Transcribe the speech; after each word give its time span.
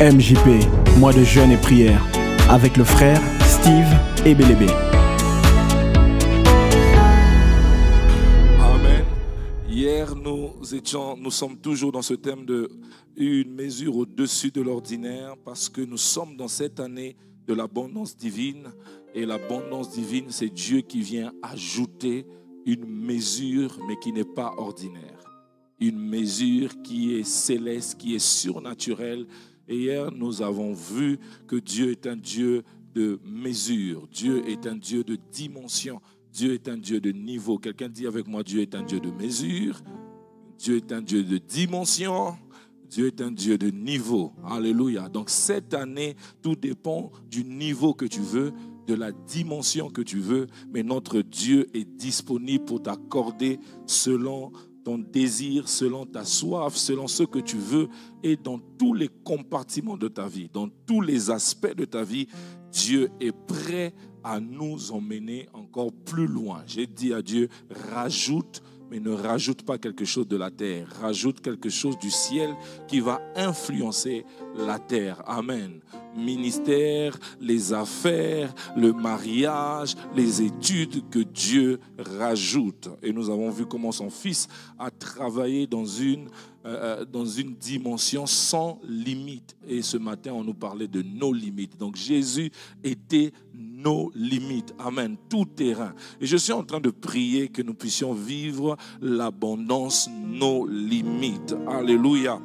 MJP, 0.00 0.64
mois 0.96 1.12
de 1.12 1.22
jeûne 1.22 1.50
et 1.50 1.58
prière, 1.58 2.02
avec 2.48 2.78
le 2.78 2.84
frère 2.84 3.20
Steve 3.42 3.86
et 4.24 4.34
Bélébé. 4.34 4.64
Amen. 8.58 9.04
Hier, 9.68 10.16
nous 10.16 10.54
étions, 10.74 11.18
nous 11.18 11.30
sommes 11.30 11.58
toujours 11.58 11.92
dans 11.92 12.00
ce 12.00 12.14
thème 12.14 12.46
de 12.46 12.70
une 13.14 13.52
mesure 13.52 13.94
au-dessus 13.98 14.50
de 14.50 14.62
l'ordinaire 14.62 15.34
parce 15.44 15.68
que 15.68 15.82
nous 15.82 15.98
sommes 15.98 16.34
dans 16.34 16.48
cette 16.48 16.80
année 16.80 17.14
de 17.46 17.52
l'abondance 17.52 18.16
divine 18.16 18.72
et 19.14 19.26
l'abondance 19.26 19.90
divine, 19.90 20.28
c'est 20.30 20.48
Dieu 20.48 20.80
qui 20.80 21.02
vient 21.02 21.34
ajouter 21.42 22.26
une 22.64 22.86
mesure 22.86 23.78
mais 23.86 23.98
qui 23.98 24.14
n'est 24.14 24.24
pas 24.24 24.54
ordinaire. 24.56 25.18
Une 25.78 25.98
mesure 25.98 26.70
qui 26.82 27.16
est 27.16 27.24
céleste, 27.24 27.98
qui 27.98 28.14
est 28.14 28.18
surnaturelle 28.18 29.26
et 29.70 29.76
hier, 29.76 30.10
nous 30.10 30.42
avons 30.42 30.72
vu 30.72 31.18
que 31.46 31.54
Dieu 31.54 31.92
est 31.92 32.08
un 32.08 32.16
Dieu 32.16 32.64
de 32.92 33.20
mesure, 33.24 34.08
Dieu 34.12 34.42
est 34.48 34.66
un 34.66 34.74
Dieu 34.74 35.04
de 35.04 35.16
dimension, 35.30 36.00
Dieu 36.32 36.54
est 36.54 36.68
un 36.68 36.76
Dieu 36.76 37.00
de 37.00 37.12
niveau. 37.12 37.56
Quelqu'un 37.56 37.88
dit 37.88 38.08
avec 38.08 38.26
moi, 38.26 38.42
Dieu 38.42 38.62
est 38.62 38.74
un 38.74 38.82
Dieu 38.82 38.98
de 38.98 39.12
mesure, 39.12 39.80
Dieu 40.58 40.76
est 40.76 40.90
un 40.90 41.00
Dieu 41.00 41.22
de 41.22 41.38
dimension, 41.38 42.36
Dieu 42.88 43.06
est 43.06 43.20
un 43.20 43.30
Dieu 43.30 43.58
de 43.58 43.70
niveau. 43.70 44.32
Alléluia. 44.44 45.08
Donc 45.08 45.30
cette 45.30 45.72
année, 45.72 46.16
tout 46.42 46.56
dépend 46.56 47.12
du 47.30 47.44
niveau 47.44 47.94
que 47.94 48.06
tu 48.06 48.20
veux, 48.20 48.52
de 48.88 48.94
la 48.94 49.12
dimension 49.12 49.88
que 49.88 50.02
tu 50.02 50.18
veux, 50.18 50.48
mais 50.72 50.82
notre 50.82 51.22
Dieu 51.22 51.68
est 51.74 51.84
disponible 51.84 52.64
pour 52.64 52.82
t'accorder 52.82 53.60
selon 53.86 54.50
ton 54.84 54.98
désir, 54.98 55.68
selon 55.68 56.06
ta 56.06 56.24
soif, 56.24 56.76
selon 56.76 57.06
ce 57.06 57.22
que 57.22 57.38
tu 57.38 57.56
veux, 57.56 57.88
et 58.22 58.36
dans 58.36 58.58
tous 58.78 58.94
les 58.94 59.08
compartiments 59.08 59.96
de 59.96 60.08
ta 60.08 60.26
vie, 60.26 60.48
dans 60.52 60.68
tous 60.86 61.00
les 61.00 61.30
aspects 61.30 61.74
de 61.74 61.84
ta 61.84 62.02
vie, 62.02 62.26
Dieu 62.72 63.10
est 63.20 63.32
prêt 63.32 63.94
à 64.22 64.40
nous 64.40 64.92
emmener 64.92 65.48
encore 65.52 65.92
plus 65.92 66.26
loin. 66.26 66.62
J'ai 66.66 66.86
dit 66.86 67.12
à 67.12 67.22
Dieu, 67.22 67.48
rajoute 67.92 68.62
mais 68.90 69.00
ne 69.00 69.10
rajoute 69.10 69.62
pas 69.62 69.78
quelque 69.78 70.04
chose 70.04 70.26
de 70.26 70.36
la 70.36 70.50
terre, 70.50 70.88
rajoute 71.00 71.40
quelque 71.40 71.68
chose 71.68 71.98
du 71.98 72.10
ciel 72.10 72.54
qui 72.88 73.00
va 73.00 73.20
influencer 73.36 74.24
la 74.56 74.78
terre. 74.78 75.22
Amen. 75.26 75.80
Ministère, 76.16 77.16
les 77.40 77.72
affaires, 77.72 78.52
le 78.76 78.92
mariage, 78.92 79.94
les 80.16 80.42
études 80.42 81.08
que 81.08 81.20
Dieu 81.20 81.78
rajoute. 81.98 82.88
Et 83.02 83.12
nous 83.12 83.30
avons 83.30 83.50
vu 83.50 83.64
comment 83.66 83.92
son 83.92 84.10
fils 84.10 84.48
a 84.78 84.90
travaillé 84.90 85.66
dans 85.68 85.84
une 85.84 86.28
euh, 86.66 87.06
une 87.38 87.54
dimension 87.54 88.26
sans 88.26 88.80
limite. 88.86 89.56
Et 89.66 89.80
ce 89.80 89.96
matin, 89.96 90.32
on 90.34 90.44
nous 90.44 90.54
parlait 90.54 90.88
de 90.88 91.00
nos 91.00 91.32
limites. 91.32 91.78
Donc 91.78 91.96
Jésus 91.96 92.50
était 92.84 93.32
nos 93.82 94.10
limites. 94.14 94.74
Amen. 94.78 95.16
Tout 95.28 95.44
terrain. 95.44 95.94
Et 96.20 96.26
je 96.26 96.36
suis 96.36 96.52
en 96.52 96.62
train 96.62 96.80
de 96.80 96.90
prier 96.90 97.48
que 97.48 97.62
nous 97.62 97.74
puissions 97.74 98.12
vivre 98.12 98.76
l'abondance, 99.00 100.08
nos 100.08 100.66
limites. 100.66 101.54
Alléluia. 101.68 102.40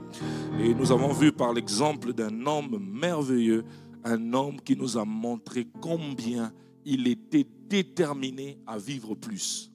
Et 0.60 0.74
nous 0.74 0.92
avons 0.92 1.14
vu 1.14 1.32
par 1.32 1.54
l'exemple 1.54 2.14
d'un 2.14 2.46
homme 2.46 2.80
merveilleux, 2.80 3.66
un 4.04 4.34
homme 4.34 4.62
qui 4.62 4.76
nous 4.76 4.98
a 4.98 5.06
montré 5.06 5.68
combien 5.82 6.52
il 6.86 7.08
était 7.08 7.46
déterminé 7.68 8.60
à 8.68 8.78
vivre 8.78 9.16
plus. 9.16 9.72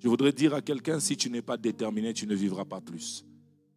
Je 0.00 0.08
voudrais 0.08 0.32
dire 0.32 0.54
à 0.54 0.60
quelqu'un, 0.60 1.00
si 1.00 1.16
tu 1.16 1.30
n'es 1.30 1.42
pas 1.42 1.56
déterminé, 1.56 2.12
tu 2.12 2.26
ne 2.26 2.34
vivras 2.34 2.64
pas 2.64 2.80
plus. 2.80 3.24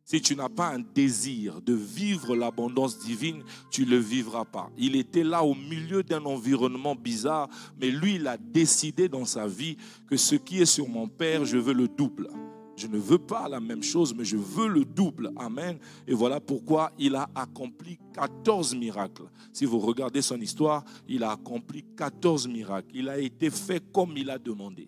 Si 0.06 0.22
tu 0.22 0.36
n'as 0.36 0.50
pas 0.50 0.70
un 0.70 0.80
désir 0.80 1.64
de 1.64 1.74
vivre 1.74 2.36
l'abondance 2.36 3.00
divine, 3.00 3.44
tu 3.72 3.86
ne 3.86 3.90
le 3.90 3.98
vivras 3.98 4.46
pas. 4.46 4.70
Il 4.78 4.96
était 4.96 5.24
là 5.24 5.44
au 5.44 5.56
milieu 5.56 6.04
d'un 6.04 6.24
environnement 6.26 6.94
bizarre, 6.94 7.50
mais 7.82 7.90
lui, 7.90 8.16
il 8.16 8.28
a 8.28 8.38
décidé 8.38 9.10
dans 9.10 9.26
sa 9.26 9.48
vie 9.48 9.78
que 10.08 10.16
ce 10.16 10.36
qui 10.36 10.62
est 10.62 10.68
sur 10.68 10.88
mon 10.88 11.08
Père, 11.08 11.44
je 11.44 11.58
veux 11.58 11.74
le 11.74 11.88
double. 11.88 12.30
Je 12.76 12.86
ne 12.86 13.00
veux 13.00 13.18
pas 13.18 13.50
la 13.50 13.60
même 13.60 13.82
chose, 13.82 14.14
mais 14.14 14.26
je 14.26 14.38
veux 14.38 14.68
le 14.68 14.86
double. 14.86 15.32
Amen. 15.38 15.80
Et 16.08 16.14
voilà 16.14 16.40
pourquoi 16.40 16.92
il 17.00 17.16
a 17.16 17.28
accompli 17.34 17.98
14 18.14 18.76
miracles. 18.76 19.30
Si 19.54 19.66
vous 19.66 19.80
regardez 19.80 20.22
son 20.22 20.40
histoire, 20.40 20.84
il 21.08 21.24
a 21.24 21.32
accompli 21.32 21.84
14 21.98 22.48
miracles. 22.48 22.92
Il 22.94 23.10
a 23.10 23.18
été 23.18 23.50
fait 23.50 23.84
comme 23.92 24.16
il 24.18 24.30
a 24.30 24.38
demandé. 24.38 24.88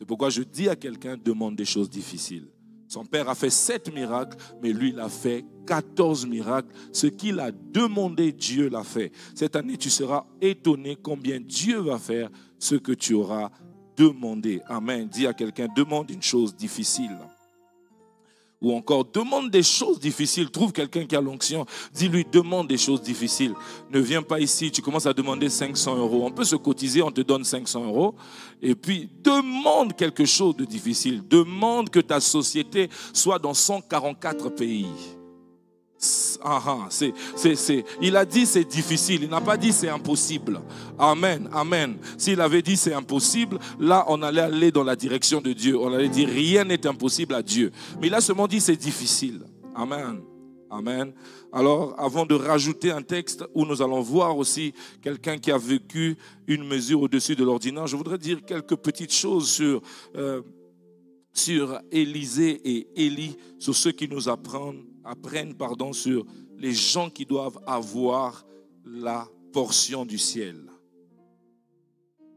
C'est 0.00 0.06
pourquoi 0.06 0.30
je 0.30 0.42
dis 0.42 0.68
à 0.68 0.74
quelqu'un, 0.74 1.16
demande 1.16 1.54
des 1.54 1.64
choses 1.64 1.88
difficiles. 1.88 2.48
Son 2.88 3.04
père 3.04 3.28
a 3.28 3.34
fait 3.34 3.50
sept 3.50 3.92
miracles, 3.92 4.36
mais 4.62 4.72
lui, 4.72 4.90
il 4.90 5.00
a 5.00 5.08
fait 5.08 5.44
14 5.66 6.26
miracles. 6.26 6.68
Ce 6.92 7.06
qu'il 7.06 7.40
a 7.40 7.50
demandé, 7.50 8.32
Dieu 8.32 8.68
l'a 8.68 8.84
fait. 8.84 9.12
Cette 9.34 9.56
année, 9.56 9.76
tu 9.76 9.90
seras 9.90 10.24
étonné 10.40 10.96
combien 10.96 11.40
Dieu 11.40 11.78
va 11.78 11.98
faire 11.98 12.30
ce 12.58 12.76
que 12.76 12.92
tu 12.92 13.14
auras 13.14 13.50
demandé. 13.96 14.60
Amen. 14.66 15.08
Dis 15.08 15.26
à 15.26 15.32
quelqu'un, 15.32 15.68
demande 15.74 16.10
une 16.10 16.22
chose 16.22 16.54
difficile. 16.54 17.16
Ou 18.62 18.74
encore, 18.74 19.04
demande 19.04 19.50
des 19.50 19.62
choses 19.62 20.00
difficiles. 20.00 20.50
Trouve 20.50 20.72
quelqu'un 20.72 21.04
qui 21.04 21.14
a 21.14 21.20
l'onction. 21.20 21.66
Dis-lui, 21.92 22.24
demande 22.30 22.68
des 22.68 22.78
choses 22.78 23.02
difficiles. 23.02 23.54
Ne 23.90 24.00
viens 24.00 24.22
pas 24.22 24.40
ici, 24.40 24.70
tu 24.70 24.80
commences 24.80 25.06
à 25.06 25.12
demander 25.12 25.50
500 25.50 25.96
euros. 25.96 26.24
On 26.24 26.30
peut 26.30 26.44
se 26.44 26.56
cotiser, 26.56 27.02
on 27.02 27.10
te 27.10 27.20
donne 27.20 27.44
500 27.44 27.84
euros. 27.84 28.14
Et 28.62 28.74
puis, 28.74 29.10
demande 29.22 29.94
quelque 29.94 30.24
chose 30.24 30.56
de 30.56 30.64
difficile. 30.64 31.22
Demande 31.28 31.90
que 31.90 32.00
ta 32.00 32.20
société 32.20 32.88
soit 33.12 33.38
dans 33.38 33.54
144 33.54 34.48
pays. 34.50 34.86
Ah, 36.42 36.62
ah, 36.66 36.86
c'est, 36.90 37.12
c'est, 37.34 37.84
Il 38.00 38.16
a 38.16 38.24
dit 38.24 38.46
c'est 38.46 38.64
difficile, 38.64 39.24
il 39.24 39.30
n'a 39.30 39.40
pas 39.40 39.56
dit 39.56 39.72
c'est 39.72 39.88
impossible. 39.88 40.60
Amen, 40.98 41.48
amen. 41.52 41.96
S'il 42.18 42.40
avait 42.40 42.62
dit 42.62 42.76
c'est 42.76 42.94
impossible, 42.94 43.58
là 43.78 44.04
on 44.08 44.22
allait 44.22 44.42
aller 44.42 44.70
dans 44.70 44.84
la 44.84 44.96
direction 44.96 45.40
de 45.40 45.52
Dieu. 45.52 45.78
On 45.78 45.92
allait 45.92 46.08
dire 46.08 46.28
rien 46.28 46.64
n'est 46.64 46.86
impossible 46.86 47.34
à 47.34 47.42
Dieu. 47.42 47.72
Mais 48.00 48.08
il 48.08 48.14
a 48.14 48.20
seulement 48.20 48.46
dit 48.46 48.60
c'est 48.60 48.76
difficile. 48.76 49.42
Amen. 49.74 50.20
Amen. 50.70 51.12
Alors, 51.52 51.94
avant 51.98 52.26
de 52.26 52.34
rajouter 52.34 52.90
un 52.90 53.02
texte 53.02 53.44
où 53.54 53.64
nous 53.64 53.80
allons 53.82 54.00
voir 54.00 54.36
aussi 54.36 54.74
quelqu'un 55.00 55.38
qui 55.38 55.52
a 55.52 55.58
vécu 55.58 56.16
une 56.46 56.66
mesure 56.66 57.02
au-dessus 57.02 57.36
de 57.36 57.44
l'ordinaire, 57.44 57.86
je 57.86 57.96
voudrais 57.96 58.18
dire 58.18 58.44
quelques 58.44 58.76
petites 58.76 59.12
choses 59.12 59.48
sur, 59.48 59.80
euh, 60.16 60.42
sur 61.32 61.80
Élisée 61.92 62.60
et 62.64 63.06
Élie, 63.06 63.36
sur 63.58 63.76
ce 63.76 63.90
qui 63.90 64.08
nous 64.08 64.28
apprennent 64.28 64.84
apprennent 65.06 65.54
pardon, 65.54 65.92
sur 65.92 66.26
les 66.58 66.74
gens 66.74 67.10
qui 67.10 67.24
doivent 67.24 67.60
avoir 67.66 68.44
la 68.84 69.28
portion 69.52 70.04
du 70.04 70.18
ciel. 70.18 70.56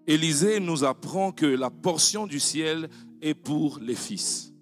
Élisée 0.07 0.59
nous 0.59 0.83
apprend 0.83 1.31
que 1.31 1.45
la 1.45 1.69
portion 1.69 2.25
du 2.25 2.39
ciel 2.39 2.89
est 3.21 3.33
pour 3.33 3.79
les 3.79 3.95
fils. 3.95 4.53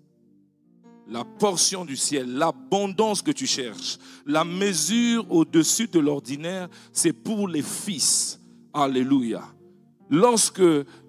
La 1.10 1.24
portion 1.24 1.86
du 1.86 1.96
ciel, 1.96 2.34
l'abondance 2.34 3.22
que 3.22 3.32
tu 3.32 3.48
cherches, 3.48 3.98
la 4.26 4.44
mesure 4.44 5.32
au-dessus 5.32 5.88
de 5.88 6.00
l'ordinaire, 6.00 6.68
c'est 6.92 7.14
pour 7.14 7.48
les 7.48 7.62
fils. 7.62 8.42
Alléluia. 8.74 9.42
Lorsque 10.10 10.62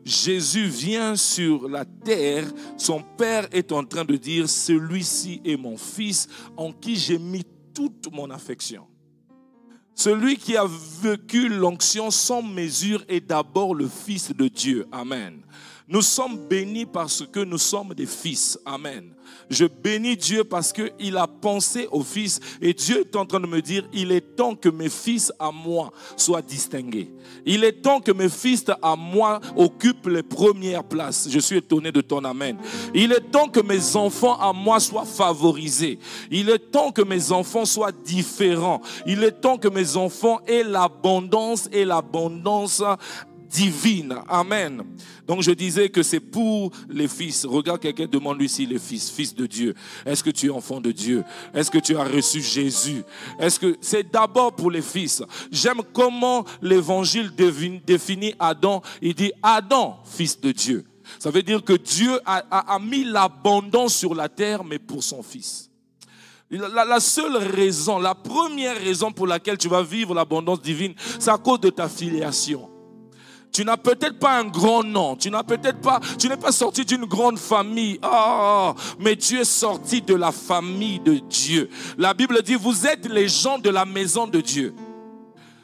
Jésus 0.04 0.66
vient 0.66 1.14
sur 1.14 1.69
la 1.69 1.84
terre, 1.84 2.44
son 2.76 3.03
Père 3.16 3.47
est 3.53 3.70
en 3.72 3.84
train 3.84 4.04
de 4.04 4.16
dire, 4.16 4.48
celui-ci 4.48 5.41
est 5.44 5.56
mon 5.56 5.76
Fils 5.76 6.28
en 6.56 6.72
qui 6.72 6.97
j'ai 6.97 7.19
mis 7.19 7.44
toute 7.75 8.12
mon 8.12 8.31
affection. 8.31 8.86
Celui 9.94 10.36
qui 10.36 10.56
a 10.56 10.64
vécu 11.03 11.48
l'onction 11.48 12.10
sans 12.10 12.42
mesure 12.42 13.04
est 13.09 13.20
d'abord 13.20 13.75
le 13.75 13.88
Fils 13.88 14.34
de 14.34 14.48
Dieu. 14.48 14.86
Amen. 14.92 15.42
Nous 15.88 16.03
sommes 16.03 16.36
bénis 16.36 16.84
parce 16.84 17.24
que 17.27 17.41
nous 17.41 17.57
sommes 17.57 17.95
des 17.95 18.04
fils. 18.04 18.59
Amen. 18.66 19.15
Je 19.48 19.65
bénis 19.65 20.16
Dieu 20.16 20.45
parce 20.45 20.72
qu'il 20.72 21.16
a 21.16 21.27
pensé 21.27 21.89
aux 21.91 22.03
fils 22.03 22.41
et 22.60 22.74
Dieu 22.74 23.01
est 23.01 23.16
en 23.16 23.24
train 23.24 23.41
de 23.41 23.47
me 23.47 23.63
dire, 23.63 23.89
il 23.95 24.13
est 24.13 24.36
temps 24.36 24.54
que 24.54 24.68
mes 24.68 24.91
fils 24.91 25.33
à 25.39 25.51
moi 25.51 25.91
soient 26.16 26.42
distingués. 26.42 27.10
Il 27.47 27.65
est 27.65 27.80
temps 27.80 28.01
que 28.01 28.13
mes 28.13 28.28
fils 28.28 28.66
à 28.83 28.97
moi 28.97 29.41
occupent 29.57 30.09
les 30.09 30.22
premières 30.22 30.84
places. 30.84 31.28
Je 31.30 31.39
suis 31.39 31.57
étonné 31.57 31.91
de 31.91 32.03
ton 32.03 32.24
Amen. 32.24 32.59
Il 32.95 33.13
est 33.13 33.30
temps 33.30 33.48
que 33.48 33.60
mes 33.60 33.97
enfants 33.97 34.39
à 34.39 34.53
moi 34.53 34.80
soient 34.80 35.07
favorisés. 35.07 35.98
Il 36.30 36.51
est 36.51 36.71
temps 36.71 36.92
que 36.92 37.03
mes 37.03 37.33
enfants 37.33 37.65
soient 37.65 37.92
différents. 37.92 38.83
Il 39.07 39.24
est 39.24 39.41
temps 39.41 39.57
que 39.57 39.68
mes 39.68 39.97
enfants 39.97 40.41
aient 40.47 40.65
l'abondance 40.65 41.68
et 41.72 41.86
l'abondance 41.86 42.83
divine. 43.48 44.16
Amen. 44.28 44.83
Donc 45.27 45.42
je 45.42 45.50
disais 45.50 45.89
que 45.89 46.03
c'est 46.03 46.21
pour 46.21 46.71
les 46.89 47.09
fils. 47.09 47.45
Regarde 47.45 47.80
quelqu'un, 47.80 48.06
demande-lui 48.06 48.48
s'il 48.48 48.72
est 48.72 48.78
fils, 48.78 49.10
fils 49.10 49.34
de 49.34 49.47
Dieu. 49.47 49.74
Est-ce 50.06 50.22
que 50.22 50.30
tu 50.30 50.47
es 50.47 50.50
enfant 50.50 50.80
de 50.80 50.92
Dieu? 50.92 51.24
Est-ce 51.54 51.71
que 51.71 51.78
tu 51.78 51.97
as 51.97 52.04
reçu 52.04 52.41
Jésus? 52.41 53.03
Est-ce 53.39 53.59
que 53.59 53.77
c'est 53.80 54.10
d'abord 54.10 54.54
pour 54.54 54.71
les 54.71 54.83
fils 54.83 55.22
J'aime 55.50 55.83
comment 55.92 56.45
l'évangile 56.62 57.30
définit 57.86 58.34
Adam. 58.39 58.83
Il 59.03 59.15
dit 59.15 59.33
Adam, 59.42 59.98
fils 60.04 60.41
de 60.41 60.53
Dieu. 60.53 60.84
Ça 61.18 61.30
veut 61.30 61.42
dire 61.42 61.65
que 61.65 61.72
Dieu 61.72 62.21
a, 62.27 62.74
a 62.74 62.78
mis 62.78 63.04
l'abondance 63.04 63.94
sur 63.94 64.15
la 64.15 64.28
terre, 64.28 64.62
mais 64.62 64.78
pour 64.78 65.03
son 65.03 65.22
fils. 65.22 65.68
La, 66.51 66.84
la, 66.84 67.01
seule 67.01 67.36
raison, 67.36 67.98
la 67.98 68.15
première 68.15 68.77
raison 68.77 69.12
pour 69.12 69.27
laquelle 69.27 69.59
tu 69.59 69.68
vas 69.68 69.83
vivre 69.83 70.15
l'abondance 70.15 70.62
divine, 70.62 70.94
c'est 71.18 71.30
à 71.30 71.36
cause 71.36 71.60
de 71.60 71.68
ta 71.68 71.89
filiation. 71.89 72.71
Tu 73.53 73.65
n'as 73.65 73.77
peut-être 73.77 74.18
pas 74.18 74.39
un 74.39 74.45
grand 74.45 74.84
nom, 74.84 75.16
tu 75.16 75.30
n'as 75.30 75.42
peut-être 75.42 75.80
pas, 75.80 76.00
tu 76.18 76.28
n'es 76.28 76.36
pas 76.36 76.53
sorti 76.53 76.84
d'une 76.84 77.06
grande 77.06 77.39
famille, 77.39 77.98
oh, 78.03 78.72
mais 79.00 79.16
tu 79.16 79.39
es 79.39 79.45
sorti 79.45 80.03
de 80.03 80.15
la 80.15 80.33
famille 80.33 81.00
de 81.00 81.15
Dieu. 81.15 81.68
La 81.97 82.15
Bible 82.15 82.41
dit, 82.42 82.54
vous 82.54 82.86
êtes 82.86 83.09
les 83.09 83.28
gens 83.28 83.59
de 83.59 83.71
la 83.71 83.84
maison 83.84 84.27
de 84.27 84.41
Dieu. 84.41 84.74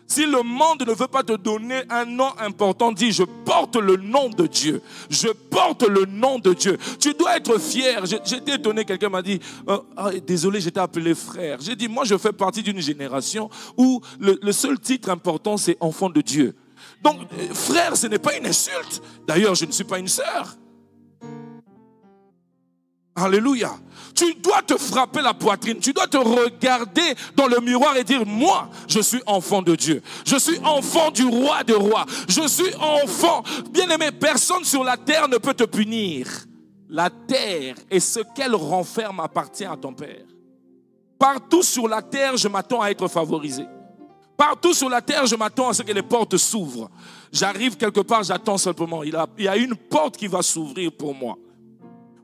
Si 0.07 0.27
le 0.27 0.43
monde 0.43 0.87
ne 0.87 0.93
veut 0.93 1.09
pas 1.09 1.23
te 1.23 1.33
donner 1.33 1.83
un 1.89 2.05
nom 2.05 2.31
important, 2.39 2.93
dis, 2.93 3.11
je 3.11 3.23
porte 3.23 3.77
le 3.77 3.97
nom 3.97 4.29
de 4.29 4.47
Dieu. 4.47 4.83
Je 5.09 5.29
porte 5.29 5.83
le 5.89 6.05
nom 6.05 6.39
de 6.39 6.53
Dieu. 6.53 6.77
Tu 7.01 7.15
dois 7.15 7.37
être 7.37 7.59
fier. 7.59 8.05
J'étais 8.05 8.57
étonné, 8.57 8.85
quelqu'un 8.85 9.09
m'a 9.09 9.23
dit, 9.23 9.41
oh, 9.67 9.85
oh, 9.97 10.11
désolé, 10.27 10.61
j'étais 10.61 10.81
appelé 10.81 11.15
frère. 11.15 11.59
J'ai 11.61 11.75
dit, 11.75 11.89
moi, 11.89 12.05
je 12.05 12.19
fais 12.19 12.33
partie 12.33 12.63
d'une 12.63 12.81
génération 12.81 13.49
où 13.79 14.01
le 14.19 14.53
seul 14.53 14.79
titre 14.79 15.09
important, 15.09 15.57
c'est 15.57 15.77
enfant 15.81 16.11
de 16.11 16.21
Dieu. 16.21 16.55
Donc, 17.05 17.19
frère, 17.53 17.97
ce 17.97 18.07
n'est 18.07 18.19
pas 18.19 18.35
une 18.35 18.47
insulte. 18.47 19.03
D'ailleurs, 19.27 19.55
je 19.55 19.67
ne 19.67 19.73
suis 19.73 19.85
pas 19.85 19.99
une 19.99 20.09
sœur. 20.09 20.57
Alléluia. 23.15 23.73
Tu 24.15 24.35
dois 24.35 24.63
te 24.63 24.77
frapper 24.79 25.21
la 25.21 25.35
poitrine. 25.35 25.79
Tu 25.79 25.93
dois 25.93 26.07
te 26.07 26.17
regarder 26.17 27.15
dans 27.37 27.47
le 27.47 27.61
miroir 27.61 27.97
et 27.97 28.05
dire, 28.05 28.25
moi, 28.25 28.71
je 28.89 29.01
suis 29.01 29.23
enfant 29.27 29.61
de 29.61 29.77
Dieu. 29.77 30.03
Je 30.25 30.37
suis 30.37 30.59
enfant 30.65 31.11
du 31.11 31.25
roi 31.25 31.63
de 31.63 31.75
rois. 31.75 32.07
Je 32.27 32.49
suis 32.49 32.75
enfant. 32.77 33.43
Bien 33.71 33.89
aimé, 33.91 34.11
personne 34.11 34.65
sur 34.65 34.83
la 34.83 34.97
terre 34.97 35.29
ne 35.29 35.37
peut 35.37 35.55
te 35.55 35.65
punir. 35.65 36.27
La 36.89 37.11
terre 37.11 37.77
et 37.91 38.01
ce 38.01 38.21
qu'elle 38.35 38.55
renferme 38.55 39.21
appartient 39.21 39.65
à 39.65 39.77
ton 39.77 39.93
Père. 39.93 40.25
Partout 41.19 41.63
sur 41.63 41.87
la 41.87 42.03
terre, 42.03 42.37
je 42.37 42.49
m'attends 42.49 42.81
à 42.81 42.91
être 42.91 43.09
favorisé. 43.09 43.65
Partout 44.37 44.75
sur 44.75 44.89
la 44.89 45.01
terre, 45.01 45.27
je 45.27 45.37
m'attends 45.37 45.69
à 45.69 45.75
ce 45.75 45.83
que 45.83 45.93
les 45.93 46.03
portes 46.03 46.37
s'ouvrent. 46.37 46.91
J'arrive 47.33 47.77
quelque 47.77 48.01
part, 48.01 48.23
j'attends 48.23 48.59
simplement. 48.59 49.03
Il, 49.03 49.17
y 49.39 49.49
a 49.49 49.57
une 49.57 49.77
porte 49.77 50.17
qui 50.17 50.27
va 50.27 50.43
s'ouvrir 50.43 50.93
pour 50.93 51.15
moi. 51.15 51.39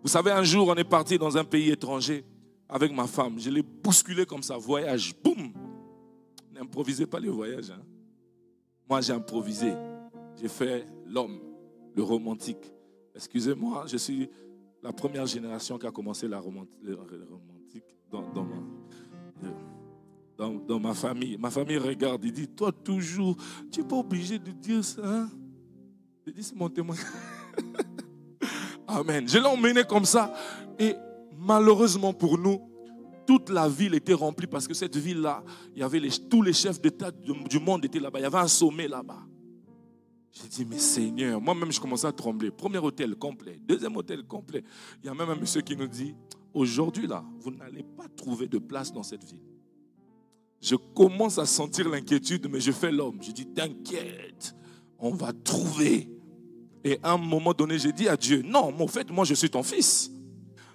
Vous 0.02 0.08
savez, 0.08 0.30
un 0.30 0.42
jour, 0.42 0.68
on 0.68 0.74
est 0.74 0.84
parti 0.84 1.18
dans 1.18 1.36
un 1.36 1.44
pays 1.44 1.70
étranger 1.70 2.24
avec 2.68 2.92
ma 2.92 3.06
femme. 3.06 3.38
Je 3.38 3.50
l'ai 3.50 3.62
bousculé 3.62 4.26
comme 4.26 4.42
ça, 4.42 4.56
voyage, 4.56 5.14
boum. 5.22 5.52
N'improvisez 6.52 7.06
pas 7.06 7.20
les 7.20 7.28
voyages. 7.28 7.70
Hein. 7.70 7.82
Moi, 8.88 9.00
j'ai 9.00 9.12
improvisé. 9.12 9.72
J'ai 10.40 10.48
fait 10.48 10.86
l'homme, 11.06 11.38
le 11.94 12.02
romantique. 12.02 12.72
Excusez-moi, 13.14 13.84
je 13.86 13.98
suis 13.98 14.28
la 14.82 14.92
première 14.92 15.26
génération 15.26 15.78
qui 15.78 15.86
a 15.86 15.90
commencé 15.90 16.26
la 16.26 16.40
romantique 16.40 17.84
dans, 18.10 18.22
dans 18.32 18.46
dans, 20.48 20.80
ma 20.80 20.94
famille. 20.94 21.36
Ma 21.38 21.50
famille 21.50 21.78
regarde, 21.78 22.24
il 22.24 22.32
dit, 22.32 22.48
toi 22.48 22.72
toujours, 22.72 23.36
tu 23.70 23.80
n'es 23.80 23.86
pas 23.86 23.96
obligé 23.96 24.38
de 24.38 24.50
dire 24.50 24.84
ça. 24.84 25.02
Hein? 25.04 25.30
Je 26.26 26.32
dis, 26.32 26.42
c'est 26.42 26.56
mon 26.56 26.68
témoin. 26.68 26.96
Amen. 28.86 29.28
Je 29.28 29.38
l'ai 29.38 29.46
emmené 29.46 29.84
comme 29.84 30.04
ça. 30.04 30.32
Et 30.78 30.94
malheureusement 31.38 32.12
pour 32.12 32.38
nous, 32.38 32.60
toute 33.26 33.50
la 33.50 33.68
ville 33.68 33.94
était 33.94 34.14
remplie 34.14 34.46
parce 34.46 34.66
que 34.66 34.74
cette 34.74 34.96
ville-là, 34.96 35.44
il 35.74 35.80
y 35.80 35.82
avait 35.82 36.00
tous 36.28 36.42
les 36.42 36.52
chefs 36.52 36.80
d'État 36.80 37.10
du 37.10 37.60
monde 37.60 37.84
étaient 37.84 38.00
là-bas. 38.00 38.18
Il 38.18 38.22
y 38.22 38.26
avait 38.26 38.38
un 38.38 38.48
sommet 38.48 38.88
là-bas. 38.88 39.20
J'ai 40.32 40.48
dit, 40.48 40.64
mais 40.64 40.78
Seigneur, 40.78 41.40
moi-même 41.40 41.70
je 41.70 41.80
commençais 41.80 42.06
à 42.06 42.12
trembler. 42.12 42.50
Premier 42.50 42.78
hôtel 42.78 43.14
complet, 43.16 43.60
deuxième 43.62 43.96
hôtel 43.96 44.24
complet. 44.24 44.64
Il 45.02 45.06
y 45.06 45.08
a 45.08 45.14
même 45.14 45.28
un 45.28 45.36
monsieur 45.36 45.60
qui 45.60 45.76
nous 45.76 45.88
dit, 45.88 46.14
aujourd'hui 46.54 47.06
là, 47.06 47.24
vous 47.40 47.50
n'allez 47.50 47.82
pas 47.82 48.08
trouver 48.16 48.48
de 48.48 48.58
place 48.58 48.92
dans 48.92 49.02
cette 49.02 49.24
ville. 49.24 49.42
Je 50.60 50.76
commence 50.76 51.38
à 51.38 51.46
sentir 51.46 51.88
l'inquiétude, 51.88 52.48
mais 52.50 52.60
je 52.60 52.72
fais 52.72 52.92
l'homme. 52.92 53.18
Je 53.22 53.32
dis, 53.32 53.46
t'inquiète, 53.46 54.54
on 54.98 55.10
va 55.10 55.32
trouver. 55.32 56.10
Et 56.84 56.98
à 57.02 57.12
un 57.12 57.18
moment 57.18 57.52
donné, 57.52 57.78
j'ai 57.78 57.92
dit 57.92 58.08
à 58.08 58.16
Dieu, 58.16 58.42
non, 58.42 58.74
en 58.78 58.86
fait, 58.86 59.10
moi, 59.10 59.24
je 59.24 59.34
suis 59.34 59.50
ton 59.50 59.62
fils. 59.62 60.10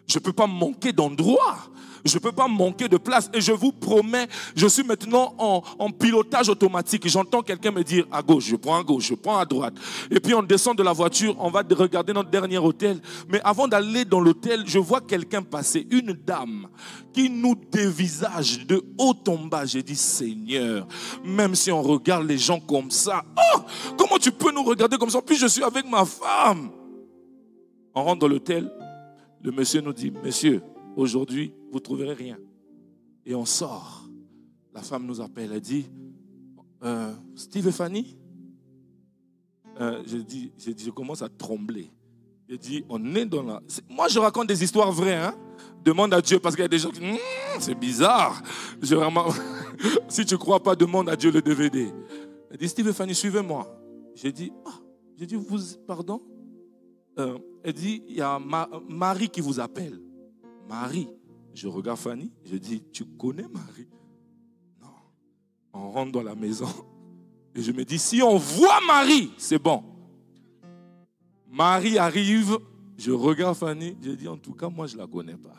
Je 0.07 0.17
ne 0.17 0.23
peux 0.23 0.33
pas 0.33 0.47
manquer 0.47 0.91
d'endroit. 0.91 1.57
Je 2.05 2.13
ne 2.13 2.19
peux 2.19 2.31
pas 2.31 2.47
manquer 2.47 2.87
de 2.87 2.97
place. 2.97 3.31
Et 3.33 3.41
je 3.41 3.51
vous 3.51 3.71
promets, 3.71 4.27
je 4.55 4.67
suis 4.67 4.83
maintenant 4.83 5.33
en, 5.39 5.89
pilotage 5.89 6.49
automatique. 6.49 7.07
J'entends 7.07 7.41
quelqu'un 7.41 7.71
me 7.71 7.83
dire 7.83 8.05
à 8.11 8.21
gauche, 8.21 8.45
je 8.45 8.55
prends 8.55 8.79
à 8.79 8.83
gauche, 8.83 9.07
je 9.07 9.15
prends 9.15 9.37
à 9.37 9.45
droite. 9.45 9.73
Et 10.11 10.19
puis 10.19 10.35
on 10.35 10.43
descend 10.43 10.77
de 10.77 10.83
la 10.83 10.93
voiture, 10.93 11.35
on 11.39 11.49
va 11.49 11.63
regarder 11.67 12.13
notre 12.13 12.29
dernier 12.29 12.59
hôtel. 12.59 13.01
Mais 13.27 13.41
avant 13.43 13.67
d'aller 13.67 14.05
dans 14.05 14.19
l'hôtel, 14.19 14.63
je 14.67 14.77
vois 14.77 15.01
quelqu'un 15.01 15.41
passer, 15.41 15.87
une 15.89 16.13
dame 16.13 16.67
qui 17.11 17.29
nous 17.29 17.55
dévisage 17.55 18.67
de 18.67 18.83
haut 18.99 19.15
en 19.27 19.37
bas. 19.37 19.65
J'ai 19.65 19.81
dit, 19.81 19.95
Seigneur, 19.95 20.87
même 21.23 21.55
si 21.55 21.71
on 21.71 21.81
regarde 21.81 22.27
les 22.27 22.37
gens 22.37 22.59
comme 22.59 22.91
ça, 22.91 23.23
oh, 23.55 23.61
comment 23.97 24.17
tu 24.19 24.31
peux 24.31 24.51
nous 24.51 24.63
regarder 24.63 24.97
comme 24.97 25.09
ça? 25.09 25.21
Puis 25.21 25.37
je 25.37 25.47
suis 25.47 25.63
avec 25.63 25.89
ma 25.89 26.05
femme. 26.05 26.69
On 27.95 28.03
rentre 28.03 28.19
dans 28.19 28.27
l'hôtel. 28.27 28.71
Le 29.41 29.51
monsieur 29.51 29.81
nous 29.81 29.93
dit, 29.93 30.11
monsieur, 30.23 30.61
aujourd'hui, 30.95 31.53
vous 31.69 31.75
ne 31.75 31.83
trouverez 31.83 32.13
rien. 32.13 32.37
Et 33.25 33.35
on 33.35 33.45
sort. 33.45 34.07
La 34.73 34.81
femme 34.81 35.05
nous 35.05 35.21
appelle, 35.21 35.51
elle 35.53 35.61
dit, 35.61 35.85
Steve 37.35 37.67
et 37.67 37.71
Fanny 37.71 38.17
je, 39.79 40.17
dis, 40.17 40.51
je, 40.57 40.89
commence 40.91 41.21
à 41.21 41.29
trembler. 41.29 41.91
Je 42.47 42.55
dis, 42.55 42.85
on 42.89 43.15
est 43.15 43.25
dans 43.25 43.43
la... 43.43 43.61
Moi, 43.89 44.07
je 44.07 44.19
raconte 44.19 44.47
des 44.47 44.63
histoires 44.63 44.91
vraies. 44.91 45.15
Hein? 45.15 45.35
Demande 45.83 46.13
à 46.13 46.21
Dieu 46.21 46.39
parce 46.39 46.55
qu'il 46.55 46.63
y 46.63 46.65
a 46.65 46.69
des 46.69 46.79
gens 46.79 46.91
qui 46.91 47.01
hmm, 47.01 47.17
c'est 47.59 47.75
bizarre. 47.75 48.41
Je, 48.81 48.95
vraiment... 48.95 49.27
si 50.07 50.25
tu 50.25 50.35
ne 50.35 50.39
crois 50.39 50.61
pas, 50.61 50.75
demande 50.75 51.09
à 51.09 51.15
Dieu 51.15 51.31
le 51.31 51.41
DVD. 51.41 51.91
Elle 52.51 52.57
dit, 52.57 52.69
Steve 52.69 52.87
et 52.87 52.93
Fanny, 52.93 53.15
suivez-moi. 53.15 53.67
J'ai 54.15 54.31
dit, 54.31 54.51
ah, 54.65 54.79
j'ai 55.17 55.35
vous, 55.35 55.59
pardon? 55.87 56.21
Euh, 57.17 57.37
Elle 57.63 57.73
dit, 57.73 58.03
il 58.07 58.15
y 58.15 58.21
a 58.21 58.39
Marie 58.39 59.29
qui 59.29 59.41
vous 59.41 59.59
appelle. 59.59 59.99
Marie. 60.67 61.07
Je 61.53 61.67
regarde 61.67 61.99
Fanny, 61.99 62.31
je 62.43 62.57
dis, 62.57 62.83
tu 62.91 63.05
connais 63.05 63.47
Marie? 63.47 63.87
Non. 64.81 64.89
On 65.73 65.91
rentre 65.91 66.11
dans 66.11 66.23
la 66.23 66.35
maison 66.35 66.67
et 67.55 67.61
je 67.61 67.71
me 67.71 67.85
dis, 67.85 67.97
si 67.97 68.21
on 68.21 68.37
voit 68.37 68.81
Marie, 68.85 69.31
c'est 69.37 69.57
bon. 69.57 69.83
Marie 71.49 71.97
arrive, 71.97 72.57
je 72.97 73.11
regarde 73.11 73.55
Fanny, 73.55 73.95
je 74.01 74.11
dis, 74.11 74.27
en 74.27 74.35
tout 74.35 74.53
cas, 74.53 74.67
moi, 74.67 74.87
je 74.87 74.95
ne 74.95 75.01
la 75.01 75.07
connais 75.07 75.35
pas. 75.35 75.55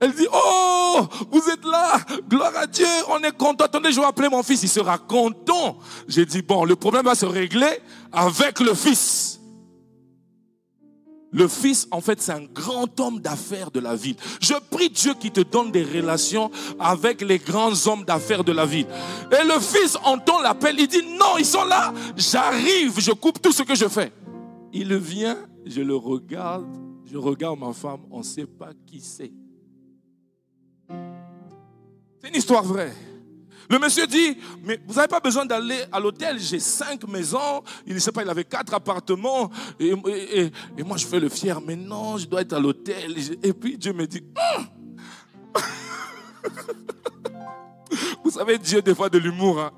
Elle 0.00 0.12
dit, 0.12 0.26
oh, 0.30 1.06
vous 1.30 1.48
êtes 1.48 1.64
là, 1.64 1.98
gloire 2.28 2.54
à 2.56 2.66
Dieu, 2.66 2.84
on 3.08 3.18
est 3.20 3.36
content. 3.36 3.64
Attendez, 3.64 3.92
je 3.92 4.00
vais 4.00 4.06
appeler 4.06 4.28
mon 4.28 4.42
fils, 4.42 4.62
il 4.62 4.68
sera 4.68 4.98
content. 4.98 5.78
J'ai 6.08 6.26
dit, 6.26 6.42
bon, 6.42 6.64
le 6.64 6.76
problème 6.76 7.04
va 7.04 7.14
se 7.14 7.24
régler 7.24 7.78
avec 8.12 8.60
le 8.60 8.74
fils. 8.74 9.35
Le 11.32 11.48
fils, 11.48 11.88
en 11.90 12.00
fait, 12.00 12.20
c'est 12.20 12.32
un 12.32 12.44
grand 12.44 12.98
homme 13.00 13.20
d'affaires 13.20 13.70
de 13.70 13.80
la 13.80 13.94
ville. 13.94 14.16
Je 14.40 14.54
prie 14.70 14.88
Dieu 14.88 15.14
qui 15.18 15.30
te 15.30 15.40
donne 15.40 15.72
des 15.72 15.82
relations 15.82 16.50
avec 16.78 17.20
les 17.20 17.38
grands 17.38 17.72
hommes 17.86 18.04
d'affaires 18.04 18.44
de 18.44 18.52
la 18.52 18.64
ville. 18.64 18.86
Et 19.32 19.44
le 19.44 19.60
fils 19.60 19.98
entend 20.04 20.40
l'appel, 20.40 20.76
il 20.78 20.86
dit, 20.86 21.02
non, 21.18 21.36
ils 21.38 21.44
sont 21.44 21.64
là, 21.64 21.92
j'arrive, 22.16 23.00
je 23.00 23.12
coupe 23.12 23.42
tout 23.42 23.52
ce 23.52 23.62
que 23.62 23.74
je 23.74 23.88
fais. 23.88 24.12
Il 24.72 24.94
vient, 24.96 25.36
je 25.64 25.80
le 25.80 25.96
regarde, 25.96 26.66
je 27.04 27.16
regarde 27.16 27.58
ma 27.58 27.72
femme, 27.72 28.00
on 28.10 28.18
ne 28.18 28.24
sait 28.24 28.46
pas 28.46 28.70
qui 28.86 29.00
c'est. 29.00 29.32
C'est 32.20 32.28
une 32.28 32.36
histoire 32.36 32.62
vraie. 32.62 32.94
Le 33.68 33.78
monsieur 33.78 34.06
dit, 34.06 34.38
mais 34.64 34.80
vous 34.86 34.94
n'avez 34.94 35.08
pas 35.08 35.20
besoin 35.20 35.44
d'aller 35.44 35.80
à 35.90 36.00
l'hôtel, 36.00 36.38
j'ai 36.38 36.60
cinq 36.60 37.06
maisons, 37.08 37.62
il 37.86 37.94
ne 37.94 37.98
sait 37.98 38.12
pas, 38.12 38.22
il 38.22 38.30
avait 38.30 38.44
quatre 38.44 38.74
appartements, 38.74 39.50
et, 39.80 39.94
moi 40.84 40.96
je 40.96 41.06
fais 41.06 41.20
le 41.20 41.28
fier, 41.28 41.60
mais 41.60 41.76
non, 41.76 42.18
je 42.18 42.26
dois 42.26 42.42
être 42.42 42.52
à 42.52 42.60
l'hôtel. 42.60 43.16
Et 43.42 43.52
puis 43.52 43.76
Dieu 43.76 43.92
me 43.92 44.06
dit, 44.06 44.22
hum! 44.56 44.66
vous 48.24 48.30
savez, 48.30 48.58
Dieu 48.58 48.82
des 48.82 48.94
fois 48.94 49.08
de 49.08 49.18
l'humour. 49.18 49.60
Hein. 49.60 49.70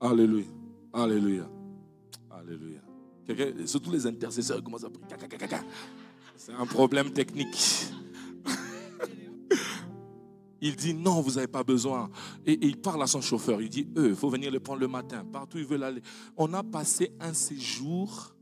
Alléluia. 0.00 0.46
Alléluia. 0.92 1.48
Alléluia. 2.30 2.80
Surtout 3.66 3.92
les 3.92 4.06
intercesseurs 4.06 4.62
commencent 4.62 4.84
à 4.84 4.90
prier. 4.90 5.06
C'est 6.36 6.52
un 6.52 6.66
problème 6.66 7.12
technique. 7.12 7.86
Il 10.60 10.74
dit 10.74 10.94
non, 10.94 11.20
vous 11.20 11.32
n'avez 11.32 11.46
pas 11.46 11.62
besoin. 11.62 12.10
Et, 12.46 12.66
il 12.66 12.78
parle 12.78 13.02
à 13.02 13.06
son 13.06 13.20
chauffeur. 13.20 13.62
Il 13.62 13.68
dit, 13.68 13.88
eux, 13.96 14.08
il 14.08 14.14
faut 14.14 14.28
venir 14.28 14.50
le 14.50 14.60
prendre 14.60 14.80
le 14.80 14.88
matin, 14.88 15.24
partout 15.24 15.58
ils 15.58 15.64
veulent 15.64 15.84
aller. 15.84 16.02
On 16.36 16.52
a 16.52 16.62
passé 16.62 17.12
un 17.20 17.32
séjour, 17.32 18.34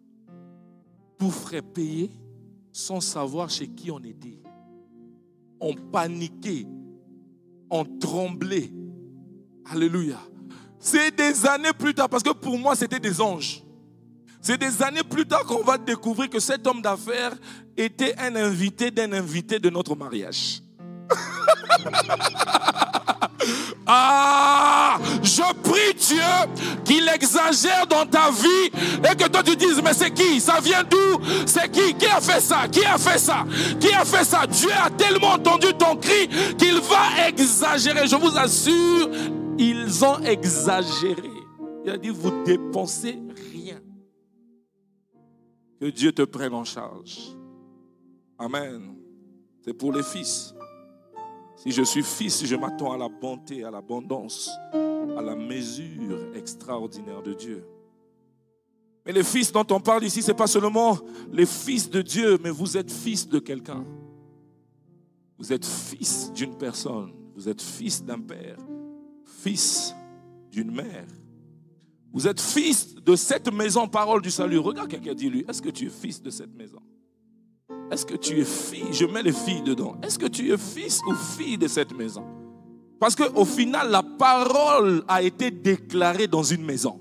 tout 1.17 1.31
frais 1.31 1.63
payé, 1.63 2.11
sans 2.73 3.01
savoir 3.01 3.51
chez 3.51 3.69
qui 3.69 3.91
on 3.91 4.01
était. 4.01 4.41
On 5.61 5.75
paniquait, 5.75 6.67
on 7.71 7.85
tremblait. 7.85 8.73
Alléluia. 9.65 10.19
C'est 10.81 11.15
des 11.15 11.47
années 11.47 11.73
plus 11.77 11.95
tard, 11.95 12.09
parce 12.09 12.23
que 12.23 12.31
pour 12.31 12.59
moi, 12.59 12.77
c'était 12.77 13.01
des 13.01 13.21
anges. 13.21 13.63
C'est 14.41 14.59
des 14.59 14.83
années 14.83 15.03
plus 15.03 15.27
tard 15.27 15.45
qu'on 15.45 15.63
va 15.63 15.77
découvrir 15.77 16.31
que 16.31 16.39
cet 16.39 16.67
homme 16.67 16.81
d'affaires 16.81 17.33
était 17.77 18.15
un 18.19 18.35
invité 18.37 18.91
d'un 18.91 19.13
invité 19.13 19.59
de 19.59 19.69
notre 19.69 19.97
mariage. 19.97 20.63
ah, 23.87 24.99
je 25.23 25.43
prie 25.63 25.95
Dieu 25.99 26.21
qu'il 26.85 27.09
exagère 27.09 27.87
dans 27.87 28.05
ta 28.07 28.31
vie 28.31 28.71
et 29.11 29.17
que 29.17 29.29
toi 29.29 29.43
tu 29.43 29.57
dises, 29.57 29.81
mais 29.83 29.95
c'est 29.95 30.11
qui? 30.11 30.39
Ça 30.41 30.61
vient 30.61 30.85
d'où? 30.85 31.21
C'est 31.47 31.71
qui? 31.71 31.95
Qui 31.95 32.07
a 32.07 32.21
fait 32.21 32.41
ça? 32.41 32.69
Qui 32.71 32.85
a 32.85 32.99
fait 32.99 33.19
ça? 33.19 33.45
Qui 33.81 33.93
a 33.93 34.05
fait 34.05 34.25
ça? 34.25 34.47
Dieu 34.47 34.71
a 34.85 34.91
tellement 34.91 35.33
entendu 35.33 35.69
ton 35.79 35.97
cri 35.97 36.29
qu'il 36.59 36.81
va 36.81 37.29
exagérer. 37.29 38.07
Je 38.07 38.17
vous 38.17 38.37
assure, 38.37 39.09
ils 39.59 40.05
ont 40.05 40.21
exagéré. 40.21 41.31
Il 41.85 41.91
a 41.91 41.97
dit, 41.97 42.11
vous 42.11 42.45
dépensez 42.45 43.19
rien. 43.53 43.81
Que 45.81 45.87
Dieu 45.87 46.13
te 46.13 46.23
prenne 46.23 46.55
en 46.55 46.65
charge. 46.65 47.37
Amen. 48.39 48.97
C'est 49.65 49.75
pour 49.75 49.93
les 49.93 50.03
fils. 50.03 50.55
Si 51.57 51.73
je 51.73 51.83
suis 51.83 52.03
fils, 52.03 52.45
je 52.45 52.57
m'attends 52.57 52.93
à 52.93 52.97
la 52.97 53.09
bonté, 53.09 53.65
à 53.65 53.71
l'abondance, 53.71 54.51
à 54.73 55.23
la 55.23 55.35
mesure 55.35 56.35
extraordinaire 56.35 57.23
de 57.23 57.35
Dieu. 57.35 57.67
Mais 59.05 59.13
les 59.13 59.25
fils 59.25 59.51
dont 59.51 59.67
on 59.71 59.81
parle 59.81 60.05
ici, 60.05 60.23
ce 60.23 60.29
n'est 60.29 60.37
pas 60.37 60.47
seulement 60.47 60.99
les 61.33 61.47
fils 61.47 61.89
de 61.89 62.03
Dieu, 62.03 62.39
mais 62.43 62.51
vous 62.51 62.77
êtes 62.77 62.91
fils 62.91 63.27
de 63.27 63.39
quelqu'un. 63.39 63.85
Vous 65.39 65.53
êtes 65.53 65.65
fils 65.65 66.33
d'une 66.33 66.57
personne. 66.57 67.13
Vous 67.35 67.49
êtes 67.49 67.63
fils 67.63 68.05
d'un 68.05 68.21
père. 68.21 68.59
Fils 69.43 69.95
d'une 70.51 70.71
mère. 70.71 71.07
Vous 72.13 72.27
êtes 72.27 72.41
fils 72.41 72.95
de 72.95 73.15
cette 73.15 73.53
maison, 73.53 73.87
parole 73.87 74.21
du 74.21 74.31
salut. 74.31 74.59
Regarde 74.59 74.89
quelqu'un 74.89 75.15
dit 75.15 75.31
lui, 75.31 75.45
est-ce 75.49 75.63
que 75.63 75.69
tu 75.69 75.87
es 75.87 75.91
fils 75.91 76.21
de 76.23 76.31
cette 76.31 76.55
maison? 76.57 76.81
Est-ce 77.91 78.05
que 78.05 78.17
tu 78.17 78.41
es 78.41 78.45
fille? 78.45 78.93
Je 78.93 79.05
mets 79.05 79.23
les 79.23 79.33
filles 79.33 79.63
dedans. 79.63 79.97
Est-ce 80.03 80.19
que 80.19 80.27
tu 80.27 80.53
es 80.53 80.59
fils 80.59 81.01
ou 81.07 81.15
fille 81.15 81.57
de 81.57 81.69
cette 81.69 81.97
maison? 81.97 82.25
Parce 82.99 83.15
qu'au 83.15 83.45
final, 83.45 83.91
la 83.91 84.03
parole 84.03 85.05
a 85.07 85.23
été 85.23 85.51
déclarée 85.51 86.27
dans 86.27 86.43
une 86.43 86.65
maison. 86.65 87.01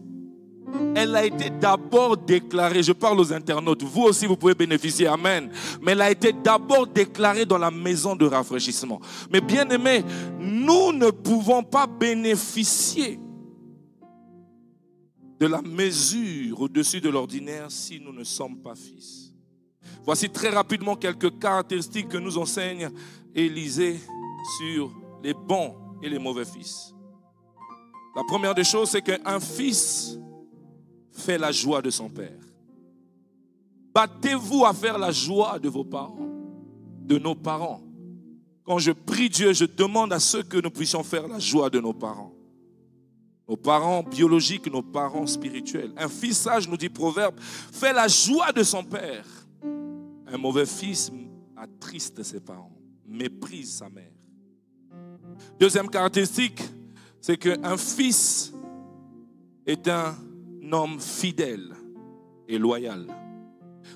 Elle 0.95 1.15
a 1.15 1.25
été 1.25 1.49
d'abord 1.49 2.17
déclarée, 2.17 2.83
je 2.83 2.91
parle 2.91 3.19
aux 3.19 3.31
internautes, 3.31 3.83
vous 3.83 4.03
aussi 4.03 4.25
vous 4.25 4.35
pouvez 4.35 4.53
bénéficier, 4.53 5.07
Amen. 5.07 5.49
Mais 5.81 5.93
elle 5.93 6.01
a 6.01 6.11
été 6.11 6.33
d'abord 6.33 6.87
déclarée 6.87 7.45
dans 7.45 7.57
la 7.57 7.71
maison 7.71 8.15
de 8.15 8.25
rafraîchissement. 8.25 8.99
Mais 9.31 9.39
bien 9.39 9.69
aimé, 9.69 10.03
nous 10.39 10.91
ne 10.91 11.09
pouvons 11.09 11.63
pas 11.63 11.87
bénéficier 11.87 13.19
de 15.39 15.45
la 15.45 15.61
mesure 15.61 16.61
au-dessus 16.61 16.99
de 16.99 17.09
l'ordinaire 17.09 17.67
si 17.69 17.99
nous 17.99 18.11
ne 18.11 18.23
sommes 18.23 18.57
pas 18.57 18.75
fils. 18.75 19.33
Voici 20.03 20.29
très 20.29 20.49
rapidement 20.49 20.95
quelques 20.95 21.37
caractéristiques 21.39 22.09
que 22.09 22.17
nous 22.17 22.37
enseigne 22.37 22.89
Élisée 23.35 23.99
sur 24.57 24.91
les 25.23 25.33
bons 25.33 25.75
et 26.01 26.09
les 26.09 26.17
mauvais 26.17 26.45
fils. 26.45 26.93
La 28.15 28.23
première 28.23 28.55
des 28.55 28.63
choses, 28.63 28.89
c'est 28.89 29.03
qu'un 29.03 29.39
fils 29.39 30.17
fait 31.17 31.37
la 31.37 31.51
joie 31.51 31.81
de 31.81 31.89
son 31.89 32.09
père. 32.09 32.39
Battez-vous 33.93 34.65
à 34.65 34.73
faire 34.73 34.97
la 34.97 35.11
joie 35.11 35.57
de 35.59 35.69
vos 35.69 35.83
parents, 35.83 36.29
de 37.01 37.17
nos 37.17 37.35
parents. 37.35 37.81
Quand 38.63 38.77
je 38.77 38.91
prie 38.91 39.29
Dieu, 39.29 39.53
je 39.53 39.65
demande 39.65 40.13
à 40.13 40.19
ceux 40.19 40.43
que 40.43 40.57
nous 40.57 40.69
puissions 40.69 41.03
faire 41.03 41.27
la 41.27 41.39
joie 41.39 41.69
de 41.69 41.79
nos 41.79 41.93
parents. 41.93 42.33
Nos 43.49 43.55
parents 43.55 44.03
biologiques, 44.03 44.71
nos 44.71 44.83
parents 44.83 45.25
spirituels. 45.25 45.93
Un 45.97 46.09
fils 46.09 46.37
sage, 46.37 46.67
nous 46.67 46.77
dit 46.77 46.89
Proverbe, 46.89 47.39
fait 47.39 47.93
la 47.93 48.07
joie 48.07 48.51
de 48.51 48.61
son 48.61 48.83
père. 48.83 49.25
Un 50.27 50.37
mauvais 50.37 50.65
fils 50.65 51.11
attriste 51.55 52.21
ses 52.23 52.41
parents, 52.41 52.77
méprise 53.07 53.77
sa 53.77 53.89
mère. 53.89 54.11
Deuxième 55.59 55.89
caractéristique, 55.89 56.61
c'est 57.21 57.37
qu'un 57.37 57.77
fils 57.77 58.53
est 59.65 59.87
un 59.87 60.13
homme 60.73 60.99
fidèle 60.99 61.73
et 62.47 62.57
loyal. 62.57 63.07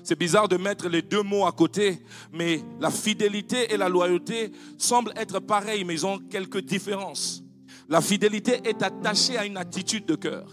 C'est 0.02 0.18
bizarre 0.18 0.48
de 0.48 0.56
mettre 0.56 0.88
les 0.88 1.02
deux 1.02 1.22
mots 1.22 1.46
à 1.46 1.52
côté, 1.52 2.02
mais 2.32 2.60
la 2.80 2.90
fidélité 2.90 3.72
et 3.72 3.76
la 3.76 3.88
loyauté 3.88 4.52
semblent 4.78 5.12
être 5.16 5.38
pareilles, 5.40 5.84
mais 5.84 5.94
ils 5.94 6.06
ont 6.06 6.18
quelques 6.18 6.62
différences. 6.62 7.42
La 7.88 8.00
fidélité 8.00 8.60
est 8.64 8.82
attachée 8.82 9.36
à 9.36 9.44
une 9.44 9.56
attitude 9.56 10.06
de 10.06 10.14
cœur. 10.14 10.48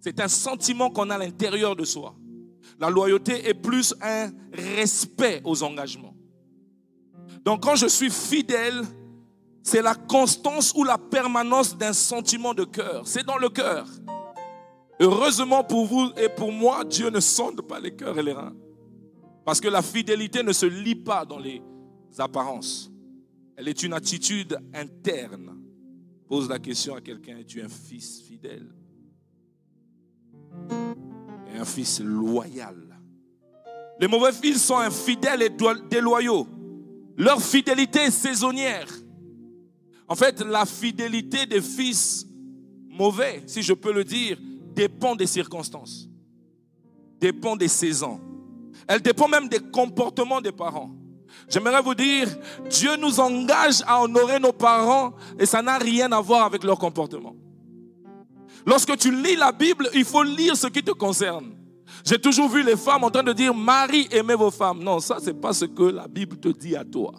C'est 0.00 0.20
un 0.20 0.28
sentiment 0.28 0.90
qu'on 0.90 1.10
a 1.10 1.16
à 1.16 1.18
l'intérieur 1.18 1.76
de 1.76 1.84
soi. 1.84 2.14
La 2.78 2.90
loyauté 2.90 3.48
est 3.48 3.54
plus 3.54 3.94
un 4.00 4.30
respect 4.52 5.40
aux 5.44 5.62
engagements. 5.62 6.14
Donc 7.44 7.62
quand 7.62 7.76
je 7.76 7.86
suis 7.86 8.10
fidèle, 8.10 8.82
c'est 9.62 9.82
la 9.82 9.94
constance 9.94 10.72
ou 10.76 10.84
la 10.84 10.98
permanence 10.98 11.76
d'un 11.76 11.92
sentiment 11.92 12.54
de 12.54 12.64
cœur. 12.64 13.02
C'est 13.06 13.24
dans 13.24 13.38
le 13.38 13.48
cœur. 13.48 13.86
Heureusement 14.98 15.62
pour 15.62 15.86
vous 15.86 16.10
et 16.16 16.28
pour 16.28 16.52
moi, 16.52 16.84
Dieu 16.84 17.10
ne 17.10 17.20
sonde 17.20 17.60
pas 17.62 17.78
les 17.78 17.94
cœurs 17.94 18.18
et 18.18 18.22
les 18.22 18.32
reins. 18.32 18.54
Parce 19.44 19.60
que 19.60 19.68
la 19.68 19.82
fidélité 19.82 20.42
ne 20.42 20.52
se 20.52 20.66
lit 20.66 20.94
pas 20.94 21.24
dans 21.24 21.38
les 21.38 21.62
apparences. 22.18 22.90
Elle 23.56 23.68
est 23.68 23.82
une 23.82 23.92
attitude 23.92 24.58
interne. 24.74 25.58
Pose 26.28 26.48
la 26.48 26.58
question 26.58 26.94
à 26.94 27.00
quelqu'un, 27.00 27.38
es-tu 27.38 27.62
un 27.62 27.68
fils 27.68 28.22
fidèle? 28.22 28.66
Un 31.54 31.64
fils 31.64 32.00
loyal. 32.00 32.98
Les 34.00 34.08
mauvais 34.08 34.32
fils 34.32 34.64
sont 34.64 34.76
infidèles 34.76 35.42
et 35.42 35.50
déloyaux. 35.88 36.46
Leur 37.16 37.40
fidélité 37.40 38.00
est 38.00 38.10
saisonnière. 38.10 38.88
En 40.08 40.14
fait, 40.14 40.40
la 40.40 40.66
fidélité 40.66 41.46
des 41.46 41.62
fils 41.62 42.26
mauvais, 42.88 43.42
si 43.46 43.62
je 43.62 43.72
peux 43.72 43.92
le 43.92 44.04
dire, 44.04 44.38
dépend 44.76 45.16
des 45.16 45.26
circonstances, 45.26 46.06
dépend 47.18 47.56
des 47.56 47.66
saisons. 47.66 48.20
Elle 48.86 49.00
dépend 49.00 49.26
même 49.26 49.48
des 49.48 49.58
comportements 49.58 50.40
des 50.40 50.52
parents. 50.52 50.90
J'aimerais 51.48 51.82
vous 51.82 51.94
dire, 51.94 52.28
Dieu 52.68 52.96
nous 52.96 53.18
engage 53.18 53.82
à 53.86 54.02
honorer 54.02 54.38
nos 54.38 54.52
parents 54.52 55.14
et 55.38 55.46
ça 55.46 55.62
n'a 55.62 55.78
rien 55.78 56.12
à 56.12 56.20
voir 56.20 56.44
avec 56.44 56.62
leur 56.62 56.78
comportement. 56.78 57.34
Lorsque 58.66 58.96
tu 58.96 59.10
lis 59.10 59.36
la 59.36 59.50
Bible, 59.50 59.88
il 59.94 60.04
faut 60.04 60.22
lire 60.22 60.56
ce 60.56 60.66
qui 60.66 60.82
te 60.82 60.90
concerne. 60.90 61.54
J'ai 62.04 62.18
toujours 62.18 62.48
vu 62.48 62.62
les 62.62 62.76
femmes 62.76 63.04
en 63.04 63.10
train 63.10 63.22
de 63.22 63.32
dire 63.32 63.54
Marie, 63.54 64.08
aimez 64.10 64.34
vos 64.34 64.50
femmes. 64.50 64.82
Non, 64.82 65.00
ça, 65.00 65.18
c'est 65.22 65.40
pas 65.40 65.52
ce 65.52 65.64
que 65.64 65.84
la 65.84 66.06
Bible 66.06 66.36
te 66.36 66.48
dit 66.48 66.76
à 66.76 66.84
toi. 66.84 67.14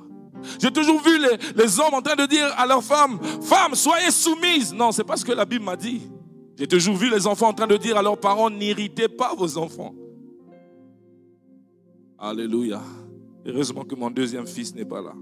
J'ai 0.61 0.71
toujours 0.71 1.01
vu 1.01 1.19
les, 1.55 1.79
hommes 1.79 1.93
en 1.93 2.01
train 2.01 2.15
de 2.15 2.25
dire 2.25 2.53
à 2.57 2.65
leurs 2.65 2.83
femmes 2.83 3.19
Femmes, 3.41 3.73
soyez 3.73 4.11
soumises. 4.11 4.73
Non, 4.73 4.91
c'est 4.91 5.03
pas 5.03 5.17
ce 5.17 5.25
que 5.25 5.31
la 5.31 5.45
Bible 5.45 5.65
m'a 5.65 5.75
dit. 5.75 6.03
J'ai 6.57 6.67
toujours 6.67 6.95
vu 6.95 7.09
les 7.09 7.27
enfants 7.27 7.49
en 7.49 7.53
train 7.53 7.67
de 7.67 7.77
dire 7.77 7.97
à 7.97 8.01
leurs 8.01 8.19
parents 8.19 8.49
N'irritez 8.49 9.07
pas 9.07 9.35
vos 9.35 9.57
enfants. 9.57 9.93
Alléluia. 12.17 12.81
Heureusement 13.45 13.83
que 13.83 13.95
mon 13.95 14.09
deuxième 14.09 14.47
fils 14.47 14.73
n'est 14.73 14.85
pas 14.85 15.01
là. 15.01 15.13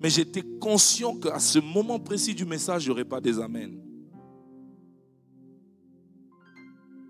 Mais 0.00 0.08
j'étais 0.08 0.42
conscient 0.60 1.14
qu'à 1.14 1.38
ce 1.38 1.58
moment 1.58 1.98
précis 1.98 2.34
du 2.34 2.46
message, 2.46 2.84
il 2.84 2.88
n'y 2.88 2.92
aurait 2.92 3.04
pas 3.04 3.20
des 3.20 3.38
amens. 3.38 3.78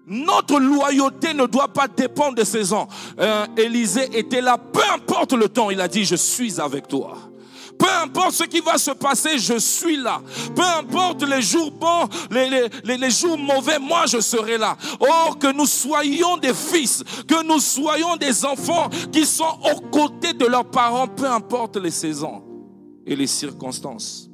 Notre 0.09 0.61
loyauté 0.61 1.35
ne 1.35 1.47
doit 1.47 1.73
pas 1.73 1.89
dépendre 1.89 2.37
de 2.37 2.45
saisons. 2.45 2.87
Euh, 3.19 3.47
Élisée 3.57 4.17
était 4.17 4.41
là, 4.41 4.57
peu 4.57 4.83
importe 4.95 5.33
le 5.33 5.49
temps, 5.49 5.71
il 5.71 5.81
a 5.81 5.89
dit, 5.89 6.05
je 6.05 6.15
suis 6.15 6.61
avec 6.61 6.87
toi. 6.87 7.17
Peu 7.79 7.89
importe 8.03 8.33
ce 8.33 8.45
qui 8.45 8.61
va 8.61 8.79
se 8.79 8.91
passer, 8.93 9.39
je 9.39 9.59
suis 9.59 9.97
là. 9.97 10.21
Peu 10.55 10.63
importe 10.63 11.23
les 11.23 11.43
jours 11.43 11.71
bons, 11.71 12.09
les, 12.31 13.11
jours 13.11 13.39
mauvais, 13.39 13.79
moi 13.79 14.07
je 14.07 14.21
serai 14.21 14.59
là. 14.59 14.77
Or, 15.01 15.39
que 15.39 15.53
nous 15.53 15.67
soyons 15.67 16.37
des 16.37 16.55
fils, 16.55 17.03
que 17.27 17.45
nous 17.45 17.61
soyons 17.61 18.17
des 18.17 18.45
enfants 18.45 18.89
qui 19.13 19.27
sont 19.27 19.59
aux 19.75 19.81
côtés 19.91 20.33
de 20.33 20.47
leurs 20.47 20.71
parents, 20.71 21.09
peu 21.09 21.27
importe 21.27 21.77
les 21.77 21.91
saisons 21.91 22.43
et 23.05 23.15
les 23.15 23.27
circonstances. 23.27 24.31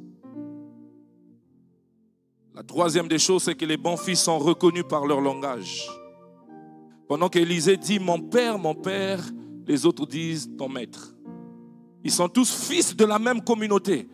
La 2.54 2.62
troisième 2.62 3.08
des 3.08 3.18
choses, 3.18 3.44
c'est 3.44 3.54
que 3.54 3.64
les 3.64 3.76
bons 3.78 3.96
fils 3.96 4.20
sont 4.20 4.38
reconnus 4.38 4.84
par 4.88 5.06
leur 5.06 5.20
langage. 5.20 5.88
Pendant 7.08 7.28
qu'Élisée 7.28 7.76
dit 7.76 7.98
mon 7.98 8.20
père, 8.20 8.58
mon 8.58 8.74
père, 8.74 9.20
les 9.66 9.86
autres 9.86 10.06
disent 10.06 10.50
ton 10.56 10.68
maître. 10.68 11.11
Ils 12.04 12.10
sont 12.10 12.28
tous 12.28 12.52
fils 12.52 12.96
de 12.96 13.04
la 13.04 13.18
même 13.18 13.42
communauté. 13.42 14.08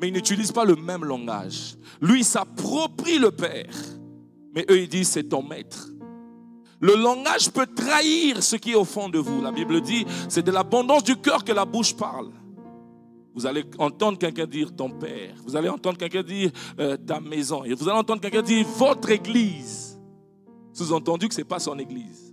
mais 0.00 0.08
ils 0.08 0.14
n'utilisent 0.14 0.52
pas 0.52 0.64
le 0.64 0.76
même 0.76 1.04
langage. 1.04 1.76
Lui, 2.00 2.20
il 2.20 2.24
s'approprie 2.24 3.18
le 3.18 3.32
Père, 3.32 3.74
mais 4.54 4.64
eux, 4.70 4.80
ils 4.80 4.88
disent, 4.88 5.08
c'est 5.08 5.24
ton 5.28 5.42
maître. 5.42 5.88
Le 6.80 6.94
langage 6.94 7.50
peut 7.50 7.66
trahir 7.66 8.42
ce 8.42 8.56
qui 8.56 8.72
est 8.72 8.76
au 8.76 8.84
fond 8.84 9.08
de 9.08 9.18
vous. 9.18 9.42
La 9.42 9.50
Bible 9.50 9.80
dit, 9.80 10.06
c'est 10.28 10.44
de 10.44 10.52
l'abondance 10.52 11.02
du 11.02 11.16
cœur 11.16 11.44
que 11.44 11.52
la 11.52 11.64
bouche 11.64 11.96
parle. 11.96 12.30
Vous 13.34 13.46
allez 13.46 13.64
entendre 13.78 14.18
quelqu'un 14.18 14.46
dire 14.46 14.74
ton 14.74 14.90
père. 14.90 15.34
Vous 15.44 15.56
allez 15.56 15.68
entendre 15.68 15.98
quelqu'un 15.98 16.22
dire 16.22 16.50
euh, 16.78 16.96
ta 16.96 17.20
maison. 17.20 17.64
Et 17.64 17.74
vous 17.74 17.88
allez 17.88 17.98
entendre 17.98 18.20
quelqu'un 18.20 18.42
dire 18.42 18.66
votre 18.66 19.10
église. 19.10 19.98
Sous-entendu 20.72 21.28
que 21.28 21.34
ce 21.34 21.40
n'est 21.40 21.44
pas 21.44 21.58
son 21.58 21.78
église. 21.78 22.27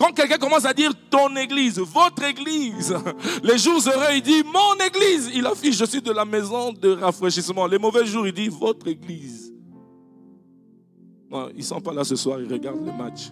Quand 0.00 0.12
quelqu'un 0.12 0.38
commence 0.38 0.64
à 0.64 0.72
dire 0.72 0.92
ton 1.10 1.36
église, 1.36 1.78
votre 1.78 2.22
église, 2.22 2.96
les 3.42 3.58
jours 3.58 3.82
heureux, 3.86 4.14
il 4.14 4.22
dit 4.22 4.42
mon 4.42 4.82
église. 4.82 5.30
Il 5.34 5.44
affiche, 5.44 5.76
je 5.76 5.84
suis 5.84 6.00
de 6.00 6.10
la 6.10 6.24
maison 6.24 6.72
de 6.72 6.92
rafraîchissement. 6.92 7.66
Les 7.66 7.76
mauvais 7.78 8.06
jours, 8.06 8.26
il 8.26 8.32
dit 8.32 8.48
votre 8.48 8.88
église. 8.88 9.52
Ils 11.30 11.58
ne 11.58 11.62
sont 11.62 11.82
pas 11.82 11.92
là 11.92 12.02
ce 12.02 12.16
soir, 12.16 12.40
ils 12.40 12.50
regardent 12.50 12.86
le 12.86 12.92
match. 12.92 13.30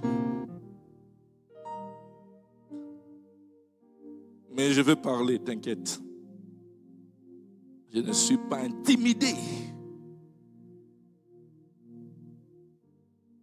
Mais 4.52 4.70
je 4.70 4.82
veux 4.82 4.96
parler, 4.96 5.38
t'inquiète. 5.38 5.98
Je 7.94 8.00
ne 8.00 8.12
suis 8.12 8.36
pas 8.36 8.58
intimidé. 8.58 9.34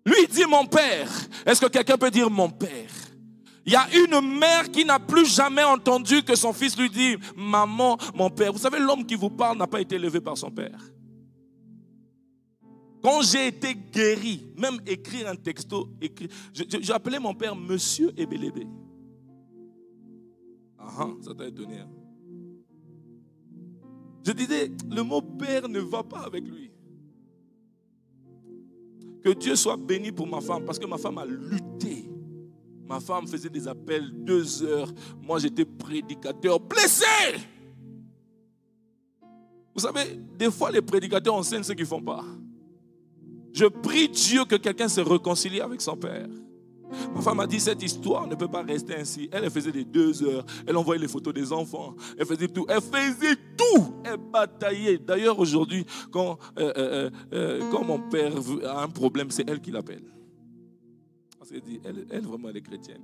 Lui 0.06 0.28
dit 0.30 0.46
mon 0.48 0.68
père. 0.68 1.10
Est-ce 1.44 1.60
que 1.60 1.66
quelqu'un 1.66 1.98
peut 1.98 2.12
dire 2.12 2.30
mon 2.30 2.50
père? 2.50 2.92
Il 3.66 3.74
y 3.74 3.76
a 3.76 3.88
une 3.96 4.38
mère 4.38 4.70
qui 4.70 4.86
n'a 4.86 5.00
plus 5.00 5.26
jamais 5.26 5.64
entendu 5.64 6.22
que 6.22 6.36
son 6.36 6.54
fils 6.54 6.78
lui 6.78 6.90
dit 6.90 7.18
maman, 7.36 7.98
mon 8.14 8.30
père. 8.30 8.54
Vous 8.54 8.60
savez, 8.60 8.80
l'homme 8.80 9.06
qui 9.06 9.16
vous 9.16 9.32
parle 9.32 9.58
n'a 9.58 9.66
pas 9.66 9.82
été 9.82 9.96
élevé 9.96 10.22
par 10.22 10.38
son 10.38 10.52
père. 10.52 10.80
Quand 13.02 13.22
j'ai 13.24 13.48
été 13.48 13.76
guéri, 13.76 14.46
même 14.58 14.80
écrire 14.86 15.28
un 15.30 15.36
texto, 15.36 15.90
j'ai 16.54 16.94
appelé 16.94 17.18
mon 17.20 17.34
père 17.34 17.56
Monsieur 17.56 18.12
Ebelebe. 18.18 18.68
Ah, 20.78 20.88
ah, 21.00 21.10
ça 21.22 21.34
t'a 21.34 21.48
étonné. 21.48 21.80
Hein? 21.80 21.90
Je 24.26 24.32
disais, 24.32 24.72
le 24.90 25.04
mot 25.04 25.22
père 25.22 25.68
ne 25.68 25.80
va 25.80 26.04
pas 26.04 26.22
avec 26.22 26.48
lui. 26.48 26.72
Que 29.24 29.34
Dieu 29.34 29.56
soit 29.56 29.78
béni 29.78 30.12
pour 30.12 30.28
ma 30.28 30.42
femme, 30.42 30.66
parce 30.66 30.78
que 30.78 30.86
ma 30.86 30.98
femme 30.98 31.18
a 31.18 31.26
lutté. 31.26 32.05
Ma 32.88 33.00
femme 33.00 33.28
faisait 33.28 33.50
des 33.50 33.68
appels 33.68 34.12
deux 34.12 34.64
heures. 34.64 34.92
Moi, 35.22 35.40
j'étais 35.40 35.66
prédicateur 35.66 36.60
blessé. 36.60 37.06
Vous 39.74 39.82
savez, 39.82 40.20
des 40.38 40.52
fois, 40.52 40.72
les 40.72 40.82
prédicateurs 40.82 41.36
enseignent 41.36 41.64
ce 41.64 41.74
qu'ils 41.74 41.82
ne 41.82 41.90
font 41.90 42.02
pas. 42.02 42.24
Je 43.52 43.66
prie 43.66 44.10
Dieu 44.10 44.46
que 44.46 44.56
quelqu'un 44.56 44.88
se 44.88 45.02
réconcilie 45.02 45.62
avec 45.62 45.82
son 45.82 45.96
père. 45.96 46.28
Ma 47.14 47.22
femme 47.22 47.40
a 47.40 47.48
dit 47.48 47.60
cette 47.60 47.82
histoire 47.82 48.28
ne 48.28 48.36
peut 48.36 48.48
pas 48.48 48.62
rester 48.62 48.96
ainsi. 48.96 49.30
Elle, 49.32 49.50
faisait 49.50 49.72
des 49.72 49.86
deux 49.86 50.24
heures. 50.24 50.46
Elle 50.68 50.78
envoyait 50.78 51.02
les 51.02 51.08
photos 51.08 51.34
des 51.34 51.52
enfants. 51.52 51.96
Elle 52.18 52.26
faisait 52.26 52.48
tout. 52.48 52.66
Elle 52.70 52.82
faisait 52.82 53.36
tout. 53.58 53.96
Elle 54.04 54.18
bataillait. 54.18 54.98
D'ailleurs, 54.98 55.40
aujourd'hui, 55.40 55.86
quand, 56.12 56.38
euh, 56.58 56.74
euh, 56.78 57.10
euh, 57.34 57.62
quand 57.72 57.84
mon 57.84 58.00
père 58.10 58.34
a 58.66 58.84
un 58.84 58.90
problème, 58.90 59.32
c'est 59.32 59.50
elle 59.50 59.62
qui 59.62 59.72
l'appelle. 59.72 60.04
Elle, 61.52 62.06
elle 62.10 62.24
vraiment, 62.24 62.50
elle 62.50 62.58
est 62.58 62.62
chrétienne. 62.62 63.04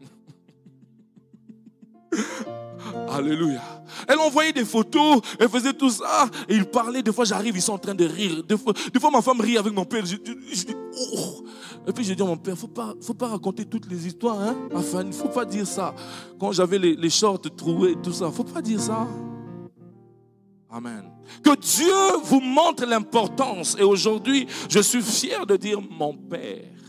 Alléluia. 3.10 3.61
Elle 4.07 4.20
envoyait 4.20 4.51
des 4.51 4.66
photos, 4.66 5.22
elle 5.39 5.50
faisait 5.50 5.74
tout 5.74 5.89
ça. 5.89 6.29
Et 6.48 6.55
il 6.55 6.66
parlait, 6.66 7.01
des 7.01 7.13
fois 7.13 7.25
j'arrive, 7.25 7.55
ils 7.55 7.61
sont 7.61 7.74
en 7.74 7.77
train 7.77 7.96
de 7.96 8.05
rire. 8.05 8.44
Des 8.44 8.57
fois, 8.57 8.74
fois 9.00 9.11
ma 9.11 9.22
femme 9.22 9.39
rit 9.39 9.57
avec 9.57 9.74
mon 9.74 9.85
père. 9.85 10.05
Je, 10.05 10.18
dis, 10.18 10.35
oh. 11.16 11.46
Et 11.87 11.94
puis 11.94 12.03
je 12.03 12.13
dis 12.13 12.22
à 12.22 12.25
mon 12.25 12.37
père, 12.37 12.57
faut 12.57 12.68
pas, 12.68 12.94
faut 13.01 13.13
pas 13.13 13.27
raconter 13.27 13.66
toutes 13.66 13.89
les 13.89 14.07
histoires. 14.07 14.39
Hein? 14.39 14.55
Enfin, 14.74 15.03
il 15.05 15.13
faut 15.13 15.29
pas 15.29 15.46
dire 15.46 15.68
ça. 15.68 15.96
Quand 16.39 16.51
j'avais 16.51 16.79
les, 16.79 16.96
les 16.96 17.09
shorts 17.09 17.42
troués, 17.55 17.96
tout 18.01 18.13
ça, 18.13 18.29
faut 18.31 18.44
pas 18.44 18.61
dire 18.61 18.79
ça. 18.79 19.07
Amen. 20.70 21.03
Que 21.44 21.55
Dieu 21.57 22.22
vous 22.24 22.39
montre 22.39 22.85
l'importance. 22.85 23.75
Et 23.77 23.83
aujourd'hui, 23.83 24.48
je 24.70 24.79
suis 24.79 25.01
fier 25.01 25.46
de 25.46 25.57
dire 25.57 25.79
mon 25.81 26.13
Père. 26.13 26.80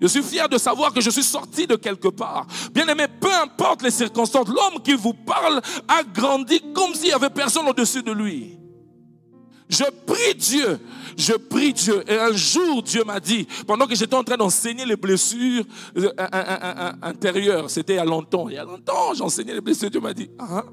Je 0.00 0.06
suis 0.06 0.22
fier 0.22 0.48
de 0.48 0.56
savoir 0.56 0.92
que 0.92 1.00
je 1.00 1.10
suis 1.10 1.22
sorti 1.22 1.66
de 1.66 1.76
quelque 1.76 2.08
part. 2.08 2.46
Bien 2.72 2.86
aimé, 2.88 3.06
peu 3.20 3.32
importe 3.32 3.82
les 3.82 3.90
circonstances, 3.90 4.48
l'homme 4.48 4.82
qui 4.82 4.94
vous 4.94 5.12
parle 5.12 5.60
a 5.86 6.02
grandi 6.02 6.60
comme 6.72 6.94
s'il 6.94 7.08
n'y 7.08 7.12
avait 7.12 7.30
personne 7.30 7.68
au-dessus 7.68 8.02
de 8.02 8.12
lui. 8.12 8.56
Je 9.68 9.84
prie 10.04 10.34
Dieu, 10.34 10.80
je 11.16 11.34
prie 11.34 11.72
Dieu. 11.72 12.02
Et 12.10 12.18
un 12.18 12.32
jour, 12.32 12.82
Dieu 12.82 13.04
m'a 13.04 13.20
dit, 13.20 13.46
pendant 13.66 13.86
que 13.86 13.94
j'étais 13.94 14.16
en 14.16 14.24
train 14.24 14.36
d'enseigner 14.36 14.84
les 14.84 14.96
blessures 14.96 15.64
euh, 15.96 16.10
intérieures, 17.02 17.70
c'était 17.70 17.92
il 17.92 17.96
y 17.96 18.00
a 18.00 18.04
longtemps, 18.04 18.48
il 18.48 18.54
y 18.54 18.58
a 18.58 18.64
longtemps, 18.64 19.14
j'enseignais 19.14 19.54
les 19.54 19.60
blessures, 19.60 19.90
Dieu 19.90 20.00
m'a 20.00 20.12
dit, 20.12 20.28
ah, 20.40 20.64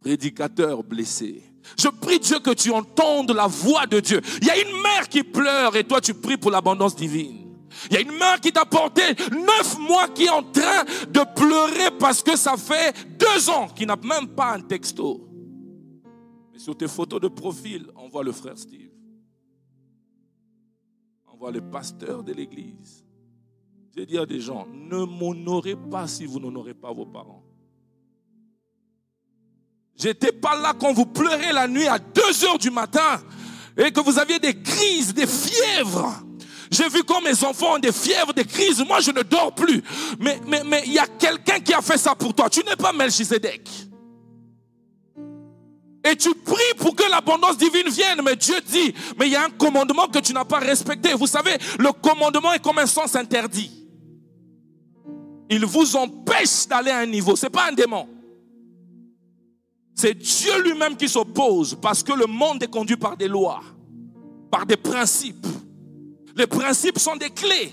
prédicateur 0.00 0.82
blessé. 0.82 1.49
Je 1.78 1.88
prie 1.88 2.18
Dieu 2.18 2.40
que 2.40 2.50
tu 2.50 2.70
entendes 2.70 3.30
la 3.32 3.46
voix 3.46 3.86
de 3.86 4.00
Dieu. 4.00 4.20
Il 4.40 4.46
y 4.46 4.50
a 4.50 4.60
une 4.60 4.82
mère 4.82 5.08
qui 5.08 5.22
pleure 5.22 5.76
et 5.76 5.84
toi 5.84 6.00
tu 6.00 6.14
pries 6.14 6.36
pour 6.36 6.50
l'abondance 6.50 6.96
divine. 6.96 7.40
Il 7.90 7.94
y 7.94 7.96
a 7.96 8.00
une 8.00 8.12
mère 8.12 8.40
qui 8.40 8.52
t'a 8.52 8.64
porté 8.64 9.02
neuf 9.30 9.78
mois 9.78 10.08
qui 10.08 10.24
est 10.24 10.30
en 10.30 10.42
train 10.42 10.84
de 11.08 11.34
pleurer 11.34 11.90
parce 11.98 12.22
que 12.22 12.36
ça 12.36 12.56
fait 12.56 12.94
deux 13.18 13.48
ans 13.48 13.68
qu'il 13.68 13.86
n'a 13.86 13.96
même 13.96 14.28
pas 14.28 14.54
un 14.54 14.60
texto. 14.60 15.28
Mais 16.52 16.58
sur 16.58 16.76
tes 16.76 16.88
photos 16.88 17.20
de 17.20 17.28
profil, 17.28 17.86
on 17.96 18.08
voit 18.08 18.24
le 18.24 18.32
frère 18.32 18.58
Steve. 18.58 18.90
On 21.32 21.36
voit 21.36 21.52
le 21.52 21.60
pasteur 21.60 22.22
de 22.22 22.32
l'église. 22.32 23.04
J'ai 23.96 24.06
dit 24.06 24.18
à 24.18 24.26
des 24.26 24.40
gens, 24.40 24.66
ne 24.66 25.04
m'honorez 25.04 25.76
pas 25.76 26.06
si 26.06 26.26
vous 26.26 26.38
n'honorez 26.38 26.74
pas 26.74 26.92
vos 26.92 27.06
parents. 27.06 27.42
J'étais 29.96 30.32
pas 30.32 30.56
là 30.56 30.72
quand 30.78 30.92
vous 30.92 31.06
pleurez 31.06 31.52
la 31.52 31.68
nuit 31.68 31.86
à 31.86 31.98
2 31.98 32.44
heures 32.44 32.58
du 32.58 32.70
matin 32.70 33.20
et 33.76 33.92
que 33.92 34.00
vous 34.00 34.18
aviez 34.18 34.38
des 34.38 34.60
crises, 34.60 35.12
des 35.12 35.26
fièvres. 35.26 36.22
J'ai 36.70 36.88
vu 36.88 37.02
quand 37.02 37.20
mes 37.20 37.44
enfants 37.44 37.74
ont 37.74 37.78
des 37.78 37.92
fièvres, 37.92 38.32
des 38.32 38.44
crises. 38.44 38.82
Moi, 38.86 39.00
je 39.00 39.10
ne 39.10 39.22
dors 39.22 39.54
plus. 39.54 39.82
Mais 40.20 40.40
mais 40.46 40.62
mais 40.64 40.82
il 40.86 40.92
y 40.92 40.98
a 40.98 41.06
quelqu'un 41.06 41.58
qui 41.58 41.74
a 41.74 41.82
fait 41.82 41.98
ça 41.98 42.14
pour 42.14 42.32
toi. 42.32 42.48
Tu 42.48 42.60
n'es 42.60 42.76
pas 42.76 42.92
Melchizedek. 42.92 43.68
Et 46.02 46.16
tu 46.16 46.34
pries 46.34 46.74
pour 46.78 46.94
que 46.94 47.10
l'abondance 47.10 47.58
divine 47.58 47.88
vienne. 47.88 48.20
Mais 48.24 48.36
Dieu 48.36 48.54
dit, 48.66 48.94
mais 49.18 49.26
il 49.26 49.32
y 49.32 49.36
a 49.36 49.44
un 49.44 49.50
commandement 49.50 50.06
que 50.08 50.18
tu 50.20 50.32
n'as 50.32 50.44
pas 50.44 50.60
respecté. 50.60 51.12
Vous 51.12 51.26
savez, 51.26 51.56
le 51.78 51.92
commandement 51.92 52.52
est 52.52 52.62
comme 52.62 52.78
un 52.78 52.86
sens 52.86 53.16
interdit. 53.16 53.70
Il 55.50 55.66
vous 55.66 55.96
empêche 55.96 56.68
d'aller 56.68 56.92
à 56.92 56.98
un 56.98 57.06
niveau. 57.06 57.36
Ce 57.36 57.46
n'est 57.46 57.50
pas 57.50 57.68
un 57.68 57.72
démon. 57.72 58.08
C'est 60.00 60.14
Dieu 60.14 60.62
lui-même 60.62 60.96
qui 60.96 61.10
s'oppose 61.10 61.76
parce 61.78 62.02
que 62.02 62.14
le 62.14 62.24
monde 62.24 62.62
est 62.62 62.70
conduit 62.70 62.96
par 62.96 63.18
des 63.18 63.28
lois, 63.28 63.60
par 64.50 64.64
des 64.64 64.78
principes. 64.78 65.46
Les 66.34 66.46
principes 66.46 66.98
sont 66.98 67.16
des 67.16 67.28
clés. 67.28 67.70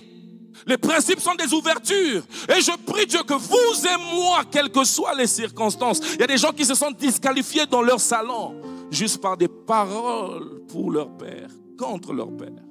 Les 0.66 0.78
principes 0.78 1.22
sont 1.22 1.36
des 1.36 1.54
ouvertures. 1.54 2.24
Et 2.50 2.60
je 2.60 2.76
prie 2.86 3.06
Dieu 3.06 3.24
que 3.24 3.34
vous 3.34 3.88
et 3.88 4.13
moi, 4.13 4.42
quelles 4.52 4.70
que 4.70 4.84
soient 4.84 5.16
les 5.16 5.26
circonstances, 5.26 6.02
il 6.16 6.20
y 6.20 6.24
a 6.24 6.28
des 6.28 6.38
gens 6.38 6.52
qui 6.52 6.66
se 6.66 6.76
sont 6.76 6.92
disqualifiés 6.92 7.66
dans 7.66 7.82
leur 7.82 8.02
salon 8.02 8.62
juste 8.92 9.22
par 9.22 9.38
des 9.38 9.48
paroles 9.48 10.66
pour 10.68 10.92
leur 10.92 11.16
père, 11.16 11.48
contre 11.80 12.12
leur 12.12 12.36
père, 12.36 12.66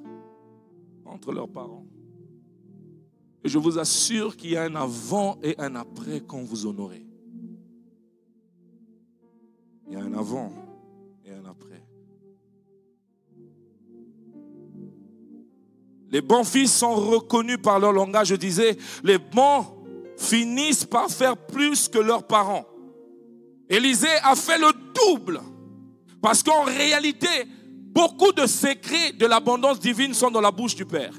contre 1.03 1.31
leurs 1.31 1.49
parents. 1.49 1.87
Et 3.43 3.49
je 3.49 3.57
vous 3.57 3.79
assure 3.79 4.37
qu'il 4.37 4.51
y 4.51 4.57
a 4.57 4.65
un 4.65 4.75
avant 4.75 5.39
et 5.41 5.55
un 5.57 5.75
après 5.75 6.21
quand 6.27 6.43
vous 6.43 6.67
honorez. 6.67 7.06
Il 9.87 9.93
y 9.93 9.95
a 9.95 10.03
un 10.03 10.13
avant 10.13 10.51
et 11.25 11.31
un 11.31 11.45
après. 11.49 11.81
Les 16.09 16.21
bons 16.21 16.43
fils 16.43 16.73
sont 16.73 16.95
reconnus 16.95 17.57
par 17.61 17.79
leur 17.79 17.91
langage. 17.91 18.27
Je 18.27 18.35
disais, 18.35 18.77
les 19.03 19.17
bons 19.17 19.65
finissent 20.17 20.85
par 20.85 21.09
faire 21.09 21.37
plus 21.37 21.87
que 21.89 21.99
leurs 21.99 22.25
parents. 22.25 22.65
Élisée 23.69 24.07
a 24.23 24.35
fait 24.35 24.57
le 24.57 24.71
double. 24.93 25.41
Parce 26.21 26.41
qu'en 26.41 26.63
réalité, 26.63 27.27
beaucoup 27.91 28.31
de 28.31 28.45
secrets 28.45 29.11
de 29.13 29.25
l'abondance 29.25 29.79
divine 29.79 30.13
sont 30.13 30.31
dans 30.31 30.41
la 30.41 30.51
bouche 30.51 30.75
du 30.75 30.85
Père. 30.85 31.13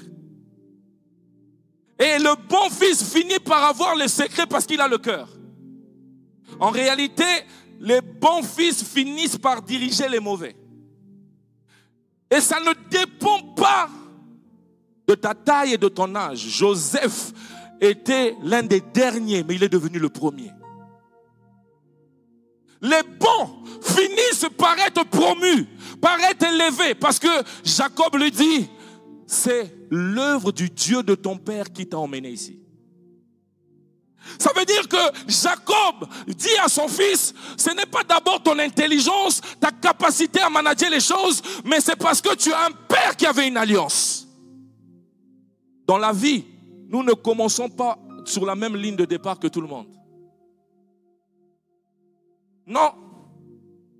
Et 1.99 2.17
le 2.17 2.35
bon 2.47 2.69
fils 2.69 3.03
finit 3.03 3.39
par 3.39 3.63
avoir 3.65 3.95
les 3.95 4.07
secrets 4.07 4.47
parce 4.47 4.65
qu'il 4.65 4.79
a 4.79 4.87
le 4.87 4.97
cœur. 4.97 5.29
En 6.59 6.69
réalité, 6.69 7.25
les 7.79 8.01
bons 8.01 8.43
fils 8.43 8.83
finissent 8.83 9.37
par 9.37 9.61
diriger 9.61 10.09
les 10.09 10.19
mauvais. 10.19 10.55
Et 12.29 12.41
ça 12.41 12.59
ne 12.59 12.73
dépend 12.89 13.41
pas 13.55 13.89
de 15.07 15.15
ta 15.15 15.33
taille 15.33 15.73
et 15.73 15.77
de 15.77 15.87
ton 15.87 16.13
âge. 16.13 16.39
Joseph 16.39 17.31
était 17.81 18.35
l'un 18.43 18.63
des 18.63 18.81
derniers, 18.81 19.43
mais 19.43 19.55
il 19.55 19.63
est 19.63 19.69
devenu 19.69 19.97
le 19.97 20.09
premier. 20.09 20.51
Les 22.81 23.01
bons 23.19 23.63
finissent 23.81 24.47
par 24.57 24.77
être 24.79 25.03
promus, 25.05 25.65
par 26.01 26.19
être 26.19 26.43
élevés, 26.43 26.95
parce 26.95 27.17
que 27.17 27.27
Jacob 27.63 28.15
lui 28.15 28.31
dit, 28.31 28.69
c'est 29.25 29.73
l'œuvre 29.89 30.51
du 30.51 30.69
Dieu 30.69 31.01
de 31.03 31.15
ton 31.15 31.37
Père 31.37 31.71
qui 31.71 31.87
t'a 31.87 31.97
emmené 31.97 32.29
ici. 32.29 32.59
Ça 34.37 34.51
veut 34.55 34.65
dire 34.65 34.87
que 34.87 34.97
Jacob 35.27 36.07
dit 36.27 36.57
à 36.63 36.67
son 36.67 36.87
fils, 36.87 37.33
ce 37.57 37.71
n'est 37.71 37.85
pas 37.85 38.03
d'abord 38.03 38.43
ton 38.43 38.57
intelligence, 38.59 39.41
ta 39.59 39.71
capacité 39.71 40.39
à 40.41 40.49
manager 40.49 40.89
les 40.89 40.99
choses, 40.99 41.41
mais 41.65 41.79
c'est 41.79 41.95
parce 41.95 42.21
que 42.21 42.35
tu 42.35 42.51
as 42.53 42.65
un 42.65 42.71
père 42.71 43.15
qui 43.15 43.25
avait 43.25 43.47
une 43.47 43.57
alliance. 43.57 44.27
Dans 45.87 45.97
la 45.97 46.11
vie, 46.11 46.45
nous 46.87 47.03
ne 47.03 47.13
commençons 47.13 47.69
pas 47.69 47.97
sur 48.25 48.45
la 48.45 48.55
même 48.55 48.75
ligne 48.75 48.95
de 48.95 49.05
départ 49.05 49.39
que 49.39 49.47
tout 49.47 49.61
le 49.61 49.67
monde. 49.67 49.87
Non. 52.67 52.91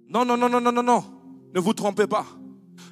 Non, 0.08 0.26
non, 0.26 0.38
non, 0.38 0.50
non, 0.50 0.62
non, 0.62 0.72
non, 0.72 0.84
non. 0.84 1.04
Ne 1.54 1.60
vous 1.60 1.74
trompez 1.74 2.08
pas. 2.08 2.26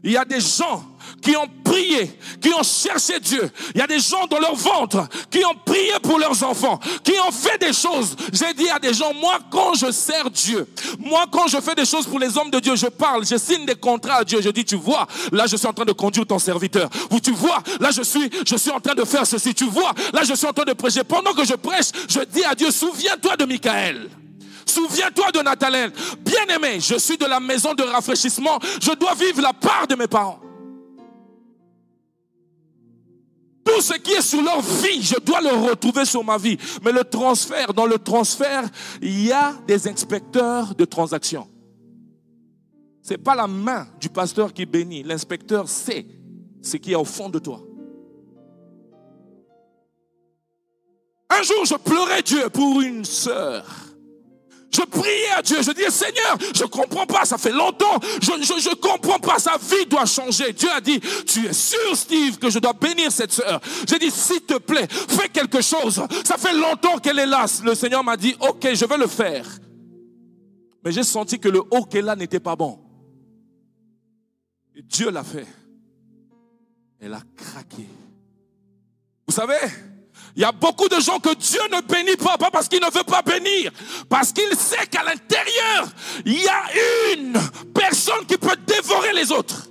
Il 0.04 0.12
y 0.12 0.18
a 0.18 0.26
des 0.26 0.40
gens 0.40 0.84
qui 1.22 1.36
ont 1.36 1.48
prié, 1.64 2.18
qui 2.42 2.54
ont 2.54 2.64
cherché 2.64 3.20
Dieu. 3.20 3.50
Il 3.74 3.80
y 3.80 3.82
a 3.82 3.88
des 3.88 4.00
gens 4.00 4.28
dans 4.28 4.40
leur 4.40 4.56
ventre 4.56 5.08
qui 5.30 5.44
ont 5.44 5.56
prié 5.66 5.94
pour 6.02 6.20
leurs 6.20 6.42
enfants, 6.44 6.80
qui 7.04 7.14
ont 7.28 7.32
fait 7.32 7.58
des 7.58 7.74
choses. 7.74 8.16
J'ai 8.32 8.54
dit 8.54 8.70
à 8.70 8.80
des 8.80 8.94
gens, 8.94 9.14
moi 9.14 9.40
quand 9.52 9.74
je 9.74 9.92
sers 9.92 10.30
Dieu, 10.30 10.68
moi 11.00 11.26
quand 11.32 11.48
je 11.48 11.60
fais 11.60 11.76
des 11.76 11.86
choses 11.86 12.06
pour 12.06 12.20
les 12.20 12.38
hommes 12.38 12.52
de 12.52 12.60
Dieu, 12.60 12.76
je 12.76 12.88
parle, 12.88 13.26
je 13.26 13.38
signe 13.38 13.66
des 13.66 13.76
contrats 13.76 14.18
à 14.18 14.24
Dieu. 14.24 14.42
Je 14.42 14.50
dis, 14.50 14.66
tu 14.66 14.76
vois, 14.76 15.08
là 15.32 15.46
je 15.48 15.58
suis 15.58 15.68
en 15.68 15.74
train 15.74 15.86
de 15.86 15.92
conduire 15.92 16.26
ton 16.26 16.40
serviteur. 16.40 16.90
Ou 17.12 17.20
tu 17.20 17.32
vois, 17.32 17.62
là 17.80 17.92
je 17.92 18.04
suis, 18.04 18.30
je 18.46 18.56
suis 18.56 18.72
en 18.72 18.80
train 18.80 18.96
de 18.96 19.04
faire 19.04 19.26
ceci. 19.26 19.54
Tu 19.54 19.66
vois, 19.66 19.94
là 20.14 20.22
je 20.24 20.34
suis 20.34 20.48
en 20.48 20.54
train 20.54 20.66
de 20.66 20.74
prêcher. 20.74 21.04
Pendant 21.04 21.34
que 21.34 21.46
je 21.46 21.56
prêche, 21.56 21.88
je 22.08 22.20
dis 22.22 22.44
à 22.44 22.56
Dieu, 22.56 22.72
souviens-toi 22.72 23.36
de 23.38 23.46
Michael. 23.46 24.10
Souviens-toi 24.66 25.32
de 25.32 25.40
Nathalie. 25.40 25.92
Bien-aimé, 26.20 26.80
je 26.80 26.98
suis 26.98 27.18
de 27.18 27.26
la 27.26 27.40
maison 27.40 27.74
de 27.74 27.84
rafraîchissement. 27.84 28.60
Je 28.82 28.92
dois 28.92 29.14
vivre 29.14 29.42
la 29.42 29.54
part 29.54 29.88
de 29.88 29.96
mes 29.96 30.08
parents. 30.08 30.40
Tout 33.78 33.84
ce 33.84 33.94
qui 33.94 34.14
est 34.14 34.24
sur 34.24 34.42
leur 34.42 34.60
vie, 34.60 35.04
je 35.04 35.20
dois 35.20 35.40
le 35.40 35.52
retrouver 35.52 36.04
sur 36.04 36.24
ma 36.24 36.40
vie. 36.40 36.58
Mais 36.84 36.92
le 36.92 37.04
transfert, 37.04 37.76
dans 37.76 37.86
le 37.86 38.00
transfert, 38.00 38.64
il 39.04 39.28
y 39.28 39.32
a 39.32 39.54
des 39.68 39.88
inspecteurs 39.88 40.74
de 40.74 40.84
transactions. 40.84 41.48
Ce 43.04 43.12
n'est 43.12 43.20
pas 43.20 43.36
la 43.36 43.46
main 43.46 43.88
du 44.02 44.10
pasteur 44.10 44.52
qui 44.52 44.66
bénit. 44.66 45.04
L'inspecteur 45.04 45.70
sait 45.70 46.08
ce 46.60 46.78
qui 46.78 46.94
est 46.94 46.96
au 46.96 47.06
fond 47.06 47.30
de 47.30 47.38
toi. 47.38 47.62
Un 51.30 51.44
jour, 51.44 51.64
je 51.64 51.76
pleurais 51.76 52.24
Dieu 52.24 52.50
pour 52.50 52.82
une 52.82 53.06
sœur 53.06 53.64
je 54.78 54.84
priais 54.84 55.32
à 55.36 55.42
Dieu, 55.42 55.58
je 55.62 55.72
disais, 55.72 55.90
Seigneur, 55.90 56.38
je 56.54 56.64
comprends 56.64 57.06
pas, 57.06 57.26
ça 57.26 57.38
fait 57.38 57.52
longtemps, 57.52 58.00
je 58.22 58.32
ne 58.32 58.76
comprends 58.76 59.20
pas, 59.20 59.40
sa 59.40 59.58
vie 59.58 59.86
doit 59.88 60.06
changer. 60.06 60.54
Dieu 60.54 60.70
a 60.72 60.82
dit, 60.82 61.00
tu 61.26 61.46
es 61.46 61.54
sûr, 61.54 61.96
Steve, 61.96 62.38
que 62.38 62.50
je 62.50 62.60
dois 62.60 62.74
bénir 62.74 63.12
cette 63.12 63.32
soeur. 63.32 63.60
J'ai 63.88 64.00
dit, 64.00 64.12
s'il 64.12 64.42
te 64.42 64.58
plaît, 64.58 64.88
fais 64.90 65.30
quelque 65.30 65.62
chose. 65.62 66.02
Ça 66.24 66.38
fait 66.38 66.54
longtemps 66.54 66.98
qu'elle 67.00 67.20
est 67.20 67.26
là. 67.26 67.46
Le 67.64 67.76
Seigneur 67.76 68.04
m'a 68.04 68.18
dit, 68.18 68.36
ok, 68.40 68.74
je 68.74 68.86
vais 68.86 68.98
le 68.98 69.08
faire. 69.08 69.46
Mais 70.84 70.92
j'ai 70.92 71.04
senti 71.04 71.40
que 71.40 71.50
le 71.50 71.60
ok 71.60 71.94
là 71.96 72.16
n'était 72.16 72.40
pas 72.40 72.56
bon. 72.56 72.80
Dieu 74.84 75.10
l'a 75.10 75.24
fait. 75.24 75.48
Elle 77.00 77.14
a 77.14 77.22
craqué. 77.36 77.88
Vous 79.28 79.34
savez, 79.34 79.58
il 80.36 80.42
y 80.42 80.46
a 80.46 80.52
beaucoup 80.52 80.88
de 80.88 81.00
gens 81.00 81.20
que 81.20 81.34
Dieu 81.34 81.62
ne 81.72 81.82
bénit 81.82 82.16
pas, 82.16 82.38
pas 82.38 82.52
parce 82.52 82.68
qu'il 82.68 82.80
ne 82.80 82.92
veut 82.92 83.04
pas 83.04 83.22
bénir, 83.22 83.72
parce 84.08 84.32
qu'il 84.32 84.56
sait 84.56 84.86
qu'à 84.88 85.04
l'intérieur, 85.04 85.88
il 86.26 86.42
y 86.42 86.48
a 86.48 87.14
une 87.14 87.40
personne 87.74 88.26
qui 88.28 88.38
peut 88.38 88.56
dévorer 88.68 89.14
les 89.14 89.32
autres, 89.32 89.68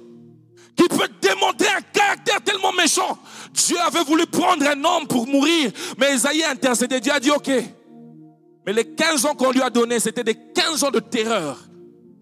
qui 0.76 0.88
peut 0.88 1.08
démontrer 1.20 1.68
un 1.68 1.82
caractère 1.92 2.42
tellement 2.42 2.72
méchant. 2.72 3.18
Dieu 3.52 3.78
avait 3.80 4.04
voulu 4.04 4.26
prendre 4.26 4.66
un 4.66 4.84
homme 4.84 5.06
pour 5.06 5.26
mourir, 5.26 5.70
mais 5.98 6.14
Esaïe 6.14 6.42
a 6.42 6.50
intercédé. 6.50 7.00
Dieu 7.00 7.12
a 7.12 7.20
dit, 7.20 7.30
ok. 7.30 7.50
Mais 8.66 8.72
les 8.72 8.94
15 8.94 9.24
ans 9.26 9.34
qu'on 9.34 9.52
lui 9.52 9.62
a 9.62 9.70
donnés, 9.70 10.00
c'était 10.00 10.24
des 10.24 10.34
15 10.34 10.84
ans 10.84 10.90
de 10.90 10.98
terreur. 10.98 11.56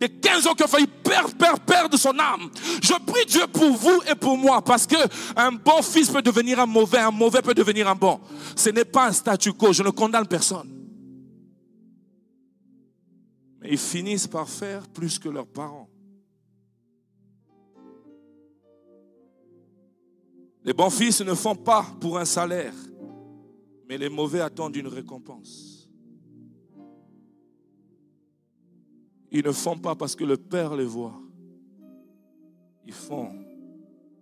Des 0.05 0.11
15 0.11 0.47
ans 0.49 0.53
qu'il 0.53 0.65
a 0.67 0.69
failli 0.69 0.87
perdre, 0.87 1.35
perdre, 1.35 1.61
perdre 1.61 1.97
son 1.97 2.19
âme. 2.19 2.51
Je 2.83 2.93
prie 3.07 3.25
Dieu 3.25 3.47
pour 3.51 3.71
vous 3.71 4.03
et 4.07 4.15
pour 4.15 4.37
moi 4.37 4.61
parce 4.61 4.87
que 4.87 4.97
un 5.35 5.51
bon 5.51 5.81
fils 5.81 6.11
peut 6.11 6.21
devenir 6.21 6.61
un 6.61 6.67
mauvais, 6.67 6.99
un 6.99 7.11
mauvais 7.11 7.41
peut 7.41 7.55
devenir 7.55 7.89
un 7.89 7.95
bon. 7.95 8.21
Ce 8.55 8.69
n'est 8.69 8.85
pas 8.85 9.07
un 9.07 9.13
statu 9.13 9.55
quo, 9.55 9.73
je 9.73 9.83
ne 9.83 9.89
condamne 9.89 10.27
personne. 10.27 10.71
Mais 13.63 13.71
ils 13.71 13.79
finissent 13.79 14.27
par 14.27 14.47
faire 14.47 14.87
plus 14.89 15.19
que 15.19 15.31
leurs 15.31 15.47
parents. 15.47 15.89
Les 20.65 20.75
bons 20.75 20.91
fils 20.91 21.23
ne 21.23 21.33
font 21.33 21.57
pas 21.57 21.87
pour 21.99 22.19
un 22.19 22.27
salaire, 22.27 22.75
mais 23.89 23.97
les 23.97 24.11
mauvais 24.11 24.43
attendent 24.43 24.77
une 24.77 24.89
récompense. 24.89 25.74
Ils 29.35 29.45
ne 29.45 29.51
font 29.51 29.77
pas 29.77 29.97
parce 29.97 30.15
que 30.15 30.23
le 30.23 30.37
Père 30.37 30.77
les 30.77 30.85
voit. 30.85 31.21
Ils 32.87 32.93
font 32.93 33.33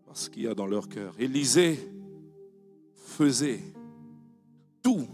parce 0.07 0.31
qu'il 0.31 0.45
y 0.45 0.49
a 0.49 0.55
dans 0.55 0.65
leur 0.65 0.89
cœur. 0.89 1.13
Élisée 1.19 1.79
faisait 2.97 3.61
tout 4.83 5.07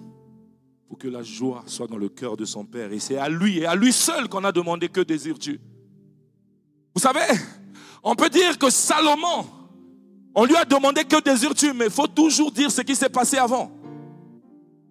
pour 0.87 0.99
que 0.99 1.09
la 1.09 1.25
joie 1.25 1.65
soit 1.67 1.89
dans 1.89 1.97
le 1.97 2.09
cœur 2.09 2.37
de 2.37 2.45
son 2.45 2.65
Père. 2.65 2.93
Et 2.93 3.01
c'est 3.01 3.19
à 3.19 3.29
lui 3.29 3.59
et 3.59 3.67
à 3.67 3.75
lui 3.75 3.93
seul 3.93 4.29
qu'on 4.29 4.45
a 4.45 4.53
demandé 4.53 4.89
que 4.89 5.01
désires-tu? 5.01 5.61
Vous 6.95 7.01
savez, 7.01 7.27
on 8.05 8.15
peut 8.15 8.31
dire 8.31 8.57
que 8.57 8.71
Salomon, 8.71 9.47
on 10.33 10.45
lui 10.45 10.55
a 10.55 10.65
demandé 10.65 11.03
que 11.03 11.21
désires-tu, 11.21 11.73
mais 11.73 11.87
il 11.87 11.91
faut 11.91 12.07
toujours 12.07 12.53
dire 12.53 12.71
ce 12.71 12.83
qui 12.83 12.95
s'est 12.95 13.09
passé 13.09 13.37
avant. 13.37 13.73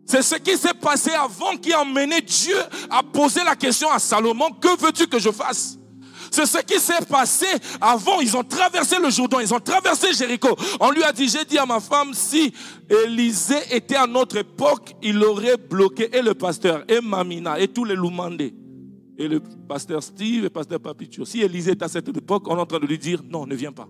C'est 0.07 0.21
ce 0.21 0.35
qui 0.35 0.57
s'est 0.57 0.73
passé 0.73 1.11
avant 1.11 1.57
qui 1.57 1.73
a 1.73 1.81
emmené 1.81 2.21
Dieu 2.21 2.55
à 2.89 3.03
poser 3.03 3.43
la 3.43 3.57
question 3.57 3.91
à 3.91 3.99
Salomon, 3.99 4.51
que 4.51 4.79
veux-tu 4.79 5.05
que 5.07 5.19
je 5.19 5.29
fasse? 5.31 5.77
C'est 6.31 6.45
ce 6.45 6.59
qui 6.59 6.79
s'est 6.79 7.05
passé 7.09 7.45
avant. 7.81 8.21
Ils 8.21 8.35
ont 8.35 8.43
traversé 8.43 8.99
le 8.99 9.09
Jourdain, 9.09 9.41
ils 9.41 9.53
ont 9.53 9.59
traversé 9.59 10.13
Jéricho. 10.13 10.55
On 10.79 10.91
lui 10.91 11.03
a 11.03 11.11
dit, 11.11 11.27
j'ai 11.27 11.43
dit 11.43 11.57
à 11.57 11.65
ma 11.65 11.81
femme, 11.81 12.13
si 12.13 12.53
Élisée 12.89 13.75
était 13.75 13.95
à 13.95 14.07
notre 14.07 14.37
époque, 14.37 14.95
il 15.01 15.21
aurait 15.23 15.57
bloqué 15.57 16.09
et 16.15 16.21
le 16.21 16.33
pasteur, 16.33 16.85
et 16.87 17.01
Mamina, 17.01 17.59
et 17.59 17.67
tous 17.67 17.83
les 17.83 17.95
Loumandés, 17.95 18.53
et 19.17 19.27
le 19.27 19.41
pasteur 19.41 20.01
Steve, 20.01 20.39
et 20.39 20.43
le 20.43 20.49
pasteur 20.49 20.79
Papicho. 20.79 21.25
Si 21.25 21.41
Élisée 21.41 21.71
est 21.71 21.83
à 21.83 21.89
cette 21.89 22.07
époque, 22.07 22.43
on 22.47 22.57
est 22.57 22.61
en 22.61 22.65
train 22.65 22.79
de 22.79 22.87
lui 22.87 22.97
dire, 22.97 23.21
non, 23.27 23.45
ne 23.45 23.55
viens 23.55 23.73
pas. 23.73 23.89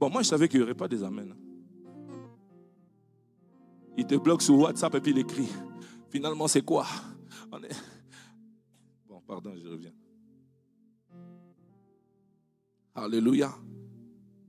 Bon, 0.00 0.10
moi, 0.10 0.22
je 0.22 0.28
savais 0.28 0.48
qu'il 0.48 0.58
n'y 0.58 0.64
aurait 0.64 0.74
pas 0.74 0.88
des 0.88 1.02
amens. 1.02 1.34
Te 4.08 4.14
bloque 4.16 4.40
sur 4.40 4.58
WhatsApp 4.58 4.94
et 4.94 5.00
puis 5.00 5.10
il 5.10 5.18
écrit. 5.18 5.48
Finalement, 6.08 6.48
c'est 6.48 6.62
quoi? 6.62 6.86
Bon, 9.06 9.20
pardon, 9.26 9.52
je 9.62 9.68
reviens. 9.68 9.92
Alléluia. 12.94 13.54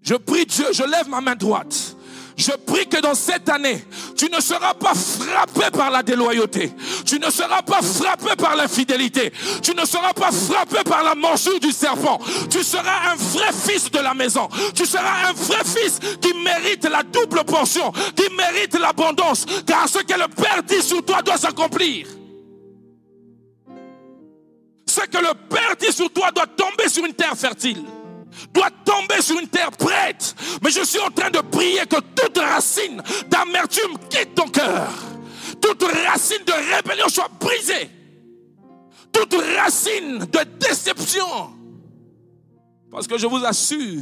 Je 0.01 0.15
prie 0.15 0.45
Dieu, 0.45 0.65
je 0.71 0.83
lève 0.83 1.09
ma 1.09 1.19
main 1.19 1.35
droite. 1.35 1.97
Je 2.39 2.51
prie 2.51 2.87
que 2.87 3.01
dans 3.01 3.15
cette 3.15 3.49
année, 3.49 3.83
tu 4.15 4.29
ne 4.29 4.39
seras 4.39 4.73
pas 4.73 4.93
frappé 4.95 5.69
par 5.77 5.91
la 5.91 6.01
déloyauté. 6.01 6.71
Tu 7.05 7.19
ne 7.19 7.29
seras 7.29 7.61
pas 7.61 7.81
frappé 7.81 8.33
par 8.37 8.55
l'infidélité. 8.55 9.33
Tu 9.61 9.75
ne 9.75 9.85
seras 9.85 10.13
pas 10.13 10.31
frappé 10.31 10.77
par 10.85 11.03
la 11.03 11.15
morsure 11.15 11.59
du 11.59 11.73
serpent. 11.73 12.17
Tu 12.49 12.63
seras 12.63 13.11
un 13.11 13.15
vrai 13.15 13.49
fils 13.51 13.91
de 13.91 13.99
la 13.99 14.13
maison. 14.13 14.47
Tu 14.73 14.85
seras 14.85 15.27
un 15.27 15.33
vrai 15.33 15.65
fils 15.65 15.99
qui 16.21 16.33
mérite 16.33 16.85
la 16.85 17.03
double 17.03 17.43
portion, 17.43 17.91
qui 18.15 18.33
mérite 18.33 18.79
l'abondance. 18.79 19.45
Car 19.67 19.89
ce 19.89 19.99
que 19.99 20.17
le 20.17 20.29
Père 20.29 20.63
dit 20.65 20.81
sur 20.81 21.03
toi 21.03 21.21
doit 21.21 21.37
s'accomplir. 21.37 22.07
Ce 24.85 25.01
que 25.01 25.17
le 25.17 25.33
Père 25.49 25.75
dit 25.77 25.91
sur 25.91 26.09
toi 26.13 26.31
doit 26.31 26.47
tomber 26.47 26.87
sur 26.87 27.03
une 27.03 27.13
terre 27.13 27.35
fertile 27.35 27.83
doit 28.53 28.71
tomber 28.85 29.21
sur 29.21 29.39
une 29.39 29.47
terre 29.47 29.71
prête. 29.71 30.35
Mais 30.63 30.71
je 30.71 30.83
suis 30.83 30.99
en 30.99 31.09
train 31.09 31.29
de 31.29 31.39
prier 31.39 31.81
que 31.89 31.99
toute 31.99 32.37
racine 32.37 33.01
d'amertume 33.29 33.97
quitte 34.09 34.35
ton 34.35 34.47
cœur. 34.47 34.91
Toute 35.61 35.83
racine 35.83 36.43
de 36.45 36.75
rébellion 36.75 37.09
soit 37.09 37.29
brisée. 37.39 37.89
Toute 39.11 39.33
racine 39.57 40.19
de 40.19 40.59
déception. 40.59 41.25
Parce 42.91 43.07
que 43.07 43.17
je 43.17 43.27
vous 43.27 43.43
assure, 43.45 44.01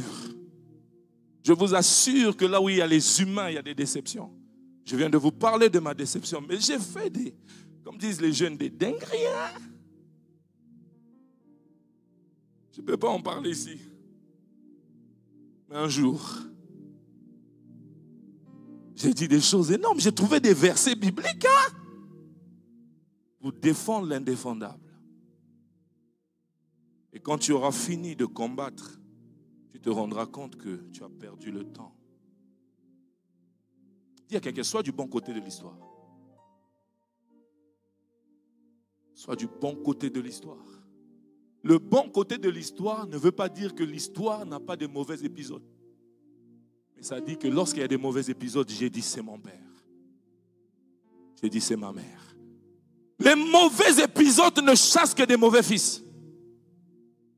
je 1.44 1.52
vous 1.52 1.74
assure 1.74 2.36
que 2.36 2.44
là 2.44 2.60
où 2.60 2.68
il 2.68 2.76
y 2.76 2.82
a 2.82 2.86
les 2.86 3.20
humains, 3.20 3.50
il 3.50 3.54
y 3.54 3.58
a 3.58 3.62
des 3.62 3.74
déceptions. 3.74 4.30
Je 4.84 4.96
viens 4.96 5.10
de 5.10 5.18
vous 5.18 5.32
parler 5.32 5.68
de 5.68 5.78
ma 5.78 5.92
déception, 5.92 6.42
mais 6.46 6.58
j'ai 6.58 6.78
fait 6.78 7.10
des, 7.10 7.34
comme 7.84 7.98
disent 7.98 8.20
les 8.20 8.32
jeunes, 8.32 8.56
des 8.56 8.70
dingueries. 8.70 9.26
Hein. 9.26 9.60
Je 12.72 12.80
ne 12.80 12.86
peux 12.86 12.96
pas 12.96 13.08
en 13.08 13.20
parler 13.20 13.50
ici. 13.50 13.78
Mais 15.68 15.76
un 15.76 15.88
jour, 15.88 16.20
j'ai 18.94 19.12
dit 19.12 19.28
des 19.28 19.40
choses 19.40 19.70
énormes. 19.70 20.00
J'ai 20.00 20.12
trouvé 20.12 20.40
des 20.40 20.54
versets 20.54 20.96
bibliques. 20.96 21.46
Hein. 21.46 21.74
pour 23.40 23.52
défendre 23.52 24.08
l'indéfendable. 24.08 24.88
Et 27.12 27.20
quand 27.20 27.38
tu 27.38 27.52
auras 27.52 27.72
fini 27.72 28.16
de 28.16 28.24
combattre, 28.24 29.00
tu 29.72 29.80
te 29.80 29.90
rendras 29.90 30.26
compte 30.26 30.56
que 30.56 30.88
tu 30.92 31.04
as 31.04 31.08
perdu 31.08 31.50
le 31.50 31.64
temps. 31.64 31.94
Dis 34.28 34.36
à 34.36 34.40
quelqu'un, 34.40 34.62
sois 34.62 34.82
du 34.82 34.92
bon 34.92 35.06
côté 35.06 35.32
de 35.32 35.40
l'histoire. 35.40 35.78
Sois 39.14 39.36
du 39.36 39.46
bon 39.46 39.74
côté 39.76 40.10
de 40.10 40.20
l'histoire. 40.20 40.77
Le 41.68 41.78
bon 41.78 42.08
côté 42.08 42.38
de 42.38 42.48
l'histoire 42.48 43.06
ne 43.06 43.18
veut 43.18 43.30
pas 43.30 43.50
dire 43.50 43.74
que 43.74 43.84
l'histoire 43.84 44.46
n'a 44.46 44.58
pas 44.58 44.74
de 44.74 44.86
mauvais 44.86 45.22
épisodes. 45.22 45.62
Mais 46.96 47.02
ça 47.02 47.20
dit 47.20 47.36
que 47.36 47.46
lorsqu'il 47.46 47.80
y 47.80 47.84
a 47.84 47.88
des 47.88 47.98
mauvais 47.98 48.22
épisodes, 48.22 48.66
j'ai 48.70 48.88
dit 48.88 49.02
c'est 49.02 49.20
mon 49.20 49.38
père. 49.38 49.52
J'ai 51.42 51.50
dit 51.50 51.60
c'est 51.60 51.76
ma 51.76 51.92
mère. 51.92 52.34
Les 53.18 53.34
mauvais 53.34 54.02
épisodes 54.02 54.58
ne 54.62 54.74
chassent 54.74 55.12
que 55.12 55.24
des 55.24 55.36
mauvais 55.36 55.62
fils. 55.62 56.02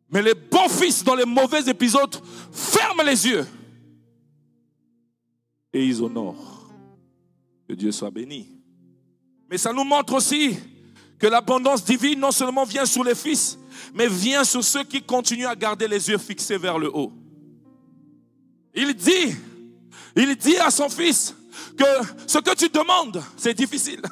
Mais 0.09 0.23
les 0.23 0.35
bons 0.35 0.69
fils 0.69 1.03
dans 1.03 1.17
les 1.17 1.25
mauvais 1.25 1.69
épisodes 1.69 2.15
ferment 2.53 3.03
les 3.03 3.27
yeux. 3.27 3.45
Et 5.73 5.85
ils 5.85 6.01
honorent. 6.01 6.71
Que 7.67 7.75
Dieu 7.75 7.91
soit 7.91 8.13
béni. 8.13 8.47
Mais 9.51 9.59
ça 9.59 9.73
nous 9.73 9.83
montre 9.83 10.13
aussi 10.13 10.57
que 11.19 11.27
l'abondance 11.27 11.85
divine 11.85 12.21
non 12.21 12.31
seulement 12.31 12.65
vient 12.65 12.87
sur 12.87 13.03
les 13.03 13.17
fils, 13.17 13.59
mais 13.95 14.09
vient 14.09 14.45
sur 14.45 14.63
ceux 14.63 14.85
qui 14.85 15.03
continuent 15.03 15.47
à 15.47 15.57
garder 15.57 15.89
les 15.89 16.09
yeux 16.09 16.19
fixés 16.19 16.59
vers 16.59 16.79
le 16.79 16.91
haut. 16.95 17.13
Il 18.75 18.95
dit, 18.95 19.37
il 20.17 20.37
dit 20.37 20.57
à 20.59 20.71
son 20.71 20.89
fils 20.89 21.35
que 21.77 21.85
ce 22.27 22.39
que 22.39 22.55
tu 22.55 22.69
demandes, 22.69 23.23
c'est 23.37 23.55
difficile. 23.55 24.03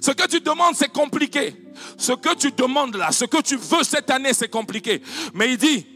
Ce 0.00 0.10
que 0.10 0.26
tu 0.26 0.40
demandes, 0.40 0.74
c'est 0.74 0.92
compliqué. 0.92 1.54
Ce 1.96 2.12
que 2.12 2.34
tu 2.34 2.52
demandes 2.52 2.96
là, 2.96 3.12
ce 3.12 3.24
que 3.24 3.40
tu 3.42 3.56
veux 3.56 3.82
cette 3.82 4.10
année, 4.10 4.32
c'est 4.32 4.48
compliqué. 4.48 5.02
Mais 5.34 5.52
il 5.52 5.56
dit, 5.56 5.86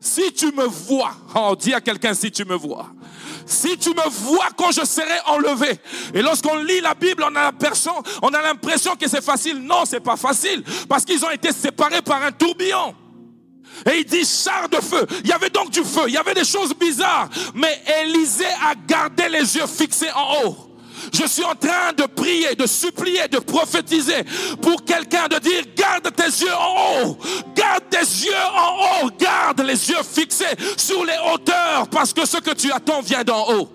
si 0.00 0.32
tu 0.32 0.52
me 0.52 0.64
vois, 0.64 1.16
oh, 1.34 1.56
dis 1.58 1.72
à 1.72 1.80
quelqu'un 1.80 2.14
si 2.14 2.30
tu 2.30 2.44
me 2.44 2.54
vois. 2.54 2.92
Si 3.46 3.76
tu 3.78 3.90
me 3.90 4.08
vois 4.08 4.48
quand 4.56 4.72
je 4.72 4.84
serai 4.84 5.18
enlevé. 5.26 5.78
Et 6.14 6.22
lorsqu'on 6.22 6.56
lit 6.56 6.80
la 6.80 6.94
Bible, 6.94 7.24
on 7.24 7.34
a 7.36 7.44
l'impression, 7.44 7.92
on 8.22 8.28
a 8.28 8.42
l'impression 8.42 8.96
que 8.96 9.08
c'est 9.08 9.24
facile. 9.24 9.58
Non, 9.58 9.84
c'est 9.84 10.00
pas 10.00 10.16
facile. 10.16 10.62
Parce 10.88 11.04
qu'ils 11.04 11.24
ont 11.24 11.30
été 11.30 11.52
séparés 11.52 12.02
par 12.02 12.22
un 12.22 12.32
tourbillon. 12.32 12.94
Et 13.90 13.98
il 13.98 14.04
dit 14.04 14.24
char 14.24 14.68
de 14.68 14.76
feu. 14.76 15.06
Il 15.22 15.28
y 15.28 15.32
avait 15.32 15.50
donc 15.50 15.70
du 15.70 15.82
feu. 15.82 16.04
Il 16.06 16.14
y 16.14 16.16
avait 16.16 16.34
des 16.34 16.44
choses 16.44 16.74
bizarres. 16.74 17.28
Mais 17.54 17.82
Élisée 18.02 18.44
a 18.44 18.74
gardé 18.86 19.28
les 19.28 19.56
yeux 19.56 19.66
fixés 19.66 20.10
en 20.14 20.46
haut. 20.46 20.73
Je 21.12 21.26
suis 21.26 21.44
en 21.44 21.54
train 21.54 21.92
de 21.96 22.04
prier, 22.04 22.54
de 22.54 22.66
supplier, 22.66 23.28
de 23.28 23.38
prophétiser 23.38 24.24
pour 24.60 24.84
quelqu'un 24.84 25.28
de 25.28 25.38
dire 25.38 25.64
garde 25.76 26.14
tes 26.14 26.24
yeux 26.24 26.54
en 26.54 27.08
haut, 27.08 27.18
garde 27.54 27.84
tes 27.90 27.98
yeux 27.98 28.32
en 28.54 29.06
haut, 29.06 29.10
garde 29.18 29.60
les 29.60 29.90
yeux 29.90 30.02
fixés 30.02 30.56
sur 30.76 31.04
les 31.04 31.16
hauteurs 31.32 31.88
parce 31.90 32.12
que 32.12 32.26
ce 32.26 32.38
que 32.38 32.52
tu 32.52 32.72
attends 32.72 33.00
vient 33.00 33.24
d'en 33.24 33.52
haut. 33.52 33.68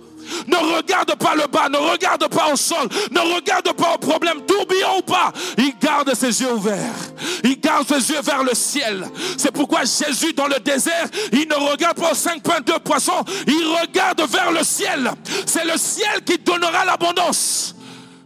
Ne 0.48 0.78
regarde 0.78 1.16
pas 1.16 1.36
le 1.36 1.48
bas, 1.48 1.70
ne 1.70 1.78
regarde 1.78 2.28
pas 2.28 2.52
au 2.52 2.56
sol, 2.56 2.88
ne 3.12 3.20
regarde 3.36 3.72
pas 3.74 3.96
au 3.96 3.98
problème, 3.98 4.42
tourbillon 4.46 5.00
ou 5.00 5.02
pas. 5.02 5.32
Il 5.58 5.74
garde 5.80 6.14
ses 6.14 6.42
yeux 6.42 6.54
ouverts. 6.54 6.96
Il 7.44 7.60
garde 7.60 7.88
ses 7.88 8.12
yeux 8.12 8.22
vers 8.22 8.44
le 8.44 8.54
ciel. 8.54 9.06
C'est 9.38 9.52
pourquoi 9.52 9.82
Jésus 9.82 10.34
dans 10.34 10.48
le 10.48 10.60
désert, 10.60 11.08
il 11.32 11.48
ne 11.48 11.56
regarde 11.56 12.00
pas 12.00 12.12
aux 12.12 12.16
cinq 12.16 12.44
pains 12.44 12.62
de 12.62 12.80
poissons, 12.80 13.24
il 13.48 13.76
regarde 13.82 14.22
vers 14.30 14.52
le 14.52 14.64
ciel. 14.64 15.12
C'est 15.46 15.66
le 15.66 15.78
ciel 15.78 16.24
qui 16.26 16.38
donnera 16.38 16.86
l'abondance. 16.86 17.76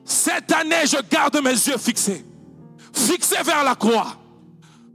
Cette 0.05 0.51
année, 0.51 0.85
je 0.85 0.97
garde 1.09 1.41
mes 1.43 1.51
yeux 1.51 1.77
fixés. 1.77 2.25
Fixés 2.93 3.43
vers 3.43 3.63
la 3.63 3.75
croix. 3.75 4.22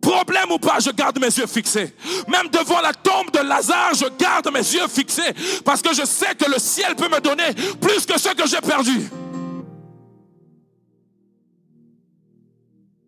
Problème 0.00 0.52
ou 0.52 0.58
pas, 0.58 0.78
je 0.80 0.90
garde 0.90 1.18
mes 1.18 1.26
yeux 1.26 1.46
fixés. 1.46 1.94
Même 2.28 2.48
devant 2.48 2.80
la 2.80 2.92
tombe 2.92 3.30
de 3.32 3.40
Lazare, 3.40 3.94
je 3.94 4.06
garde 4.18 4.50
mes 4.52 4.60
yeux 4.60 4.86
fixés. 4.88 5.34
Parce 5.64 5.82
que 5.82 5.92
je 5.92 6.04
sais 6.04 6.34
que 6.34 6.50
le 6.50 6.58
ciel 6.58 6.94
peut 6.94 7.08
me 7.08 7.20
donner 7.20 7.52
plus 7.80 8.06
que 8.06 8.18
ce 8.18 8.28
que 8.30 8.46
j'ai 8.46 8.60
perdu. 8.60 9.10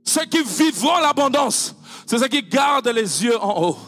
Ceux 0.04 0.24
qui 0.24 0.42
vivront 0.42 0.98
l'abondance, 0.98 1.76
c'est 2.06 2.18
ceux 2.18 2.28
qui 2.28 2.42
gardent 2.42 2.88
les 2.88 3.24
yeux 3.24 3.40
en 3.40 3.62
haut. 3.62 3.78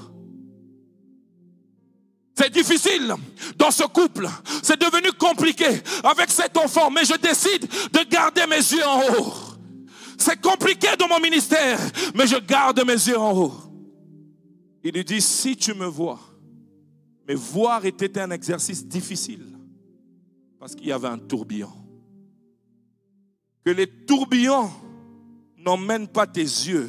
C'est 2.34 2.50
difficile 2.50 3.14
dans 3.56 3.70
ce 3.70 3.84
couple. 3.84 4.28
C'est 4.62 4.80
devenu 4.80 5.12
compliqué 5.12 5.66
avec 6.02 6.30
cet 6.30 6.56
enfant. 6.56 6.90
Mais 6.90 7.04
je 7.04 7.14
décide 7.14 7.68
de 7.92 8.08
garder 8.08 8.46
mes 8.46 8.56
yeux 8.56 8.86
en 8.86 9.00
haut. 9.14 9.34
C'est 10.22 10.40
compliqué 10.40 10.86
dans 10.96 11.08
mon 11.08 11.18
ministère, 11.18 11.80
mais 12.14 12.28
je 12.28 12.36
garde 12.36 12.80
mes 12.86 12.92
yeux 12.92 13.18
en 13.18 13.36
haut. 13.36 13.54
Il 14.84 14.92
lui 14.92 15.04
dit, 15.04 15.20
si 15.20 15.56
tu 15.56 15.74
me 15.74 15.86
vois, 15.86 16.20
mais 17.26 17.34
voir 17.34 17.84
était 17.84 18.20
un 18.20 18.30
exercice 18.30 18.86
difficile, 18.86 19.58
parce 20.60 20.76
qu'il 20.76 20.86
y 20.86 20.92
avait 20.92 21.08
un 21.08 21.18
tourbillon. 21.18 21.72
Que 23.64 23.70
les 23.70 23.88
tourbillons 23.88 24.70
n'emmènent 25.58 26.06
pas 26.08 26.28
tes 26.28 26.40
yeux 26.40 26.88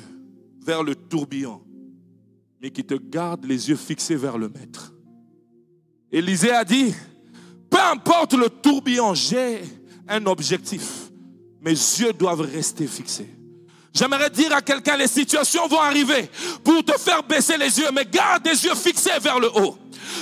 vers 0.61 0.83
le 0.83 0.93
tourbillon, 0.93 1.63
mais 2.61 2.69
qui 2.69 2.83
te 2.83 2.93
gardent 2.93 3.45
les 3.45 3.67
yeux 3.67 3.75
fixés 3.75 4.15
vers 4.15 4.37
le 4.37 4.47
maître. 4.47 4.93
Élisée 6.11 6.51
a 6.51 6.63
dit, 6.63 6.93
peu 7.71 7.79
importe 7.79 8.33
le 8.33 8.49
tourbillon, 8.49 9.15
j'ai 9.15 9.63
un 10.07 10.23
objectif 10.27 11.11
mes 11.63 11.71
yeux 11.71 12.13
doivent 12.13 12.41
rester 12.41 12.85
fixés. 12.87 13.29
J'aimerais 13.93 14.29
dire 14.29 14.51
à 14.53 14.61
quelqu'un, 14.61 14.97
les 14.97 15.07
situations 15.07 15.67
vont 15.67 15.79
arriver 15.79 16.29
pour 16.63 16.83
te 16.83 16.97
faire 16.99 17.23
baisser 17.23 17.57
les 17.57 17.79
yeux, 17.79 17.89
mais 17.93 18.05
garde 18.05 18.43
tes 18.43 18.49
yeux 18.49 18.75
fixés 18.75 19.19
vers 19.21 19.39
le 19.39 19.49
haut. 19.55 19.77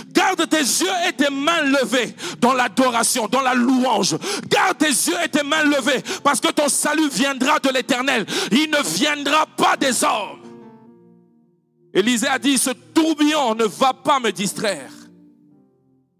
Garde 0.09 0.47
tes 0.47 0.57
yeux 0.57 1.07
et 1.07 1.13
tes 1.13 1.29
mains 1.31 1.63
levées 1.63 2.13
dans 2.39 2.53
l'adoration, 2.53 3.27
dans 3.27 3.41
la 3.41 3.55
louange. 3.55 4.17
Garde 4.47 4.77
tes 4.77 4.89
yeux 4.89 5.15
et 5.23 5.29
tes 5.29 5.41
mains 5.41 5.63
levées 5.63 6.03
parce 6.23 6.39
que 6.39 6.51
ton 6.51 6.69
salut 6.69 7.09
viendra 7.09 7.59
de 7.59 7.69
l'éternel. 7.69 8.25
Il 8.51 8.69
ne 8.69 8.83
viendra 8.83 9.45
pas 9.45 9.77
des 9.77 10.03
hommes. 10.03 10.41
Élisée 11.93 12.27
a 12.27 12.39
dit, 12.39 12.57
ce 12.57 12.69
tourbillon 12.69 13.55
ne 13.55 13.65
va 13.65 13.93
pas 13.93 14.19
me 14.19 14.31
distraire. 14.31 14.91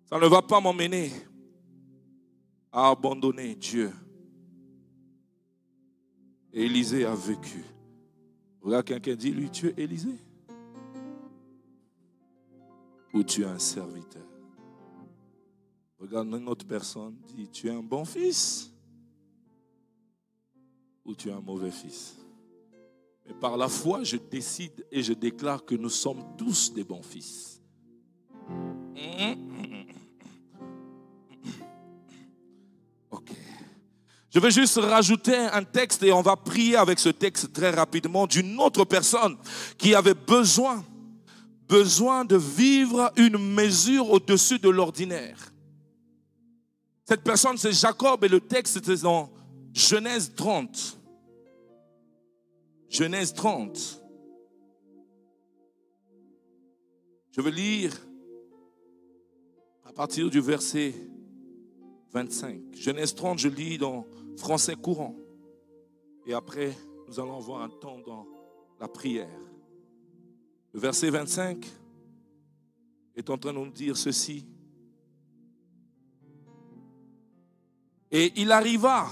Ça 0.10 0.18
ne 0.18 0.28
va 0.28 0.42
pas 0.42 0.60
m'emmener 0.60 1.12
à 2.72 2.90
abandonner 2.90 3.56
Dieu. 3.56 3.92
Élisée 6.54 7.06
a 7.06 7.16
vécu. 7.16 7.64
Regarde 8.62 8.86
quelqu'un 8.86 9.16
dit, 9.16 9.32
lui, 9.32 9.50
tu 9.50 9.68
es 9.68 9.74
Élisée. 9.78 10.20
Ou 13.14 13.24
tu 13.24 13.42
es 13.42 13.46
un 13.46 13.60
serviteur. 13.60 14.26
Regarde 16.00 16.28
une 16.28 16.48
autre 16.48 16.66
personne, 16.66 17.16
dit, 17.36 17.48
tu 17.50 17.68
es 17.68 17.72
un 17.72 17.84
bon 17.84 18.06
fils. 18.06 18.72
Ou 21.06 21.16
tu 21.16 21.30
es 21.30 21.32
un 21.32 21.42
mauvais 21.42 21.72
fils. 21.72 22.18
Mais 23.26 23.34
par 23.34 23.58
la 23.58 23.68
foi, 23.68 24.04
je 24.04 24.18
décide 24.18 24.86
et 24.92 25.04
je 25.04 25.14
déclare 25.14 25.66
que 25.66 25.76
nous 25.76 25.90
sommes 25.90 26.24
tous 26.38 26.74
des 26.74 26.84
bons 26.84 27.04
fils. 27.04 27.62
Ok. 28.50 29.51
Je 34.34 34.40
vais 34.40 34.52
juste 34.52 34.78
rajouter 34.78 35.36
un 35.36 35.64
texte 35.64 36.04
et 36.04 36.14
on 36.14 36.22
va 36.22 36.38
prier 36.38 36.78
avec 36.78 37.00
ce 37.00 37.10
texte 37.10 37.52
très 37.52 37.70
rapidement 37.70 38.26
d'une 38.28 38.58
autre 38.62 38.86
personne 38.86 39.38
qui 39.78 39.94
avait 39.94 40.14
besoin, 40.14 40.86
besoin 41.68 42.24
de 42.24 42.38
vivre 42.38 43.12
une 43.18 43.38
mesure 43.38 44.10
au-dessus 44.10 44.58
de 44.58 44.70
l'ordinaire. 44.70 45.38
Cette 47.04 47.24
personne, 47.24 47.58
c'est 47.58 47.74
Jacob 47.74 48.24
et 48.24 48.30
le 48.30 48.40
texte 48.40 48.78
est 48.88 49.04
dans 49.04 49.30
Genèse 49.74 50.32
30. 50.34 50.98
Genèse 52.90 53.34
30. 53.34 54.02
Je 57.32 57.42
vais 57.42 57.52
lire 57.52 57.94
à 59.84 59.92
partir 59.92 60.30
du 60.30 60.40
verset 60.40 60.94
25. 62.14 62.62
Genèse 62.76 63.14
30, 63.14 63.40
je 63.40 63.50
lis 63.50 63.78
dans 63.78 64.06
français 64.42 64.76
courant. 64.76 65.16
Et 66.26 66.34
après, 66.34 66.76
nous 67.08 67.20
allons 67.20 67.38
avoir 67.38 67.62
un 67.62 67.70
temps 67.70 68.00
dans 68.00 68.28
la 68.80 68.88
prière. 68.88 69.30
Le 70.74 70.80
verset 70.80 71.10
25 71.10 71.64
est 73.16 73.30
en 73.30 73.38
train 73.38 73.54
de 73.54 73.60
nous 73.60 73.70
dire 73.70 73.96
ceci. 73.96 74.46
Et 78.10 78.34
il 78.36 78.52
arriva, 78.52 79.08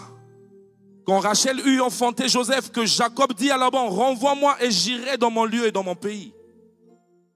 quand 1.06 1.20
Rachel 1.20 1.60
eut 1.66 1.80
enfanté 1.80 2.28
Joseph, 2.28 2.72
que 2.72 2.86
Jacob 2.86 3.34
dit 3.34 3.52
à 3.52 3.58
Laban, 3.58 3.88
renvoie-moi 3.88 4.62
et 4.64 4.72
j'irai 4.72 5.18
dans 5.18 5.32
mon 5.32 5.46
lieu 5.46 5.68
et 5.68 5.72
dans 5.72 5.84
mon 5.84 5.96
pays. 5.96 6.34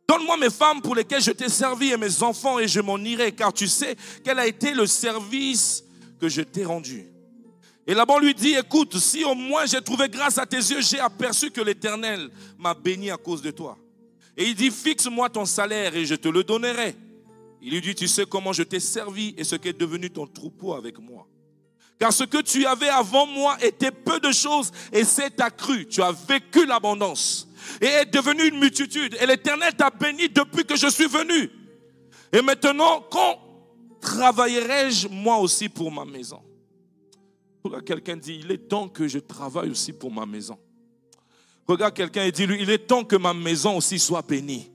Donne-moi 0.07 0.37
mes 0.37 0.49
femmes 0.49 0.81
pour 0.81 0.95
lesquelles 0.95 1.21
je 1.21 1.31
t'ai 1.31 1.47
servi 1.47 1.91
et 1.91 1.97
mes 1.97 2.23
enfants 2.23 2.59
et 2.59 2.67
je 2.67 2.81
m'en 2.81 2.97
irai, 2.97 3.31
car 3.33 3.53
tu 3.53 3.67
sais 3.67 3.95
quel 4.23 4.39
a 4.39 4.47
été 4.47 4.73
le 4.73 4.87
service 4.87 5.83
que 6.19 6.27
je 6.27 6.41
t'ai 6.41 6.65
rendu. 6.65 7.12
Et 7.85 7.93
là-bas, 7.93 8.19
lui 8.19 8.33
dit, 8.33 8.53
écoute, 8.53 8.97
si 8.97 9.25
au 9.25 9.35
moins 9.35 9.65
j'ai 9.65 9.81
trouvé 9.81 10.07
grâce 10.07 10.37
à 10.37 10.45
tes 10.45 10.57
yeux, 10.57 10.81
j'ai 10.81 10.99
aperçu 10.99 11.51
que 11.51 11.59
l'Éternel 11.59 12.29
m'a 12.57 12.73
béni 12.73 13.11
à 13.11 13.17
cause 13.17 13.41
de 13.41 13.51
toi. 13.51 13.77
Et 14.37 14.45
il 14.45 14.55
dit, 14.55 14.71
fixe-moi 14.71 15.29
ton 15.29 15.45
salaire 15.45 15.95
et 15.95 16.05
je 16.05 16.15
te 16.15 16.29
le 16.29 16.43
donnerai. 16.43 16.95
Il 17.61 17.73
lui 17.73 17.81
dit, 17.81 17.93
tu 17.93 18.07
sais 18.07 18.25
comment 18.25 18.53
je 18.53 18.63
t'ai 18.63 18.79
servi 18.79 19.33
et 19.37 19.43
ce 19.43 19.55
qu'est 19.55 19.77
devenu 19.77 20.09
ton 20.09 20.25
troupeau 20.25 20.73
avec 20.73 20.97
moi. 20.99 21.27
Car 21.99 22.11
ce 22.11 22.23
que 22.23 22.41
tu 22.41 22.65
avais 22.65 22.89
avant 22.89 23.25
moi 23.25 23.57
était 23.61 23.91
peu 23.91 24.19
de 24.19 24.31
choses 24.31 24.71
et 24.91 25.03
c'est 25.03 25.39
accru. 25.39 25.85
Tu 25.87 26.01
as 26.01 26.11
vécu 26.11 26.65
l'abondance 26.65 27.47
et 27.81 27.85
est 27.85 28.05
devenu 28.05 28.47
une 28.47 28.59
multitude. 28.59 29.17
Et 29.21 29.25
l'Éternel 29.25 29.73
t'a 29.75 29.89
béni 29.89 30.29
depuis 30.29 30.65
que 30.65 30.75
je 30.75 30.87
suis 30.87 31.07
venu. 31.07 31.49
Et 32.31 32.41
maintenant, 32.41 33.05
quand 33.11 33.39
travaillerai-je 34.01 35.07
moi 35.07 35.37
aussi 35.37 35.69
pour 35.69 35.91
ma 35.91 36.03
maison? 36.03 36.41
Regarde 37.63 37.85
quelqu'un 37.85 38.17
dit, 38.17 38.41
il 38.43 38.51
est 38.51 38.67
temps 38.69 38.89
que 38.89 39.07
je 39.07 39.19
travaille 39.19 39.69
aussi 39.69 39.93
pour 39.93 40.11
ma 40.11 40.25
maison. 40.25 40.57
Regarde 41.65 41.93
quelqu'un 41.93 42.25
et 42.25 42.31
dis-lui, 42.31 42.61
il 42.61 42.69
est 42.69 42.87
temps 42.87 43.05
que 43.05 43.15
ma 43.15 43.33
maison 43.33 43.77
aussi 43.77 43.99
soit 43.99 44.21
bénie. 44.21 44.69